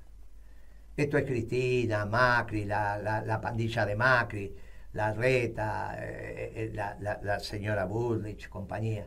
esto 0.98 1.18
es 1.18 1.26
Cristina, 1.26 2.06
Macri, 2.06 2.66
la, 2.66 3.40
pandilla 3.42 3.86
de 3.86 3.96
Macri, 3.96 4.56
la 4.94 5.14
Reta, 5.14 5.98
eh, 6.00 6.54
eh, 6.56 6.72
la, 6.74 7.40
señora 7.40 7.86
Bullrich, 7.86 8.48
compañía. 8.48 9.06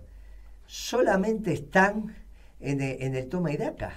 Solamente 0.66 1.52
están 1.54 2.14
en, 2.60 2.80
el 2.82 3.28
toma 3.28 3.52
y 3.52 3.56
daca. 3.56 3.92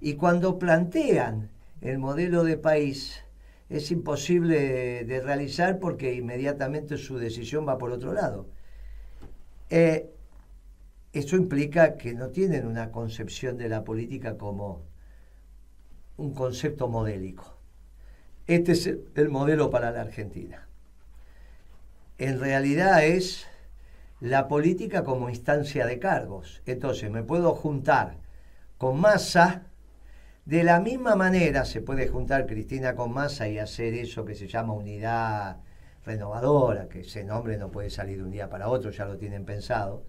Y 0.00 0.14
cuando 0.14 0.58
plantean 0.58 1.50
el 1.80 1.98
modelo 1.98 2.42
de 2.42 2.56
país, 2.56 3.22
es 3.68 3.90
imposible 3.92 5.04
de, 5.04 5.20
realizar 5.20 5.78
porque 5.78 6.14
inmediatamente 6.14 6.96
su 6.96 7.18
decisión 7.18 7.68
va 7.68 7.78
por 7.78 7.92
otro 7.92 8.14
lado. 8.14 8.46
Eh, 9.70 10.10
eso 11.12 11.36
implica 11.36 11.96
que 11.96 12.14
no 12.14 12.30
tienen 12.30 12.66
una 12.66 12.90
concepción 12.90 13.58
de 13.58 13.68
la 13.68 13.84
política 13.84 14.36
como 14.36 14.87
un 16.18 16.34
concepto 16.34 16.88
modélico. 16.88 17.56
Este 18.46 18.72
es 18.72 18.86
el 18.86 19.28
modelo 19.30 19.70
para 19.70 19.90
la 19.90 20.02
Argentina. 20.02 20.68
En 22.18 22.40
realidad 22.40 23.04
es 23.04 23.46
la 24.20 24.48
política 24.48 25.04
como 25.04 25.30
instancia 25.30 25.86
de 25.86 25.98
cargos. 25.98 26.60
Entonces 26.66 27.10
me 27.10 27.22
puedo 27.22 27.54
juntar 27.54 28.16
con 28.76 29.00
masa, 29.00 29.62
de 30.44 30.64
la 30.64 30.80
misma 30.80 31.14
manera 31.14 31.64
se 31.64 31.82
puede 31.82 32.08
juntar 32.08 32.46
Cristina 32.46 32.94
con 32.94 33.12
masa 33.12 33.48
y 33.48 33.58
hacer 33.58 33.94
eso 33.94 34.24
que 34.24 34.34
se 34.34 34.48
llama 34.48 34.72
unidad 34.72 35.58
renovadora, 36.04 36.88
que 36.88 37.00
ese 37.00 37.22
nombre 37.22 37.58
no 37.58 37.70
puede 37.70 37.90
salir 37.90 38.16
de 38.16 38.24
un 38.24 38.30
día 38.30 38.48
para 38.48 38.68
otro, 38.68 38.90
ya 38.90 39.04
lo 39.04 39.18
tienen 39.18 39.44
pensado. 39.44 40.04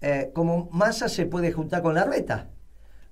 Eh, 0.00 0.30
como 0.34 0.68
masa 0.72 1.08
se 1.08 1.26
puede 1.26 1.52
juntar 1.52 1.80
con 1.80 1.94
la 1.94 2.04
reta 2.04 2.50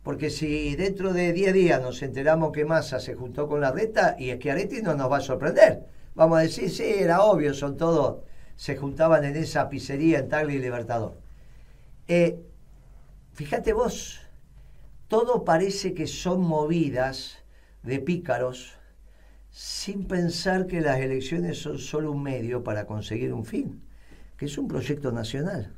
porque 0.04 0.28
si 0.28 0.76
dentro 0.76 1.14
de 1.14 1.32
10 1.32 1.54
días 1.54 1.80
nos 1.80 2.02
enteramos 2.02 2.52
que 2.52 2.66
Massa 2.66 3.00
se 3.00 3.14
juntó 3.14 3.48
con 3.48 3.62
la 3.62 3.72
reta, 3.72 4.14
y 4.18 4.30
Schiaretti 4.30 4.82
no 4.82 4.94
nos 4.94 5.10
va 5.10 5.16
a 5.16 5.22
sorprender. 5.22 5.86
Vamos 6.14 6.38
a 6.38 6.42
decir, 6.42 6.70
sí, 6.70 6.84
era 6.84 7.22
obvio, 7.22 7.54
son 7.54 7.78
todos, 7.78 8.22
se 8.54 8.76
juntaban 8.76 9.24
en 9.24 9.34
esa 9.34 9.68
pizzería 9.70 10.18
en 10.18 10.28
Tagle 10.28 10.54
y 10.54 10.58
Libertador. 10.58 11.16
Eh, 12.06 12.38
fíjate 13.32 13.72
vos, 13.72 14.20
todo 15.08 15.42
parece 15.42 15.94
que 15.94 16.06
son 16.06 16.42
movidas 16.42 17.38
de 17.82 17.98
pícaros 17.98 18.74
sin 19.50 20.06
pensar 20.06 20.66
que 20.66 20.82
las 20.82 20.98
elecciones 20.98 21.62
son 21.62 21.78
solo 21.78 22.12
un 22.12 22.22
medio 22.22 22.62
para 22.62 22.84
conseguir 22.84 23.32
un 23.32 23.46
fin, 23.46 23.82
que 24.36 24.44
es 24.44 24.58
un 24.58 24.68
proyecto 24.68 25.12
nacional. 25.12 25.74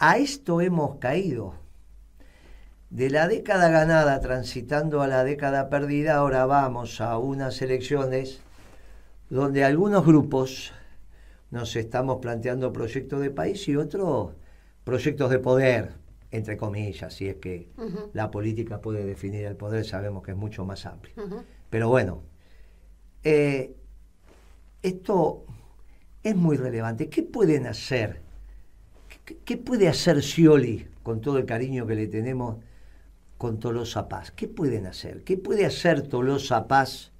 A 0.00 0.18
esto 0.18 0.60
hemos 0.60 0.96
caído 0.96 1.61
de 2.92 3.08
la 3.08 3.26
década 3.26 3.70
ganada 3.70 4.20
transitando 4.20 5.00
a 5.00 5.06
la 5.06 5.24
década 5.24 5.70
perdida, 5.70 6.16
ahora 6.16 6.44
vamos 6.44 7.00
a 7.00 7.16
unas 7.16 7.62
elecciones 7.62 8.42
donde 9.30 9.64
algunos 9.64 10.04
grupos 10.04 10.74
nos 11.50 11.74
estamos 11.74 12.18
planteando 12.20 12.70
proyectos 12.70 13.22
de 13.22 13.30
país 13.30 13.66
y 13.68 13.76
otros 13.76 14.32
proyectos 14.84 15.30
de 15.30 15.38
poder, 15.38 15.92
entre 16.30 16.58
comillas, 16.58 17.14
si 17.14 17.28
es 17.28 17.36
que 17.36 17.70
la 18.12 18.30
política 18.30 18.82
puede 18.82 19.06
definir 19.06 19.46
el 19.46 19.56
poder, 19.56 19.86
sabemos 19.86 20.22
que 20.22 20.32
es 20.32 20.36
mucho 20.36 20.66
más 20.66 20.84
amplio. 20.84 21.14
Pero 21.70 21.88
bueno, 21.88 22.20
eh, 23.24 23.74
esto 24.82 25.46
es 26.22 26.36
muy 26.36 26.58
relevante. 26.58 27.08
¿Qué 27.08 27.22
pueden 27.22 27.66
hacer? 27.66 28.20
¿Qué, 29.24 29.38
¿Qué, 29.42 29.56
puede 29.56 29.88
hacer 29.88 30.22
Scioli 30.22 30.88
con 31.02 31.22
todo 31.22 31.38
el 31.38 31.46
cariño 31.46 31.86
que 31.86 31.94
le 31.94 32.06
tenemos? 32.06 32.58
Con 33.42 33.58
Tolosa 33.58 34.08
Paz? 34.08 34.30
¿Qué 34.30 34.46
pueden 34.46 34.86
hacer? 34.86 35.24
¿Qué 35.24 35.36
puede 35.36 35.66
hacer 35.66 36.02
Tolosa 36.02 36.68
Paz 36.68 37.10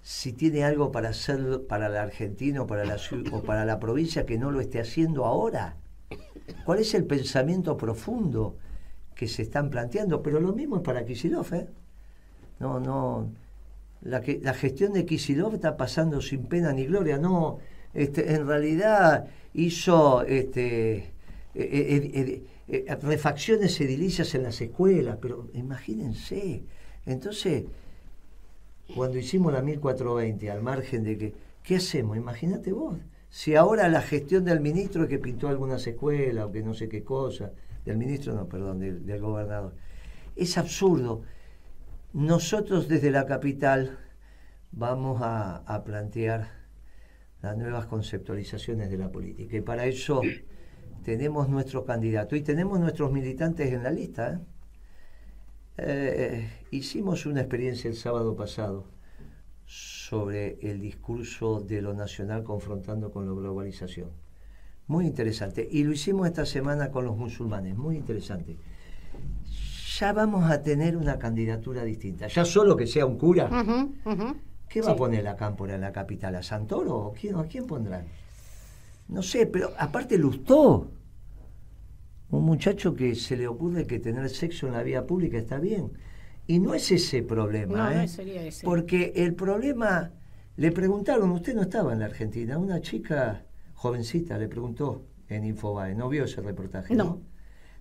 si 0.00 0.32
tiene 0.32 0.62
algo 0.62 0.92
para 0.92 1.08
hacer 1.08 1.66
para 1.68 1.88
el 1.88 1.96
argentino 1.96 2.68
para 2.68 2.84
la, 2.84 2.96
o 3.32 3.42
para 3.42 3.64
la 3.64 3.80
provincia 3.80 4.24
que 4.24 4.38
no 4.38 4.52
lo 4.52 4.60
esté 4.60 4.78
haciendo 4.78 5.24
ahora? 5.24 5.74
¿Cuál 6.64 6.78
es 6.78 6.94
el 6.94 7.04
pensamiento 7.04 7.76
profundo 7.76 8.58
que 9.16 9.26
se 9.26 9.42
están 9.42 9.70
planteando? 9.70 10.22
Pero 10.22 10.38
lo 10.38 10.52
mismo 10.52 10.76
es 10.76 10.82
para 10.82 11.04
Kisilov, 11.04 11.52
¿eh? 11.52 11.66
No, 12.60 12.78
no. 12.78 13.28
La, 14.02 14.20
que, 14.20 14.38
la 14.40 14.54
gestión 14.54 14.92
de 14.92 15.04
Kisilov 15.04 15.54
está 15.54 15.76
pasando 15.76 16.20
sin 16.20 16.44
pena 16.44 16.72
ni 16.72 16.86
gloria. 16.86 17.18
No, 17.18 17.58
este, 17.92 18.34
en 18.34 18.46
realidad 18.46 19.26
hizo 19.52 20.22
este, 20.22 20.96
eh, 20.96 21.12
eh, 21.56 22.10
eh, 22.14 22.42
refacciones 22.68 23.80
edilicias 23.80 24.34
en 24.34 24.42
las 24.42 24.60
escuelas, 24.60 25.18
pero 25.20 25.48
imagínense. 25.54 26.64
Entonces, 27.04 27.64
cuando 28.94 29.18
hicimos 29.18 29.52
la 29.52 29.62
1420, 29.62 30.50
al 30.50 30.62
margen 30.62 31.04
de 31.04 31.18
que, 31.18 31.34
¿qué 31.62 31.76
hacemos? 31.76 32.16
Imagínate 32.16 32.72
vos, 32.72 32.96
si 33.28 33.54
ahora 33.54 33.88
la 33.88 34.02
gestión 34.02 34.44
del 34.44 34.60
ministro 34.60 35.06
que 35.08 35.18
pintó 35.18 35.48
algunas 35.48 35.86
escuelas 35.86 36.46
o 36.46 36.52
que 36.52 36.62
no 36.62 36.74
sé 36.74 36.88
qué 36.88 37.04
cosa, 37.04 37.52
del 37.84 37.98
ministro 37.98 38.34
no, 38.34 38.48
perdón, 38.48 38.80
del, 38.80 39.20
gobernador. 39.20 39.74
Es 40.34 40.58
absurdo. 40.58 41.22
Nosotros 42.12 42.88
desde 42.88 43.10
la 43.10 43.26
capital 43.26 43.98
vamos 44.72 45.20
a 45.22 45.82
plantear 45.84 46.66
las 47.42 47.56
nuevas 47.56 47.86
conceptualizaciones 47.86 48.90
de 48.90 48.98
la 48.98 49.10
política 49.10 49.56
y 49.56 49.60
para 49.60 49.86
eso 49.86 50.20
tenemos 51.04 51.48
nuestro 51.48 51.84
candidato 51.84 52.36
y 52.36 52.42
tenemos 52.42 52.80
nuestros 52.80 53.12
militantes 53.12 53.72
en 53.72 53.82
la 53.82 53.90
lista. 53.90 54.32
¿eh? 54.32 54.40
Eh, 55.78 56.50
hicimos 56.70 57.26
una 57.26 57.40
experiencia 57.40 57.88
el 57.88 57.96
sábado 57.96 58.34
pasado 58.34 58.86
sobre 59.66 60.58
el 60.60 60.80
discurso 60.80 61.60
de 61.60 61.82
lo 61.82 61.92
nacional 61.92 62.44
confrontando 62.44 63.10
con 63.10 63.26
la 63.26 63.32
globalización. 63.32 64.10
Muy 64.86 65.06
interesante. 65.06 65.66
Y 65.70 65.82
lo 65.84 65.92
hicimos 65.92 66.28
esta 66.28 66.46
semana 66.46 66.90
con 66.90 67.04
los 67.04 67.16
musulmanes. 67.16 67.76
Muy 67.76 67.96
interesante. 67.96 68.56
Ya 69.98 70.12
vamos 70.12 70.50
a 70.50 70.62
tener 70.62 70.96
una 70.96 71.18
candidatura 71.18 71.82
distinta. 71.82 72.28
Ya 72.28 72.44
solo 72.44 72.76
que 72.76 72.86
sea 72.86 73.06
un 73.06 73.18
cura. 73.18 73.50
¿Qué 74.68 74.82
va 74.82 74.92
a 74.92 74.96
poner 74.96 75.24
la 75.24 75.36
cámpora 75.36 75.74
en 75.74 75.80
la 75.80 75.92
capital? 75.92 76.36
¿A 76.36 76.42
Santoro? 76.42 76.96
¿O 76.96 77.12
quién, 77.12 77.36
¿A 77.36 77.44
quién 77.44 77.66
pondrán? 77.66 78.04
No 79.08 79.22
sé, 79.22 79.46
pero 79.46 79.72
aparte 79.78 80.18
Lustó. 80.18 80.90
Un 82.30 82.44
muchacho 82.44 82.94
que 82.94 83.14
se 83.14 83.36
le 83.36 83.46
ocurre 83.46 83.86
que 83.86 84.00
tener 84.00 84.28
sexo 84.28 84.66
en 84.66 84.72
la 84.72 84.82
vía 84.82 85.06
pública 85.06 85.38
está 85.38 85.58
bien. 85.58 85.92
Y 86.46 86.58
no 86.58 86.74
es 86.74 86.90
ese 86.90 87.22
problema, 87.22 87.90
no, 87.90 88.00
¿eh? 88.02 88.08
sería 88.08 88.44
ese. 88.44 88.64
Porque 88.64 89.12
el 89.16 89.34
problema, 89.34 90.12
le 90.56 90.72
preguntaron, 90.72 91.30
usted 91.30 91.54
no 91.54 91.62
estaba 91.62 91.92
en 91.92 92.00
la 92.00 92.06
Argentina, 92.06 92.58
una 92.58 92.80
chica 92.80 93.44
jovencita 93.74 94.38
le 94.38 94.48
preguntó 94.48 95.04
en 95.28 95.44
Infobae, 95.44 95.94
¿no 95.94 96.08
vio 96.08 96.24
ese 96.24 96.40
reportaje? 96.40 96.94
No. 96.94 97.20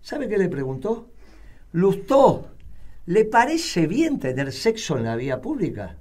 ¿Sabe 0.02 0.28
qué 0.28 0.38
le 0.38 0.50
preguntó? 0.50 1.10
Lustó, 1.72 2.52
¿le 3.06 3.26
parece 3.26 3.88
bien 3.88 4.20
tener 4.20 4.52
sexo 4.52 4.98
en 4.98 5.04
la 5.04 5.16
vía 5.16 5.42
pública? 5.42 5.98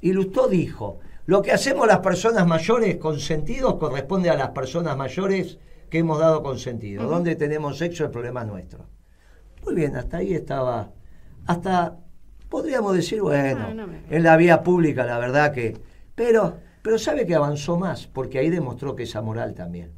Y 0.00 0.12
Lustó 0.12 0.48
dijo, 0.48 1.00
lo 1.30 1.42
que 1.42 1.52
hacemos 1.52 1.86
las 1.86 2.00
personas 2.00 2.44
mayores 2.44 2.96
consentidos 2.96 3.76
corresponde 3.76 4.30
a 4.30 4.34
las 4.34 4.48
personas 4.48 4.96
mayores 4.96 5.60
que 5.88 5.98
hemos 5.98 6.18
dado 6.18 6.42
consentido. 6.42 7.06
Donde 7.06 7.36
tenemos 7.36 7.78
sexo 7.78 8.04
el 8.04 8.10
problema 8.10 8.44
nuestro. 8.44 8.86
Muy 9.64 9.76
bien, 9.76 9.94
hasta 9.94 10.16
ahí 10.16 10.34
estaba 10.34 10.90
hasta 11.46 11.98
podríamos 12.48 12.96
decir, 12.96 13.22
bueno, 13.22 13.92
en 14.10 14.22
la 14.24 14.36
vía 14.36 14.64
pública 14.64 15.06
la 15.06 15.18
verdad 15.20 15.52
que... 15.52 15.80
Pero, 16.16 16.58
pero 16.82 16.98
sabe 16.98 17.24
que 17.26 17.36
avanzó 17.36 17.78
más, 17.78 18.08
porque 18.08 18.40
ahí 18.40 18.50
demostró 18.50 18.96
que 18.96 19.04
es 19.04 19.14
amoral 19.14 19.54
también. 19.54 19.92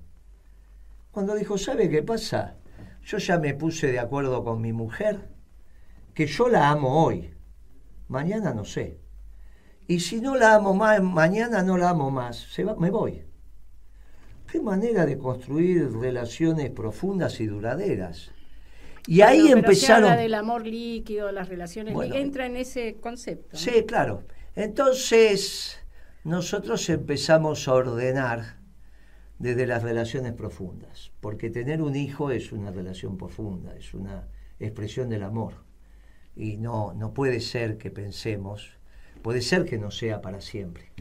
Cuando 1.12 1.34
dijo, 1.34 1.56
¿sabe 1.56 1.88
qué 1.88 2.02
pasa? 2.02 2.56
Yo 3.04 3.16
ya 3.16 3.38
me 3.38 3.54
puse 3.54 3.90
de 3.90 4.00
acuerdo 4.00 4.44
con 4.44 4.60
mi 4.60 4.74
mujer, 4.74 5.30
que 6.12 6.26
yo 6.26 6.48
la 6.48 6.68
amo 6.68 7.06
hoy, 7.06 7.32
mañana 8.08 8.52
no 8.52 8.66
sé. 8.66 9.01
Y 9.86 10.00
si 10.00 10.20
no 10.20 10.36
la 10.36 10.54
amo 10.54 10.74
más, 10.74 11.02
mañana 11.02 11.62
no 11.62 11.76
la 11.76 11.90
amo 11.90 12.10
más, 12.10 12.36
se 12.36 12.64
va, 12.64 12.76
me 12.76 12.90
voy. 12.90 13.22
Qué 14.50 14.60
manera 14.60 15.06
de 15.06 15.18
construir 15.18 15.90
relaciones 15.92 16.70
profundas 16.70 17.40
y 17.40 17.46
duraderas. 17.46 18.30
Y 19.06 19.22
ahí 19.22 19.50
empezaron. 19.50 20.04
Se 20.04 20.10
habla 20.10 20.22
del 20.22 20.34
amor 20.34 20.66
líquido, 20.66 21.32
las 21.32 21.48
relaciones 21.48 21.96
entra 22.12 22.46
en 22.46 22.56
ese 22.56 22.96
concepto. 23.00 23.56
Sí, 23.56 23.84
claro. 23.86 24.24
Entonces, 24.54 25.78
nosotros 26.24 26.88
empezamos 26.88 27.66
a 27.66 27.74
ordenar 27.74 28.58
desde 29.38 29.66
las 29.66 29.82
relaciones 29.82 30.34
profundas, 30.34 31.10
porque 31.20 31.50
tener 31.50 31.82
un 31.82 31.96
hijo 31.96 32.30
es 32.30 32.52
una 32.52 32.70
relación 32.70 33.16
profunda, 33.16 33.74
es 33.74 33.92
una 33.92 34.28
expresión 34.60 35.08
del 35.08 35.24
amor. 35.24 35.54
Y 36.36 36.58
no, 36.58 36.92
no 36.94 37.12
puede 37.12 37.40
ser 37.40 37.76
que 37.76 37.90
pensemos, 37.90 38.78
puede 39.22 39.40
ser 39.40 39.64
que 39.64 39.78
no 39.78 39.90
sea 39.90 40.20
para 40.20 40.40
siempre, 40.40 40.92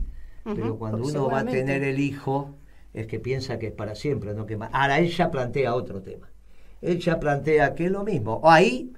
pero 0.44 0.78
cuando 0.78 1.06
uno 1.06 1.28
va 1.28 1.40
a 1.40 1.46
tener 1.46 1.84
el 1.84 2.00
hijo 2.00 2.56
es 2.94 3.08
que 3.08 3.20
piensa 3.20 3.60
que 3.60 3.68
es 3.68 3.74
para 3.74 3.96
siempre, 3.96 4.34
no 4.34 4.46
que 4.46 4.58
más. 4.58 4.70
Ahora 4.74 5.00
ella 5.00 5.32
plantea 5.32 5.76
otro 5.76 6.02
tema 6.02 6.32
ella 6.82 7.20
plantea 7.20 7.76
que 7.76 7.86
es 7.86 7.92
lo 7.92 8.04
mismo. 8.04 8.42
Ahí, 8.44 8.94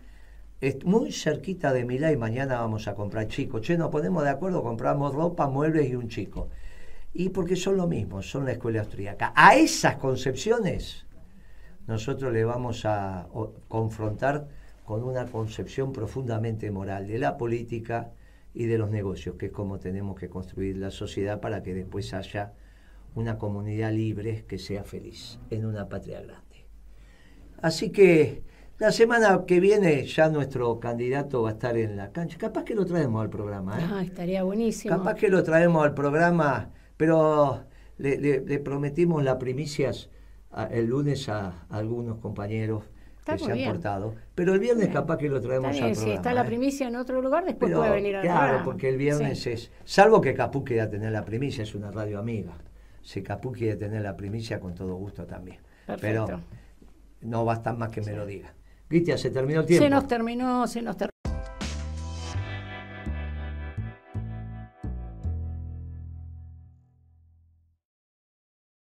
es 0.62 0.84
muy 0.86 1.12
cerquita 1.12 1.74
de 1.74 1.84
Milá 1.84 2.12
y 2.12 2.18
mañana 2.18 2.60
vamos 2.60 2.88
a 2.88 2.96
comprar 2.96 3.28
chicos. 3.28 3.62
Che, 3.62 3.78
nos 3.78 3.90
ponemos 3.90 4.24
de 4.24 4.30
acuerdo, 4.30 4.64
compramos 4.64 5.14
ropa, 5.14 5.48
muebles 5.48 5.90
y 5.90 5.96
un 5.96 6.08
chico. 6.08 6.50
Y 7.14 7.30
porque 7.30 7.56
son 7.56 7.78
lo 7.78 7.88
mismo, 7.88 8.22
son 8.22 8.46
la 8.46 8.54
escuela 8.54 8.80
austríaca. 8.80 9.34
A 9.36 9.56
esas 9.56 9.98
concepciones 9.98 11.06
nosotros 11.86 12.32
le 12.32 12.46
vamos 12.46 12.86
a 12.86 13.28
confrontar 13.68 14.48
con 14.86 15.04
una 15.04 15.26
concepción 15.26 15.92
profundamente 15.92 16.72
moral 16.72 17.08
de 17.08 17.20
la 17.20 17.38
política 17.38 18.12
y 18.54 18.66
de 18.66 18.78
los 18.78 18.90
negocios, 18.90 19.36
que 19.36 19.48
es 19.48 19.52
como 19.52 19.80
tenemos 19.80 20.20
que 20.20 20.30
construir 20.30 20.78
la 20.78 20.92
sociedad 20.92 21.40
para 21.40 21.64
que 21.64 21.74
después 21.74 22.14
haya 22.14 22.54
una 23.16 23.38
comunidad 23.38 23.92
libre 23.92 24.46
que 24.48 24.58
sea 24.58 24.84
feliz 24.84 25.40
en 25.50 25.66
una 25.66 25.90
patria 25.90 26.22
grande. 26.22 26.68
Así 27.62 27.92
que 27.92 28.44
la 28.80 28.92
semana 28.92 29.46
que 29.48 29.60
viene 29.60 30.06
ya 30.06 30.30
nuestro 30.30 30.80
candidato 30.80 31.44
va 31.44 31.50
a 31.50 31.54
estar 31.54 31.78
en 31.78 31.96
la 31.96 32.12
cancha. 32.12 32.38
Capaz 32.38 32.64
que 32.64 32.76
lo 32.76 32.86
traemos 32.86 33.22
al 33.24 33.30
programa. 33.30 33.80
¿eh? 33.80 33.88
Ah, 33.90 34.04
estaría 34.04 34.44
buenísimo. 34.44 34.98
Capaz 34.98 35.16
que 35.16 35.30
lo 35.30 35.44
traemos 35.44 35.84
al 35.84 35.94
programa, 35.94 36.72
pero 36.98 37.66
le, 37.98 38.60
prometimos 38.60 39.24
las 39.24 39.36
primicias 39.38 40.10
el 40.72 40.88
lunes 40.88 41.30
a, 41.30 41.66
algunos 41.70 42.18
compañeros 42.18 42.84
que 43.24 43.38
se 43.38 43.52
han 43.52 43.72
portado. 43.72 44.16
Pero 44.36 44.54
el 44.54 44.60
viernes 44.60 44.90
capaz 44.90 45.18
que 45.18 45.30
lo 45.30 45.42
traemos 45.42 45.70
al 45.70 45.78
programa. 45.78 45.96
Si 45.96 46.12
está 46.12 46.34
la 46.34 46.42
¿eh? 46.42 46.46
primicia 46.46 46.88
en 46.88 46.96
otro 46.96 47.22
lugar, 47.22 47.46
después 47.46 47.74
puede 47.74 47.92
venir 47.92 48.16
al 48.18 48.24
Claro, 48.24 48.62
porque 48.64 48.90
el 48.90 48.98
viernes 48.98 49.48
es. 49.48 49.72
Salvo 49.84 50.22
que 50.22 50.34
Capú 50.34 50.64
quiera 50.64 50.90
tener 50.90 51.12
la 51.12 51.26
primicia, 51.26 51.64
es 51.64 51.76
una 51.76 51.92
radio 51.92 52.20
amiga. 52.20 52.54
Si 53.02 53.22
Capú 53.22 53.52
quiere 53.52 53.76
tener 53.76 54.02
la 54.02 54.16
primicia, 54.16 54.60
con 54.60 54.76
todo 54.76 54.96
gusto 54.96 55.26
también. 55.26 55.60
Perfecto. 55.86 56.26
Pero 56.26 56.42
no 57.22 57.46
basta 57.46 57.74
más 57.74 57.90
que 57.90 58.02
me 58.02 58.14
lo 58.14 58.26
diga. 58.26 58.54
Cristian, 58.88 59.18
se 59.18 59.32
terminó 59.32 59.62
el 59.62 59.66
tiempo. 59.66 59.84
Se 59.84 59.90
nos 59.90 60.08
terminó, 60.08 60.68
se 60.68 60.82
nos 60.82 60.98
terminó. 60.98 61.13